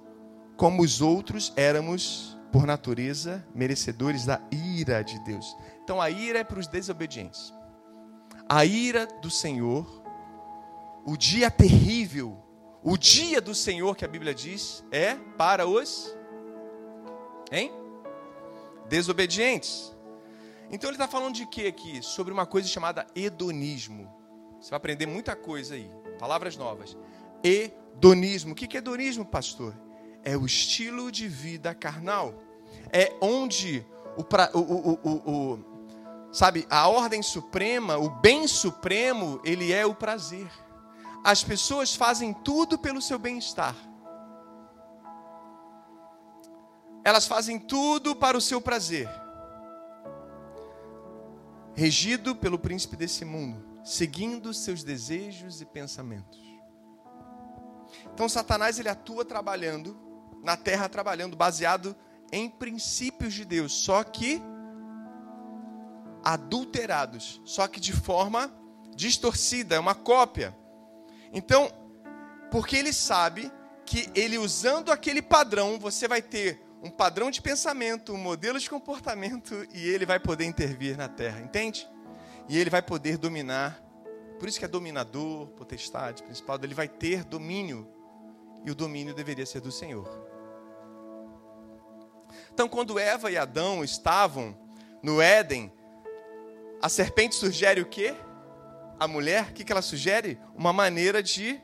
como 0.58 0.82
os 0.82 1.00
outros 1.00 1.54
éramos, 1.56 2.36
por 2.52 2.66
natureza, 2.66 3.46
merecedores 3.54 4.26
da 4.26 4.42
ira 4.52 5.04
de 5.04 5.20
Deus. 5.20 5.56
Então 5.84 6.02
a 6.02 6.10
ira 6.10 6.40
é 6.40 6.44
para 6.44 6.58
os 6.58 6.66
desobedientes. 6.66 7.54
A 8.50 8.66
ira 8.66 9.06
do 9.22 9.30
Senhor, 9.30 10.02
o 11.06 11.16
dia 11.16 11.52
terrível, 11.52 12.36
o 12.82 12.98
dia 12.98 13.40
do 13.40 13.54
Senhor 13.54 13.96
que 13.96 14.04
a 14.04 14.08
Bíblia 14.08 14.34
diz, 14.34 14.84
é 14.92 15.14
para 15.38 15.68
os 15.68 16.18
hein? 17.52 17.79
Desobedientes. 18.90 19.96
Então 20.72 20.90
ele 20.90 20.96
está 20.96 21.08
falando 21.08 21.36
de 21.36 21.46
quê 21.46 21.68
aqui? 21.68 22.02
Sobre 22.02 22.34
uma 22.34 22.46
coisa 22.46 22.68
chamada 22.68 23.08
hedonismo. 23.16 24.12
Você 24.60 24.70
vai 24.70 24.78
aprender 24.78 25.06
muita 25.06 25.36
coisa 25.36 25.76
aí. 25.76 25.90
Palavras 26.20 26.58
novas. 26.58 26.98
Hedonismo. 27.44 28.52
O 28.52 28.56
que 28.56 28.76
é 28.76 28.80
hedonismo, 28.80 29.26
pastor? 29.26 29.74
É 30.24 30.36
o 30.36 30.46
estilo 30.46 31.12
de 31.12 31.28
vida 31.28 31.74
carnal. 31.74 32.34
É 32.92 33.16
onde 33.22 33.86
o, 34.18 34.22
o, 34.22 34.60
o, 34.60 35.00
o, 35.04 35.32
o 35.32 35.70
sabe, 36.32 36.68
a 36.70 36.88
ordem 36.88 37.22
suprema, 37.22 37.98
o 37.98 38.10
bem 38.10 38.48
supremo, 38.48 39.42
ele 39.44 39.72
é 39.72 39.86
o 39.86 39.96
prazer. 39.96 40.50
As 41.24 41.44
pessoas 41.44 41.96
fazem 41.96 42.34
tudo 42.34 42.78
pelo 42.78 43.02
seu 43.02 43.18
bem-estar. 43.18 43.76
Elas 47.10 47.26
fazem 47.26 47.58
tudo 47.58 48.16
para 48.16 48.38
o 48.38 48.42
seu 48.42 48.62
prazer. 48.62 49.10
Regido 51.74 52.36
pelo 52.36 52.60
príncipe 52.60 52.96
desse 52.96 53.26
mundo, 53.26 53.66
seguindo 53.84 54.54
seus 54.54 54.84
desejos 54.84 55.60
e 55.60 55.66
pensamentos. 55.66 56.40
Então 58.14 58.30
Satanás 58.30 58.78
ele 58.78 58.90
atua 58.90 59.26
trabalhando 59.26 60.00
na 60.44 60.56
terra 60.56 60.88
trabalhando 60.88 61.36
baseado 61.36 61.96
em 62.32 62.48
princípios 62.48 63.34
de 63.34 63.44
Deus, 63.44 63.74
só 63.74 64.04
que 64.04 64.40
adulterados, 66.24 67.42
só 67.44 67.68
que 67.68 67.80
de 67.80 67.92
forma 67.92 68.54
distorcida, 68.96 69.78
é 69.78 69.80
uma 69.80 69.96
cópia. 69.96 70.56
Então, 71.34 71.72
porque 72.52 72.76
ele 72.76 72.94
sabe 72.94 73.52
que 73.84 74.08
ele 74.14 74.38
usando 74.38 74.92
aquele 74.92 75.24
padrão, 75.24 75.80
você 75.80 76.08
vai 76.08 76.22
ter 76.22 76.69
um 76.82 76.90
padrão 76.90 77.30
de 77.30 77.42
pensamento, 77.42 78.14
um 78.14 78.18
modelo 78.18 78.60
de 78.60 78.70
comportamento 78.70 79.68
e 79.74 79.88
ele 79.88 80.06
vai 80.06 80.20
poder 80.20 80.46
intervir 80.46 80.98
na 80.98 81.08
terra, 81.08 81.42
entende? 81.42 81.88
E 82.48 82.58
ele 82.58 82.70
vai 82.70 82.82
poder 82.82 83.18
dominar. 83.18 83.84
Por 84.40 84.48
isso 84.48 84.58
que 84.58 84.66
é 84.66 84.68
dominador, 84.68 85.48
potestade, 85.50 86.24
principal, 86.24 86.58
ele 86.64 86.74
vai 86.74 86.88
ter 86.88 87.24
domínio. 87.26 87.88
E 88.66 88.72
o 88.72 88.76
domínio 88.76 89.14
deveria 89.14 89.46
ser 89.46 89.60
do 89.60 89.72
Senhor. 89.72 90.08
Então, 92.54 92.68
quando 92.68 93.00
Eva 93.00 93.32
e 93.32 93.38
Adão 93.38 93.84
estavam 93.84 94.58
no 95.02 95.22
Éden, 95.22 95.72
a 96.82 96.90
serpente 96.90 97.36
sugere 97.36 97.82
o 97.82 97.86
quê? 97.86 98.16
A 99.00 99.08
mulher, 99.08 99.50
o 99.50 99.54
que 99.54 99.72
ela 99.72 99.82
sugere? 99.82 100.40
Uma 100.56 100.74
maneira 100.74 101.22
de 101.22 101.62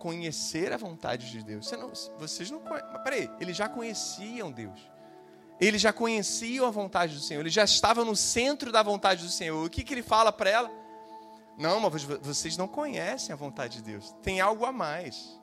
conhecer 0.00 0.72
a 0.72 0.78
vontade 0.78 1.30
de 1.30 1.44
Deus. 1.44 1.68
Você 1.68 1.76
não, 1.76 1.92
vocês 2.18 2.50
não 2.50 2.58
conhecem. 2.58 3.02
Peraí, 3.04 3.30
eles 3.38 3.54
já 3.54 3.68
conheciam 3.68 4.50
Deus. 4.50 4.90
Eles 5.60 5.80
já 5.80 5.92
conheciam 5.92 6.66
a 6.66 6.70
vontade 6.70 7.14
do 7.14 7.20
Senhor. 7.20 7.40
Eles 7.40 7.52
já 7.52 7.64
estavam 7.64 8.02
no 8.02 8.16
centro 8.16 8.72
da 8.72 8.82
vontade 8.82 9.22
do 9.22 9.30
Senhor. 9.30 9.64
O 9.64 9.68
que, 9.68 9.84
que 9.84 9.92
ele 9.92 10.02
fala 10.02 10.32
para 10.32 10.48
ela? 10.48 10.70
Não, 11.58 11.78
mas 11.78 12.02
vocês 12.02 12.56
não 12.56 12.66
conhecem 12.66 13.30
a 13.30 13.36
vontade 13.36 13.76
de 13.76 13.82
Deus. 13.82 14.16
Tem 14.22 14.40
algo 14.40 14.64
a 14.64 14.72
mais. 14.72 15.38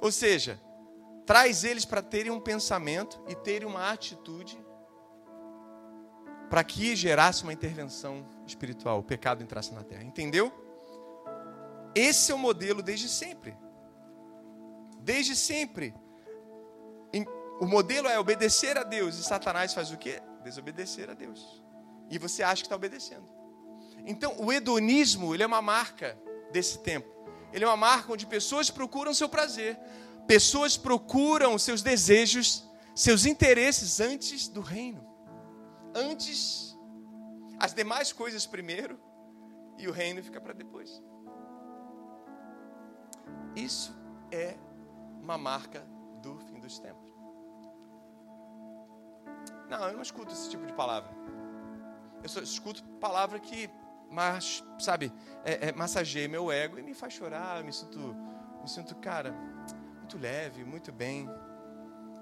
Ou 0.00 0.10
seja, 0.10 0.58
traz 1.26 1.62
eles 1.62 1.84
para 1.84 2.00
terem 2.00 2.32
um 2.32 2.40
pensamento 2.40 3.22
e 3.28 3.34
terem 3.34 3.68
uma 3.68 3.92
atitude 3.92 4.58
para 6.48 6.64
que 6.64 6.96
gerasse 6.96 7.42
uma 7.42 7.52
intervenção 7.52 8.26
espiritual, 8.46 8.98
o 8.98 9.02
pecado 9.02 9.42
entrasse 9.42 9.72
na 9.74 9.84
terra. 9.84 10.02
Entendeu? 10.02 10.50
Esse 11.94 12.32
é 12.32 12.34
o 12.34 12.38
modelo 12.38 12.82
desde 12.82 13.08
sempre. 13.08 13.56
Desde 15.00 15.34
sempre. 15.34 15.94
O 17.60 17.66
modelo 17.66 18.08
é 18.08 18.18
obedecer 18.18 18.78
a 18.78 18.82
Deus. 18.82 19.18
E 19.18 19.24
Satanás 19.24 19.74
faz 19.74 19.90
o 19.90 19.98
quê? 19.98 20.22
Desobedecer 20.42 21.10
a 21.10 21.14
Deus. 21.14 21.62
E 22.08 22.18
você 22.18 22.42
acha 22.42 22.62
que 22.62 22.66
está 22.66 22.76
obedecendo. 22.76 23.28
Então, 24.06 24.34
o 24.38 24.52
hedonismo, 24.52 25.34
ele 25.34 25.42
é 25.42 25.46
uma 25.46 25.60
marca 25.60 26.18
desse 26.52 26.78
tempo. 26.78 27.08
Ele 27.52 27.64
é 27.64 27.66
uma 27.66 27.76
marca 27.76 28.12
onde 28.12 28.26
pessoas 28.26 28.70
procuram 28.70 29.12
seu 29.12 29.28
prazer. 29.28 29.78
Pessoas 30.26 30.76
procuram 30.76 31.58
seus 31.58 31.82
desejos, 31.82 32.64
seus 32.94 33.26
interesses 33.26 34.00
antes 34.00 34.48
do 34.48 34.60
reino. 34.60 35.06
Antes, 35.94 36.74
as 37.58 37.74
demais 37.74 38.12
coisas 38.12 38.46
primeiro, 38.46 38.98
e 39.76 39.88
o 39.88 39.92
reino 39.92 40.22
fica 40.22 40.40
para 40.40 40.52
depois. 40.52 41.02
Isso 43.54 43.94
é 44.30 44.56
uma 45.20 45.36
marca 45.36 45.86
do 46.22 46.38
fim 46.40 46.58
dos 46.60 46.78
tempos. 46.78 47.10
Não, 49.68 49.88
eu 49.88 49.94
não 49.94 50.02
escuto 50.02 50.32
esse 50.32 50.50
tipo 50.50 50.66
de 50.66 50.72
palavra. 50.72 51.10
Eu 52.22 52.28
só 52.28 52.40
escuto 52.40 52.82
palavra 53.00 53.38
que, 53.38 53.70
mas, 54.10 54.64
sabe, 54.78 55.12
é, 55.44 55.68
é, 55.68 55.72
massageia 55.72 56.28
meu 56.28 56.50
ego 56.50 56.78
e 56.78 56.82
me 56.82 56.92
faz 56.92 57.12
chorar. 57.12 57.58
Eu 57.58 57.64
me 57.64 57.72
sinto, 57.72 58.16
me 58.60 58.68
sinto, 58.68 58.94
cara, 58.96 59.32
muito 59.98 60.18
leve, 60.18 60.64
muito 60.64 60.92
bem. 60.92 61.28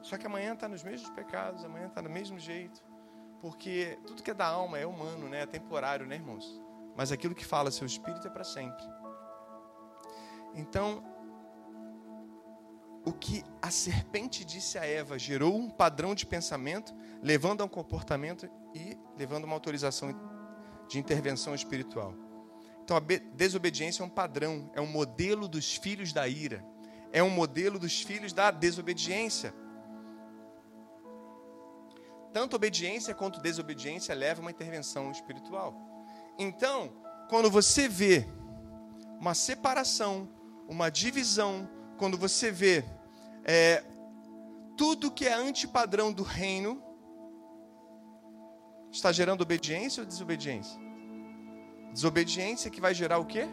Só 0.02 0.16
que 0.16 0.26
amanhã 0.26 0.52
está 0.52 0.68
nos 0.68 0.84
mesmos 0.84 1.10
pecados, 1.10 1.64
amanhã 1.64 1.86
está 1.86 2.00
do 2.00 2.10
mesmo 2.10 2.38
jeito. 2.38 2.84
Porque 3.40 3.98
tudo 4.06 4.22
que 4.22 4.30
é 4.30 4.34
da 4.34 4.46
alma 4.46 4.78
é 4.78 4.86
humano, 4.86 5.28
né? 5.28 5.42
é 5.42 5.46
temporário, 5.46 6.06
né, 6.06 6.16
irmãos? 6.16 6.60
Mas 6.96 7.12
aquilo 7.12 7.34
que 7.34 7.44
fala 7.44 7.70
seu 7.70 7.86
espírito 7.86 8.26
é 8.26 8.30
para 8.30 8.44
sempre. 8.44 8.84
Então, 10.54 11.02
o 13.04 13.12
que 13.12 13.42
a 13.62 13.70
serpente 13.70 14.44
disse 14.44 14.78
a 14.78 14.84
Eva 14.84 15.18
gerou 15.18 15.56
um 15.56 15.70
padrão 15.70 16.14
de 16.14 16.26
pensamento, 16.26 16.94
levando 17.22 17.62
a 17.62 17.64
um 17.64 17.68
comportamento 17.68 18.48
e 18.74 18.98
levando 19.16 19.44
a 19.44 19.46
uma 19.46 19.56
autorização 19.56 20.14
de 20.88 20.98
intervenção 20.98 21.54
espiritual. 21.54 22.14
Então 22.84 22.96
a 22.96 23.00
desobediência 23.34 24.02
é 24.02 24.06
um 24.06 24.10
padrão, 24.10 24.70
é 24.74 24.80
um 24.80 24.86
modelo 24.86 25.48
dos 25.48 25.76
filhos 25.76 26.12
da 26.12 26.26
ira, 26.26 26.64
é 27.12 27.22
um 27.22 27.30
modelo 27.30 27.78
dos 27.78 28.02
filhos 28.02 28.32
da 28.32 28.50
desobediência. 28.50 29.54
Tanto 32.32 32.56
obediência 32.56 33.14
quanto 33.14 33.40
desobediência 33.40 34.14
leva 34.14 34.40
a 34.40 34.42
uma 34.42 34.50
intervenção 34.50 35.10
espiritual. 35.10 35.74
Então, 36.38 36.92
quando 37.28 37.50
você 37.50 37.88
vê 37.88 38.26
uma 39.18 39.34
separação, 39.34 40.28
uma 40.68 40.90
divisão, 40.90 41.68
quando 41.96 42.18
você 42.18 42.50
vê 42.50 42.84
é, 43.42 43.82
tudo 44.76 45.10
que 45.10 45.26
é 45.26 45.32
antipadrão 45.32 46.12
do 46.12 46.22
reino 46.22 46.82
está 48.92 49.10
gerando 49.10 49.40
obediência 49.40 50.02
ou 50.02 50.06
desobediência? 50.06 50.78
Desobediência 51.92 52.70
que 52.70 52.80
vai 52.80 52.94
gerar 52.94 53.18
o 53.18 53.24
quê? 53.24 53.48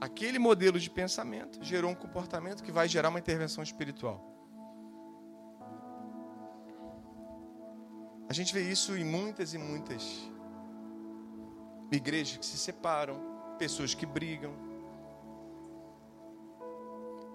Aquele 0.00 0.38
modelo 0.38 0.78
de 0.78 0.90
pensamento 0.90 1.64
gerou 1.64 1.90
um 1.90 1.94
comportamento 1.94 2.62
que 2.62 2.70
vai 2.70 2.86
gerar 2.86 3.08
uma 3.08 3.18
intervenção 3.18 3.64
espiritual. 3.64 4.22
A 8.28 8.32
gente 8.34 8.52
vê 8.52 8.70
isso 8.70 8.96
em 8.96 9.04
muitas 9.04 9.54
e 9.54 9.58
muitas 9.58 10.30
igrejas 11.90 12.36
que 12.36 12.44
se 12.44 12.58
separam, 12.58 13.56
pessoas 13.58 13.94
que 13.94 14.04
brigam, 14.04 14.52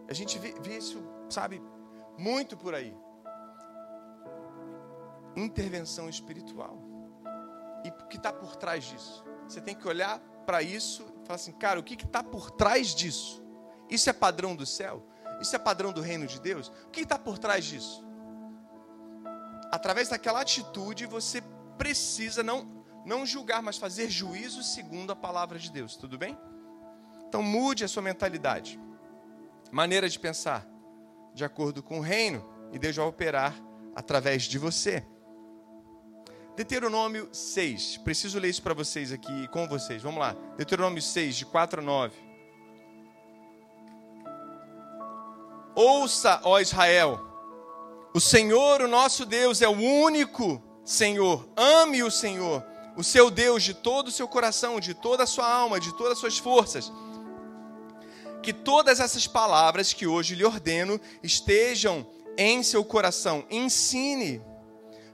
a 0.10 0.14
gente 0.14 0.40
vê, 0.40 0.56
vê 0.60 0.78
isso, 0.78 1.00
sabe, 1.30 1.62
muito 2.18 2.58
por 2.58 2.74
aí. 2.74 2.96
Intervenção 5.36 6.10
espiritual. 6.10 6.82
E 7.86 7.90
o 7.90 8.08
que 8.08 8.18
está 8.18 8.34
por 8.34 8.56
trás 8.56 8.86
disso? 8.86 9.24
Você 9.48 9.62
tem 9.62 9.76
que 9.76 9.88
olhar 9.88 10.20
para 10.48 10.64
isso 10.64 11.04
e 11.22 11.28
falar 11.28 11.36
assim, 11.36 11.52
cara, 11.52 11.80
o 11.80 11.84
que 11.84 11.94
está 11.94 12.24
por 12.24 12.50
trás 12.50 12.96
disso? 12.96 13.44
Isso 13.88 14.10
é 14.10 14.14
padrão 14.14 14.56
do 14.56 14.66
céu? 14.66 15.06
Isso 15.40 15.56
é 15.56 15.60
padrão 15.60 15.94
do 15.94 16.02
reino 16.02 16.26
de 16.26 16.42
Deus? 16.42 16.70
O 16.88 16.90
que 16.90 17.02
está 17.02 17.20
por 17.20 17.38
trás 17.38 17.64
disso? 17.64 18.04
Através 19.72 20.10
daquela 20.10 20.42
atitude, 20.42 21.06
você 21.06 21.42
precisa 21.78 22.42
não, 22.42 22.68
não 23.06 23.28
julgar, 23.28 23.62
mas 23.62 23.78
fazer 23.78 24.10
juízo 24.10 24.64
segundo 24.64 25.12
a 25.12 25.16
palavra 25.16 25.60
de 25.60 25.72
Deus. 25.72 25.96
Tudo 25.96 26.18
bem? 26.18 26.36
Então 27.28 27.44
mude 27.44 27.84
a 27.84 27.88
sua 27.88 28.02
mentalidade 28.02 28.80
maneira 29.72 30.10
de 30.10 30.20
pensar 30.20 30.68
de 31.34 31.44
acordo 31.44 31.82
com 31.82 32.00
o 32.00 32.02
reino 32.02 32.46
e 32.72 32.80
Deus 32.80 32.96
vai 32.96 33.06
operar 33.06 33.56
através 33.96 34.44
de 34.44 34.58
você. 34.58 35.06
Deuteronômio 36.56 37.30
6. 37.32 37.98
Preciso 37.98 38.38
ler 38.38 38.50
isso 38.50 38.62
para 38.62 38.74
vocês 38.74 39.14
aqui, 39.14 39.48
com 39.48 39.68
vocês. 39.68 40.02
Vamos 40.02 40.20
lá. 40.20 40.36
Deuteronômio 40.58 41.02
6, 41.02 41.38
de 41.38 41.46
4 41.46 41.80
a 41.80 41.84
9. 41.84 42.14
Ouça, 45.74 46.42
ó 46.44 46.60
Israel, 46.60 47.22
o 48.14 48.20
Senhor, 48.20 48.82
o 48.82 48.88
nosso 48.88 49.26
Deus, 49.26 49.62
é 49.62 49.68
o 49.70 49.80
único 49.80 50.62
Senhor. 50.84 51.48
Ame 51.56 52.04
o 52.04 52.12
Senhor, 52.12 52.66
o 52.98 53.04
seu 53.04 53.32
Deus, 53.32 53.64
de 53.64 53.74
todo 53.74 54.10
o 54.10 54.12
seu 54.12 54.28
coração, 54.28 54.80
de 54.80 54.94
toda 54.94 55.24
a 55.24 55.28
sua 55.28 55.50
alma, 55.50 55.80
de 55.80 55.96
todas 55.96 56.14
as 56.14 56.20
suas 56.20 56.38
forças. 56.38 56.92
Que 58.42 58.54
todas 58.54 59.00
essas 59.00 59.28
palavras 59.28 59.94
que 59.94 60.08
hoje 60.08 60.36
lhe 60.36 60.46
ordeno 60.46 61.00
estejam 61.22 62.08
em 62.38 62.64
seu 62.64 62.84
coração. 62.86 63.46
Ensine 63.50 64.42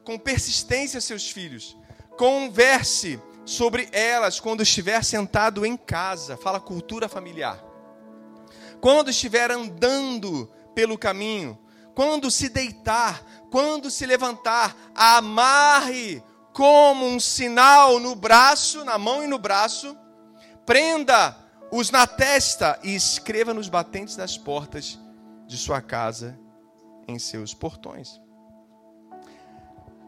com 0.03 0.17
persistência 0.17 1.01
seus 1.01 1.30
filhos. 1.30 1.76
Converse 2.17 3.19
sobre 3.45 3.89
elas 3.91 4.39
quando 4.39 4.63
estiver 4.63 5.03
sentado 5.03 5.65
em 5.65 5.76
casa. 5.76 6.38
Fala 6.38 6.59
cultura 6.59 7.09
familiar. 7.09 7.63
Quando 8.80 9.09
estiver 9.09 9.51
andando 9.51 10.49
pelo 10.73 10.97
caminho, 10.97 11.57
quando 11.95 12.30
se 12.30 12.49
deitar, 12.49 13.26
quando 13.49 13.89
se 13.89 14.05
levantar, 14.05 14.76
amarre 14.93 16.21
como 16.53 17.05
um 17.05 17.19
sinal 17.19 17.99
no 17.99 18.15
braço, 18.15 18.84
na 18.84 18.97
mão 18.97 19.23
e 19.23 19.28
no 19.28 19.39
braço, 19.39 19.97
prenda-os 21.76 21.91
na 21.91 22.07
testa 22.07 22.80
e 22.84 22.95
escreva 22.95 23.53
nos 23.53 23.67
batentes 23.67 24.15
das 24.15 24.38
portas 24.38 24.97
de 25.45 25.57
sua 25.57 25.82
casa 25.82 26.39
em 27.07 27.19
seus 27.19 27.53
portões. 27.53 28.21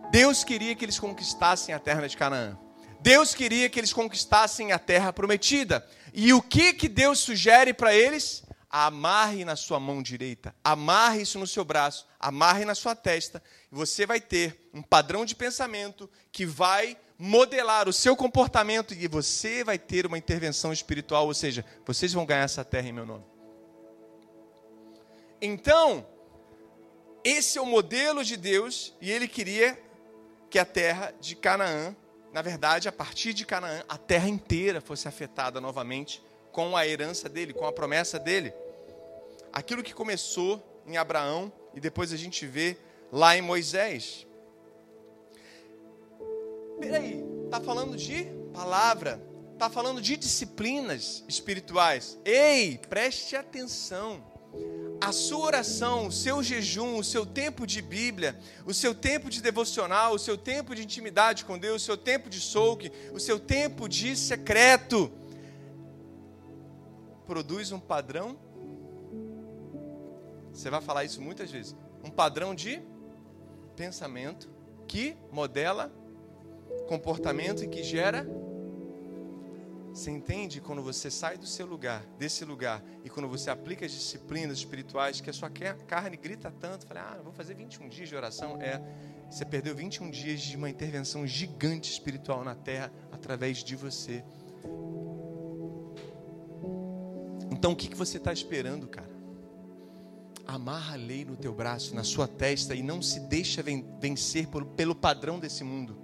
Deus 0.10 0.46
queria 0.46 0.74
que 0.76 0.86
eles 0.86 0.98
conquistassem 0.98 1.76
a 1.76 1.80
terra 1.80 2.08
de 2.08 2.16
Canaã. 2.16 2.58
Deus 3.02 3.36
queria 3.36 3.70
que 3.70 3.80
eles 3.80 3.92
conquistassem 3.92 4.72
a 4.72 4.80
terra 4.80 5.12
prometida. 5.12 5.86
E 6.14 6.32
o 6.34 6.42
que 6.42 6.74
que 6.74 6.88
Deus 6.88 7.20
sugere 7.20 7.74
para 7.74 7.94
eles? 7.94 8.44
Amarre 8.70 9.46
na 9.46 9.56
sua 9.56 9.80
mão 9.80 10.04
direita, 10.04 10.54
amarre 10.62 11.22
isso 11.22 11.40
no 11.40 11.48
seu 11.48 11.64
braço, 11.64 12.06
amarre 12.20 12.66
na 12.66 12.76
sua 12.76 12.94
testa, 12.96 13.42
e 13.72 13.76
você 13.76 14.06
vai 14.06 14.20
ter 14.20 14.70
um 14.74 14.82
padrão 14.82 15.26
de 15.26 15.34
pensamento 15.34 16.10
que 16.34 16.46
vai 16.46 16.98
modelar 17.18 17.88
o 17.88 17.94
seu 17.94 18.16
comportamento 18.16 18.94
e 18.94 19.08
você 19.08 19.64
vai 19.64 19.80
ter 19.80 20.06
uma 20.06 20.18
intervenção 20.18 20.72
espiritual, 20.72 21.26
ou 21.26 21.34
seja, 21.34 21.66
vocês 21.86 22.14
vão 22.14 22.26
ganhar 22.26 22.44
essa 22.44 22.64
terra 22.64 22.90
em 22.90 22.94
meu 22.94 23.06
nome. 23.06 23.26
Então, 25.42 26.06
esse 27.24 27.58
é 27.58 27.62
o 27.62 27.66
modelo 27.66 28.24
de 28.24 28.38
Deus 28.38 28.94
e 29.02 29.12
ele 29.12 29.28
queria 29.28 29.82
que 30.50 30.60
a 30.60 30.66
terra 30.66 31.14
de 31.20 31.36
Canaã, 31.36 31.96
na 32.34 32.42
verdade, 32.42 32.88
a 32.88 32.92
partir 32.92 33.34
de 33.34 33.46
Canaã, 33.46 33.84
a 33.88 33.98
terra 33.98 34.28
inteira 34.28 34.80
fosse 34.82 35.08
afetada 35.08 35.60
novamente 35.60 36.24
com 36.58 36.76
a 36.76 36.88
herança 36.88 37.30
dele, 37.30 37.54
com 37.54 37.68
a 37.68 37.72
promessa 37.72 38.18
dele. 38.18 38.52
Aquilo 39.54 39.84
que 39.84 39.94
começou 39.94 40.82
em 40.88 40.98
Abraão 40.98 41.54
e 41.76 41.80
depois 41.80 42.12
a 42.12 42.18
gente 42.18 42.48
vê 42.48 42.76
lá 43.12 43.38
em 43.38 43.44
Moisés. 43.44 44.26
Peraí, 46.80 47.24
está 47.46 47.62
falando 47.62 47.96
de 47.96 48.26
palavra, 48.52 49.22
está 49.54 49.70
falando 49.70 50.02
de 50.02 50.18
disciplinas 50.18 51.24
espirituais. 51.28 52.18
Ei, 52.26 52.80
preste 52.90 53.36
atenção 53.36 54.26
a 55.00 55.12
sua 55.12 55.46
oração, 55.46 56.08
o 56.08 56.12
seu 56.12 56.42
jejum, 56.42 56.98
o 56.98 57.04
seu 57.04 57.24
tempo 57.24 57.68
de 57.68 57.84
Bíblia, 57.84 58.36
o 58.66 58.74
seu 58.74 58.96
tempo 58.96 59.30
de 59.30 59.44
devocional, 59.44 60.16
o 60.16 60.20
seu 60.20 60.36
tempo 60.36 60.74
de 60.74 60.82
intimidade 60.82 61.46
com 61.46 61.56
Deus, 61.56 61.84
o 61.84 61.86
seu 61.86 61.98
tempo 61.98 62.32
de 62.32 62.42
souk, 62.42 62.92
o 63.14 63.20
seu 63.20 63.40
tempo 63.40 63.88
de 63.88 64.16
secreto, 64.16 65.12
produz 67.28 67.72
um 67.72 67.80
padrão. 67.80 68.38
Você 70.52 70.70
vai 70.70 70.82
falar 70.82 71.04
isso 71.04 71.22
muitas 71.22 71.52
vezes. 71.52 71.76
Um 72.04 72.10
padrão 72.10 72.56
de 72.56 72.82
pensamento 73.76 74.50
que 74.88 75.16
modela 75.32 75.92
comportamento 76.88 77.64
e 77.64 77.68
que 77.68 77.84
gera 77.84 78.26
você 79.98 80.12
entende 80.12 80.62
quando 80.62 80.84
você 80.84 81.10
sai 81.10 81.40
do 81.40 81.48
seu 81.48 81.66
lugar, 81.66 82.06
desse 82.20 82.46
lugar, 82.46 82.84
e 83.04 83.10
quando 83.10 83.28
você 83.28 83.50
aplica 83.50 83.84
as 83.84 83.92
disciplinas 83.92 84.60
espirituais, 84.60 85.20
que 85.20 85.28
a 85.28 85.34
sua 85.34 85.50
carne 85.50 86.16
grita 86.16 86.54
tanto, 86.60 86.86
fala, 86.86 87.18
ah, 87.18 87.22
vou 87.24 87.34
fazer 87.34 87.56
21 87.56 87.90
dias 87.90 88.08
de 88.08 88.16
oração. 88.16 88.62
É, 88.62 88.80
você 89.28 89.44
perdeu 89.44 89.74
21 89.74 90.12
dias 90.12 90.40
de 90.42 90.56
uma 90.56 90.70
intervenção 90.70 91.26
gigante 91.26 91.92
espiritual 91.92 92.44
na 92.44 92.54
terra 92.54 92.92
através 93.12 93.64
de 93.64 93.76
você. 93.76 94.24
Então 97.58 97.72
o 97.72 97.76
que, 97.76 97.88
que 97.88 97.96
você 97.98 98.18
está 98.18 98.32
esperando, 98.32 98.88
cara? 98.88 99.10
Amarra 100.46 100.94
a 100.94 100.96
lei 100.96 101.26
no 101.26 101.36
teu 101.36 101.52
braço, 101.52 101.96
na 101.96 102.04
sua 102.04 102.28
testa, 102.28 102.76
e 102.76 102.84
não 102.84 103.02
se 103.02 103.20
deixa 103.22 103.64
vencer 104.00 104.48
pelo 104.76 104.94
padrão 104.94 105.40
desse 105.40 105.64
mundo 105.64 105.98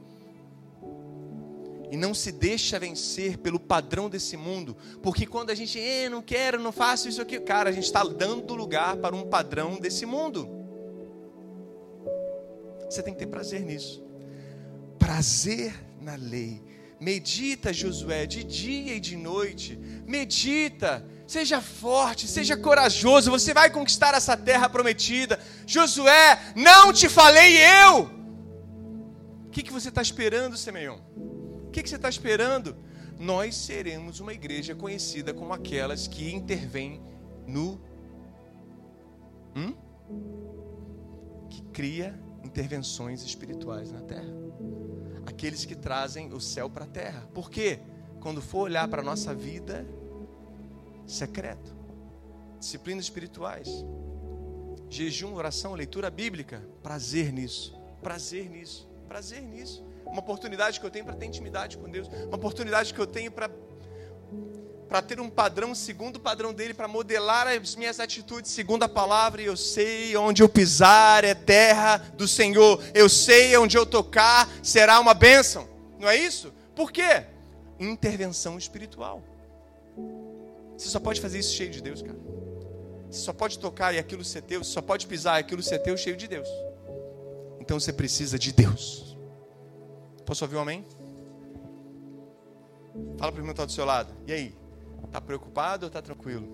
e 1.92 1.96
não 1.96 2.12
se 2.12 2.32
deixa 2.32 2.80
vencer 2.80 3.38
pelo 3.38 3.60
padrão 3.60 4.10
desse 4.10 4.36
mundo, 4.36 4.76
porque 5.04 5.28
quando 5.28 5.52
a 5.52 5.56
gente, 5.56 5.80
eh, 5.80 6.10
não 6.10 6.24
quero, 6.24 6.60
não 6.60 6.72
faço 6.72 7.08
isso 7.08 7.22
aqui, 7.22 7.40
cara, 7.40 7.70
a 7.70 7.72
gente 7.72 7.84
está 7.84 8.04
dando 8.04 8.56
lugar 8.56 8.98
para 8.98 9.16
um 9.16 9.30
padrão 9.30 9.80
desse 9.80 10.04
mundo. 10.04 10.50
Você 12.90 13.04
tem 13.04 13.14
que 13.14 13.20
ter 13.20 13.28
prazer 13.28 13.62
nisso. 13.62 14.04
Prazer 14.98 15.72
na 16.02 16.16
lei. 16.16 16.64
Medita, 17.00 17.72
Josué, 17.72 18.26
de 18.26 18.44
dia 18.44 18.96
e 18.96 19.00
de 19.00 19.16
noite. 19.16 19.78
Medita. 20.08 21.08
Seja 21.26 21.62
forte, 21.62 22.28
seja 22.28 22.56
corajoso. 22.58 23.32
Você 23.32 23.54
vai 23.54 23.70
conquistar 23.70 24.14
essa 24.14 24.36
terra 24.36 24.70
prometida. 24.70 25.40
Josué, 25.66 26.54
não 26.56 26.92
te 26.92 27.08
falei 27.10 27.58
eu. 27.58 28.12
O 29.46 29.50
que, 29.50 29.64
que 29.64 29.72
você 29.72 29.90
está 29.90 30.02
esperando, 30.02 30.58
Simeão? 30.58 31.02
que, 31.74 31.84
que 31.84 31.90
você 31.90 31.96
está 31.96 32.08
esperando? 32.08 32.78
Nós 33.20 33.56
seremos 33.56 34.20
uma 34.20 34.32
igreja 34.32 34.76
conhecida 34.76 35.34
como 35.34 35.52
aquelas 35.52 36.08
que 36.08 36.32
intervêm 36.32 37.02
no. 37.48 37.82
Hum? 39.56 39.76
Que 41.50 41.62
cria 41.74 42.18
intervenções 42.44 43.24
espirituais 43.24 43.92
na 43.92 44.02
terra. 44.02 44.32
Aqueles 45.26 45.66
que 45.66 45.76
trazem 45.76 46.32
o 46.32 46.40
céu 46.40 46.70
para 46.70 46.86
a 46.86 46.88
terra. 46.88 47.28
Por 47.34 47.50
quê? 47.50 47.80
Quando 48.22 48.42
for 48.42 48.62
olhar 48.62 48.88
para 48.88 49.02
a 49.02 49.06
nossa 49.06 49.34
vida, 49.34 49.86
secreto. 51.06 51.76
Disciplinas 52.60 53.06
espirituais. 53.06 53.70
Jejum, 54.90 55.34
oração, 55.34 55.74
leitura 55.74 56.10
bíblica. 56.10 56.64
Prazer 56.82 57.32
nisso. 57.32 57.76
Prazer 58.02 58.50
nisso. 58.50 58.90
Prazer 59.08 59.42
nisso 59.42 59.84
uma 60.14 60.20
oportunidade 60.20 60.80
que 60.80 60.86
eu 60.86 60.92
tenho 60.92 61.06
para 61.06 61.16
ter 61.16 61.26
intimidade 61.26 61.78
com 61.78 61.90
Deus, 61.90 62.08
uma 62.08 62.36
oportunidade 62.36 62.94
que 62.94 63.00
eu 63.00 63.08
tenho 63.08 63.32
para 63.32 63.50
para 64.88 65.02
ter 65.02 65.20
um 65.20 65.28
padrão 65.28 65.74
segundo 65.74 66.18
o 66.18 66.20
padrão 66.20 66.54
dele, 66.54 66.72
para 66.72 66.88
modelar 66.88 67.48
as 67.48 67.76
minhas 67.76 68.00
atitudes 68.00 68.52
segundo 68.52 68.84
a 68.84 68.90
palavra, 68.90 69.42
e 69.42 69.46
eu 69.46 69.58
sei 69.58 70.16
onde 70.16 70.44
eu 70.44 70.48
pisar 70.48 71.24
é 71.24 71.34
terra 71.34 71.98
do 71.98 72.28
Senhor, 72.28 72.80
eu 72.94 73.10
sei 73.10 73.58
onde 73.58 73.76
eu 73.76 73.88
tocar 73.88 74.48
será 74.62 75.00
uma 75.00 75.16
bênção, 75.16 75.68
não 75.98 76.08
é 76.08 76.16
isso? 76.16 76.54
Por 76.76 76.92
quê? 76.92 77.26
Intervenção 77.80 78.56
espiritual. 78.56 79.24
Você 80.84 80.90
só 80.90 81.00
pode 81.00 81.22
fazer 81.22 81.40
isso 81.40 81.54
cheio 81.54 81.70
de 81.70 81.82
Deus, 81.82 82.02
cara. 82.02 82.20
Você 83.10 83.20
só 83.20 83.32
pode 83.32 83.58
tocar 83.58 83.94
e 83.94 83.98
aquilo 83.98 84.22
ser 84.22 84.42
teu, 84.42 84.62
você 84.62 84.72
só 84.72 84.82
pode 84.82 85.08
pisar 85.08 85.40
e 85.40 85.40
aquilo 85.40 85.64
ser 85.64 85.80
teu 85.80 85.96
cheio 85.96 86.18
de 86.18 86.28
Deus. 86.28 86.48
Então 87.58 87.80
você 87.80 87.94
precisa 87.94 88.38
de 88.38 88.52
Deus. 88.52 89.18
Posso 90.26 90.44
ouvir 90.44 90.58
um 90.58 90.60
amém? 90.60 90.86
Fala 93.18 93.32
para 93.32 93.40
o 93.40 93.42
irmão 93.42 93.46
que 93.46 93.52
está 93.52 93.66
do 93.66 93.72
seu 93.72 93.86
lado. 93.86 94.14
E 94.28 94.34
aí? 94.34 94.58
Está 95.06 95.22
preocupado 95.22 95.86
ou 95.86 95.88
está 95.88 96.02
tranquilo? 96.02 96.50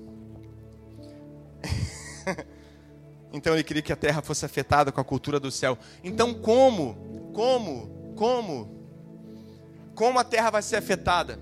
então 3.34 3.56
ele 3.56 3.64
queria 3.64 3.82
que 3.82 3.92
a 3.92 3.96
terra 3.96 4.22
fosse 4.22 4.46
afetada 4.46 4.92
com 4.92 5.02
a 5.02 5.04
cultura 5.04 5.40
do 5.40 5.50
céu. 5.50 5.76
Então 6.04 6.36
como? 6.36 7.32
Como? 7.34 8.14
Como? 8.16 8.86
Como 9.96 10.20
a 10.20 10.24
terra 10.24 10.52
vai 10.52 10.62
ser 10.62 10.76
afetada? 10.76 11.40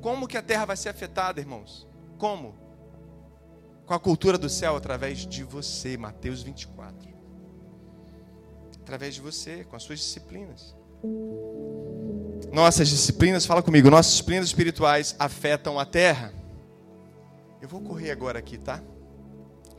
Como 0.00 0.26
que 0.26 0.36
a 0.36 0.42
terra 0.42 0.64
vai 0.64 0.76
ser 0.76 0.88
afetada, 0.88 1.40
irmãos? 1.40 1.86
Como? 2.18 2.54
Com 3.84 3.94
a 3.94 4.00
cultura 4.00 4.36
do 4.36 4.48
céu 4.48 4.76
através 4.76 5.26
de 5.26 5.44
você, 5.44 5.96
Mateus 5.96 6.42
24. 6.42 7.14
Através 8.80 9.14
de 9.14 9.20
você, 9.20 9.64
com 9.64 9.76
as 9.76 9.82
suas 9.82 9.98
disciplinas. 9.98 10.74
Nossas 12.52 12.88
disciplinas, 12.88 13.44
fala 13.44 13.62
comigo, 13.62 13.90
nossas 13.90 14.12
disciplinas 14.12 14.46
espirituais 14.46 15.14
afetam 15.18 15.78
a 15.78 15.84
terra. 15.84 16.32
Eu 17.60 17.68
vou 17.68 17.80
correr 17.80 18.10
agora 18.10 18.38
aqui, 18.38 18.58
tá? 18.58 18.82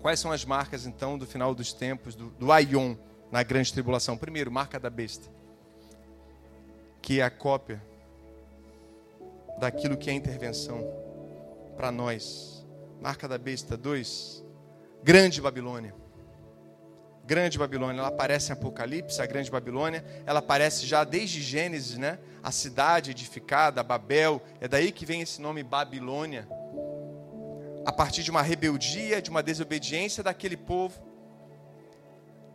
Quais 0.01 0.19
são 0.19 0.31
as 0.31 0.45
marcas 0.45 0.85
então 0.85 1.17
do 1.17 1.25
final 1.25 1.55
dos 1.55 1.73
tempos, 1.73 2.15
do, 2.15 2.29
do 2.31 2.51
Aion, 2.51 2.95
na 3.31 3.43
grande 3.43 3.73
tribulação. 3.73 4.17
Primeiro, 4.17 4.51
marca 4.51 4.79
da 4.79 4.89
besta, 4.89 5.27
que 7.01 7.19
é 7.19 7.23
a 7.23 7.29
cópia 7.29 7.81
daquilo 9.59 9.97
que 9.97 10.09
é 10.09 10.13
intervenção 10.13 11.06
para 11.77 11.91
nós. 11.91 12.65
Marca 12.99 13.27
da 13.27 13.37
besta. 13.37 13.77
Dois, 13.77 14.43
grande 15.03 15.39
Babilônia. 15.39 15.93
Grande 17.23 17.59
Babilônia, 17.59 17.99
ela 17.99 18.07
aparece 18.07 18.49
em 18.49 18.53
Apocalipse, 18.53 19.21
a 19.21 19.25
Grande 19.25 19.51
Babilônia, 19.51 20.03
ela 20.25 20.39
aparece 20.39 20.85
já 20.85 21.03
desde 21.03 21.41
Gênesis, 21.41 21.97
né? 21.97 22.19
A 22.41 22.51
cidade 22.53 23.11
edificada, 23.11 23.83
Babel, 23.83 24.41
é 24.61 24.67
daí 24.67 24.93
que 24.93 25.05
vem 25.05 25.21
esse 25.21 25.41
nome 25.41 25.61
Babilônia. 25.61 26.47
A 27.85 27.91
partir 27.91 28.23
de 28.23 28.31
uma 28.31 28.41
rebeldia, 28.41 29.21
de 29.21 29.29
uma 29.29 29.43
desobediência 29.43 30.23
daquele 30.23 30.55
povo, 30.55 31.01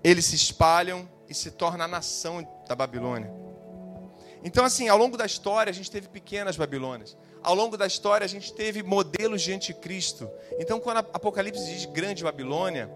eles 0.02 0.24
se 0.24 0.36
espalham 0.36 1.06
e 1.28 1.34
se 1.34 1.50
torna 1.50 1.84
a 1.84 1.88
nação 1.88 2.42
da 2.66 2.74
Babilônia. 2.74 3.30
Então, 4.42 4.64
assim, 4.64 4.88
ao 4.88 4.96
longo 4.96 5.18
da 5.18 5.26
história, 5.26 5.70
a 5.70 5.74
gente 5.74 5.90
teve 5.90 6.08
pequenas 6.08 6.56
Babilônias. 6.56 7.14
Ao 7.42 7.54
longo 7.54 7.76
da 7.76 7.86
história, 7.86 8.24
a 8.24 8.28
gente 8.28 8.52
teve 8.52 8.82
modelos 8.82 9.42
de 9.42 9.52
anticristo. 9.52 10.30
Então, 10.58 10.78
quando 10.78 10.98
Apocalipse 10.98 11.64
diz 11.64 11.86
grande 11.86 12.22
Babilônia, 12.22 12.88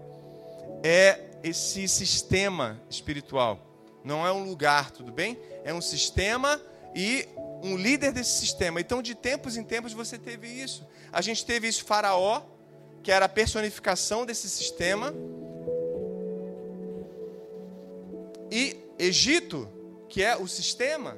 é 0.83 1.19
esse 1.43 1.87
sistema 1.87 2.81
espiritual. 2.89 3.59
Não 4.03 4.25
é 4.25 4.31
um 4.31 4.45
lugar, 4.45 4.91
tudo 4.91 5.11
bem? 5.11 5.37
É 5.65 5.73
um 5.73 5.81
sistema 5.81 6.61
e 6.95 7.27
um 7.61 7.75
líder 7.75 8.13
desse 8.13 8.39
sistema. 8.39 8.79
Então, 8.79 9.01
de 9.01 9.15
tempos 9.15 9.57
em 9.57 9.63
tempos, 9.63 9.91
você 9.91 10.17
teve 10.17 10.47
isso. 10.47 10.87
A 11.11 11.21
gente 11.21 11.45
teve 11.45 11.67
isso, 11.67 11.83
Faraó, 11.83 12.41
que 13.03 13.11
era 13.11 13.25
a 13.25 13.29
personificação 13.29 14.25
desse 14.25 14.49
sistema. 14.49 15.13
E 18.49 18.77
Egito, 18.97 19.69
que 20.07 20.23
é 20.23 20.37
o 20.37 20.47
sistema. 20.47 21.17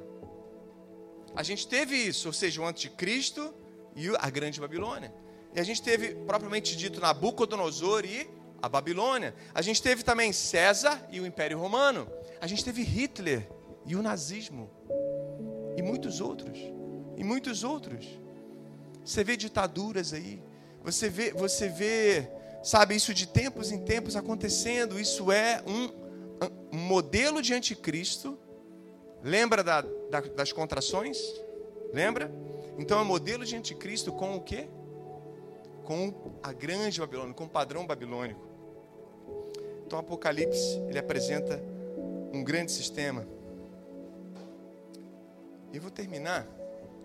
A 1.34 1.42
gente 1.42 1.66
teve 1.66 1.96
isso, 1.96 2.28
ou 2.28 2.32
seja, 2.32 2.60
o 2.60 2.66
anticristo 2.66 3.54
e 3.94 4.08
a 4.18 4.30
grande 4.30 4.60
Babilônia. 4.60 5.12
E 5.54 5.60
a 5.60 5.62
gente 5.64 5.82
teve, 5.82 6.14
propriamente 6.26 6.76
dito, 6.76 7.00
Nabucodonosor 7.00 8.04
e 8.04 8.28
a 8.62 8.68
Babilônia. 8.68 9.34
A 9.54 9.62
gente 9.62 9.82
teve 9.82 10.02
também 10.02 10.32
César 10.32 11.08
e 11.10 11.20
o 11.20 11.26
Império 11.26 11.58
Romano. 11.58 12.08
A 12.40 12.46
gente 12.46 12.64
teve 12.64 12.82
Hitler 12.82 13.48
e 13.86 13.96
o 13.96 14.02
nazismo. 14.02 14.70
E 15.76 15.82
muitos 15.82 16.20
outros. 16.20 16.58
E 17.16 17.24
muitos 17.24 17.64
outros. 17.64 18.06
Você 19.04 19.24
vê 19.24 19.36
ditaduras 19.36 20.12
aí. 20.12 20.42
Você 20.84 21.08
vê, 21.08 21.32
você 21.32 21.68
vê, 21.68 22.30
sabe, 22.62 22.94
isso 22.94 23.12
de 23.12 23.26
tempos 23.26 23.70
em 23.70 23.78
tempos 23.84 24.16
acontecendo. 24.16 25.00
Isso 25.00 25.32
é 25.32 25.62
um, 25.66 25.90
um 26.72 26.78
modelo 26.78 27.42
de 27.42 27.52
anticristo. 27.54 28.38
Lembra 29.22 29.62
da, 29.62 29.82
da, 29.82 30.20
das 30.20 30.52
contrações? 30.52 31.18
Lembra? 31.92 32.30
Então 32.78 33.00
é 33.00 33.04
modelo 33.04 33.44
de 33.44 33.56
anticristo 33.56 34.12
com 34.12 34.36
o 34.36 34.40
quê? 34.40 34.68
Com 35.84 36.38
a 36.42 36.52
grande 36.52 37.00
Babilônia, 37.00 37.34
com 37.34 37.44
o 37.44 37.48
padrão 37.48 37.86
babilônico. 37.86 38.48
Então, 39.84 39.98
o 39.98 40.02
Apocalipse, 40.02 40.78
ele 40.88 41.00
apresenta 41.00 41.60
um 42.32 42.44
grande 42.44 42.70
sistema. 42.70 43.26
E 45.72 45.80
vou 45.80 45.90
terminar, 45.90 46.46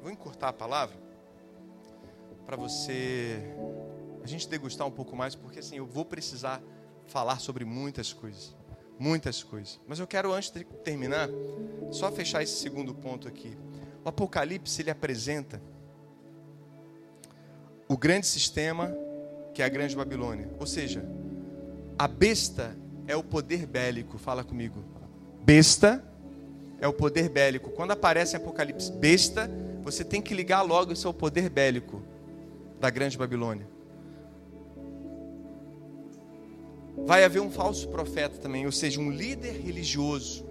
vou 0.03 0.11
encurtar 0.11 0.49
a 0.49 0.53
palavra, 0.53 0.95
para 2.45 2.55
você, 2.55 3.41
a 4.23 4.27
gente 4.27 4.47
degustar 4.47 4.85
um 4.85 4.91
pouco 4.91 5.15
mais, 5.15 5.33
porque 5.33 5.57
assim, 5.57 5.77
eu 5.77 5.85
vou 5.87 6.05
precisar 6.05 6.61
falar 7.07 7.39
sobre 7.39 7.65
muitas 7.65 8.13
coisas. 8.13 8.55
Muitas 8.97 9.43
coisas. 9.43 9.79
Mas 9.87 9.99
eu 9.99 10.07
quero, 10.07 10.31
antes 10.31 10.51
de 10.51 10.63
terminar, 10.63 11.29
só 11.91 12.11
fechar 12.11 12.41
esse 12.41 12.55
segundo 12.55 12.93
ponto 12.93 13.27
aqui. 13.27 13.57
O 14.03 14.09
Apocalipse, 14.09 14.81
ele 14.81 14.89
apresenta 14.89 15.61
o 17.87 17.97
grande 17.97 18.25
sistema 18.25 18.95
que 19.53 19.61
é 19.61 19.65
a 19.65 19.69
grande 19.69 19.95
Babilônia. 19.95 20.49
Ou 20.59 20.65
seja, 20.65 21.05
a 21.97 22.07
besta 22.07 22.75
é 23.07 23.15
o 23.15 23.23
poder 23.23 23.65
bélico. 23.65 24.17
Fala 24.17 24.43
comigo. 24.43 24.83
Besta 25.43 26.03
é 26.79 26.87
o 26.87 26.93
poder 26.93 27.29
bélico. 27.29 27.69
Quando 27.71 27.91
aparece 27.91 28.35
em 28.35 28.37
Apocalipse 28.37 28.91
besta, 28.91 29.49
você 29.81 30.03
tem 30.03 30.21
que 30.21 30.33
ligar 30.33 30.61
logo 30.61 30.91
isso 30.91 31.07
ao 31.07 31.13
poder 31.13 31.49
bélico 31.49 32.01
da 32.79 32.89
grande 32.89 33.17
Babilônia. 33.17 33.74
Vai 36.97 37.23
haver 37.23 37.41
um 37.41 37.51
falso 37.51 37.87
profeta 37.89 38.37
também, 38.37 38.65
ou 38.65 38.71
seja, 38.71 38.99
um 38.99 39.11
líder 39.11 39.61
religioso. 39.61 40.45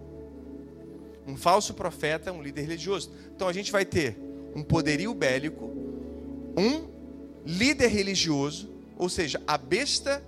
Um 1.26 1.36
falso 1.36 1.74
profeta, 1.74 2.32
um 2.32 2.42
líder 2.42 2.62
religioso. 2.62 3.10
Então 3.34 3.48
a 3.48 3.52
gente 3.52 3.72
vai 3.72 3.84
ter 3.84 4.16
um 4.54 4.62
poderio 4.62 5.12
bélico, 5.14 5.64
um 6.56 6.88
líder 7.44 7.88
religioso, 7.88 8.70
ou 8.96 9.08
seja, 9.08 9.40
a 9.46 9.58
besta 9.58 10.22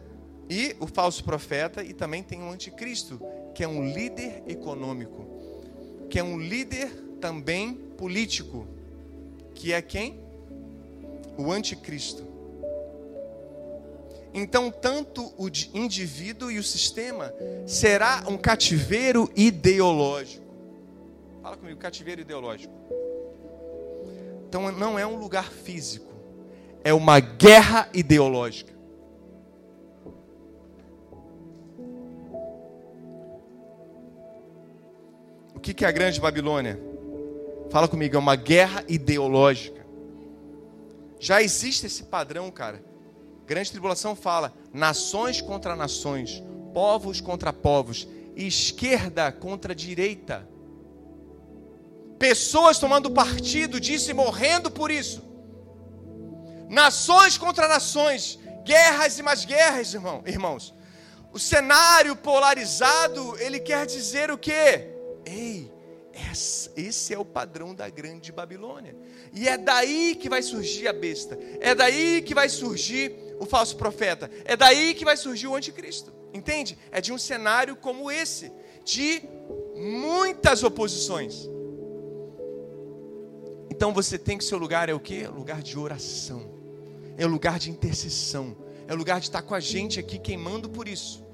e 0.49 0.75
o 0.81 0.87
falso 0.87 1.25
profeta, 1.25 1.83
e 1.83 1.93
também 1.93 2.23
tem 2.23 2.43
o 2.43 2.51
anticristo, 2.51 3.21
que 3.55 3.63
é 3.63 3.69
um 3.69 3.93
líder 3.93 4.43
econômico, 4.47 5.25
que 6.11 6.19
é 6.19 6.25
um 6.25 6.39
líder 6.39 6.91
também 7.21 7.75
político, 7.97 8.67
que 9.55 9.73
é 9.73 9.81
quem? 9.81 10.21
O 11.39 11.51
anticristo. 11.51 12.26
Então, 14.37 14.71
tanto 14.71 15.33
o 15.39 15.49
indivíduo 15.75 16.51
e 16.51 16.59
o 16.59 16.63
sistema 16.63 17.33
será 17.67 18.23
um 18.29 18.37
cativeiro 18.37 19.31
ideológico. 19.35 20.45
Fala 21.43 21.57
comigo, 21.57 21.81
cativeiro 21.81 22.21
ideológico. 22.21 22.73
Então, 24.49 24.71
não 24.71 24.99
é 24.99 25.07
um 25.07 25.17
lugar 25.17 25.51
físico, 25.51 26.13
é 26.85 26.93
uma 26.95 27.19
guerra 27.19 27.89
ideológica. 27.93 28.77
que, 35.67 35.75
que 35.75 35.85
é 35.85 35.89
a 35.89 35.93
grande 35.93 36.21
Babilônia? 36.21 36.79
Fala 37.71 37.89
comigo, 37.89 38.15
é 38.15 38.19
uma 38.19 38.37
guerra 38.37 38.85
ideológica. 38.87 39.85
Já 41.19 41.43
existe 41.43 41.87
esse 41.87 42.05
padrão, 42.05 42.53
cara. 42.53 42.81
Grande 43.47 43.71
tribulação 43.71 44.17
fala: 44.17 44.53
nações 44.73 45.41
contra 45.41 45.77
nações, 45.77 46.43
povos 46.75 47.21
contra 47.21 47.53
povos, 47.53 48.09
esquerda 48.35 49.31
contra 49.31 49.75
direita. 49.75 50.47
Pessoas 52.19 52.79
tomando 52.79 53.11
partido 53.11 53.79
disso 53.79 54.11
e 54.11 54.15
morrendo 54.15 54.71
por 54.71 54.91
isso. 54.91 55.23
Nações 56.69 57.39
contra 57.39 57.69
nações, 57.69 58.39
guerras 58.65 59.19
e 59.19 59.23
mais 59.23 59.45
guerras, 59.45 59.95
irmão, 59.95 60.23
irmãos. 60.27 60.75
O 61.33 61.39
cenário 61.39 62.17
polarizado, 62.17 63.37
ele 63.39 63.61
quer 63.61 63.87
dizer 63.87 64.31
o 64.31 64.39
quê? 64.39 64.89
Ei, 65.25 65.71
esse 66.77 67.13
é 67.13 67.19
o 67.19 67.25
padrão 67.25 67.75
da 67.75 67.89
grande 67.89 68.33
Babilônia. 68.33 68.97
E 69.33 69.47
é 69.47 69.57
daí 69.57 70.17
que 70.17 70.29
vai 70.29 70.43
surgir 70.43 70.89
a 70.89 70.93
besta. 70.93 71.39
É 71.61 71.75
daí 71.75 72.23
que 72.23 72.35
vai 72.35 72.49
surgir 72.49 73.26
o 73.39 73.47
falso 73.47 73.77
profeta. 73.77 74.31
É 74.45 74.57
daí 74.57 74.95
que 74.95 75.05
vai 75.05 75.17
surgir 75.17 75.47
o 75.47 75.55
anticristo. 75.55 76.13
Entende? 76.33 76.79
É 76.91 77.01
de 77.01 77.13
um 77.13 77.19
cenário 77.19 77.77
como 77.77 78.11
esse, 78.11 78.53
de 78.85 79.23
muitas 79.75 80.63
oposições. 80.63 81.49
Então 83.71 83.93
você 83.93 84.19
tem 84.19 84.39
que 84.39 84.45
seu 84.45 84.59
lugar 84.59 84.89
é 84.89 84.95
o 84.95 85.01
que? 85.01 85.27
Lugar 85.27 85.63
de 85.63 85.79
oração. 85.79 86.51
É 87.17 87.27
lugar 87.27 87.59
de 87.59 87.71
intercessão. 87.71 88.57
É 88.87 88.95
lugar 88.95 89.21
de 89.21 89.27
estar 89.27 89.43
com 89.43 89.55
a 89.55 89.61
gente 89.61 89.99
aqui 89.99 90.19
queimando 90.19 90.69
por 90.69 90.87
isso 90.87 91.27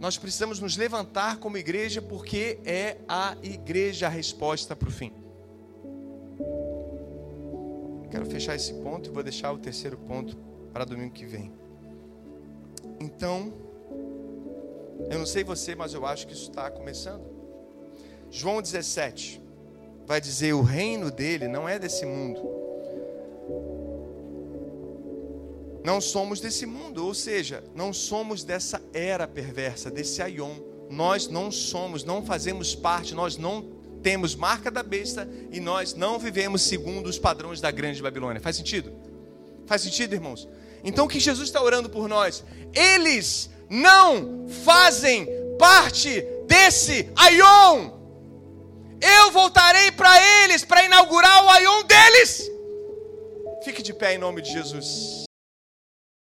nós 0.00 0.16
precisamos 0.16 0.58
nos 0.58 0.78
levantar 0.78 1.36
como 1.36 1.58
igreja, 1.58 2.00
porque 2.00 2.58
é 2.64 2.96
a 3.06 3.36
igreja 3.42 4.06
a 4.06 4.08
resposta 4.08 4.74
para 4.74 4.88
o 4.88 4.90
fim. 4.90 5.12
Quero 8.10 8.24
fechar 8.24 8.56
esse 8.56 8.72
ponto 8.72 9.10
e 9.10 9.12
vou 9.12 9.22
deixar 9.22 9.52
o 9.52 9.58
terceiro 9.58 9.98
ponto 9.98 10.38
para 10.72 10.84
domingo 10.84 11.12
que 11.12 11.26
vem. 11.26 11.52
Então, 13.00 13.52
eu 15.10 15.18
não 15.18 15.26
sei 15.26 15.42
você, 15.42 15.74
mas 15.74 15.94
eu 15.94 16.04
acho 16.06 16.26
que 16.26 16.32
isso 16.32 16.50
está 16.50 16.70
começando. 16.70 17.24
João 18.30 18.60
17 18.62 19.42
vai 20.06 20.20
dizer: 20.20 20.52
o 20.52 20.62
reino 20.62 21.10
dele 21.10 21.48
não 21.48 21.68
é 21.68 21.78
desse 21.78 22.04
mundo 22.06 22.60
Não 25.84 26.00
somos 26.00 26.40
desse 26.40 26.66
mundo, 26.66 27.06
ou 27.06 27.14
seja, 27.14 27.64
não 27.74 27.92
somos 27.92 28.44
dessa 28.44 28.82
era 28.92 29.26
perversa, 29.26 29.90
desse 29.90 30.20
aion. 30.20 30.54
Nós 30.90 31.28
não 31.28 31.50
somos, 31.50 32.04
não 32.04 32.22
fazemos 32.24 32.74
parte, 32.74 33.14
nós 33.14 33.36
não 33.36 33.64
temos 34.02 34.34
marca 34.34 34.70
da 34.70 34.82
besta 34.82 35.28
e 35.50 35.60
nós 35.60 35.94
não 35.94 36.18
vivemos 36.18 36.62
segundo 36.62 37.06
os 37.06 37.18
padrões 37.18 37.60
da 37.60 37.70
grande 37.70 38.02
Babilônia. 38.02 38.40
Faz 38.40 38.56
sentido? 38.56 38.92
Faz 39.66 39.82
sentido, 39.82 40.14
irmãos? 40.14 40.48
Então 40.82 41.04
o 41.04 41.08
que 41.08 41.20
Jesus 41.20 41.48
está 41.48 41.62
orando 41.62 41.88
por 41.88 42.08
nós? 42.08 42.44
Eles 42.74 43.50
não 43.68 44.46
fazem 44.64 45.26
parte 45.58 46.24
desse 46.46 47.10
Aion. 47.16 47.90
Eu 49.00 49.30
voltarei 49.30 49.90
para 49.92 50.10
eles 50.42 50.64
para 50.64 50.84
inaugurar 50.84 51.44
o 51.44 51.48
Aion 51.50 51.82
deles. 51.84 52.50
Fique 53.64 53.82
de 53.82 53.92
pé 53.92 54.14
em 54.14 54.18
nome 54.18 54.42
de 54.42 54.50
Jesus. 54.52 55.19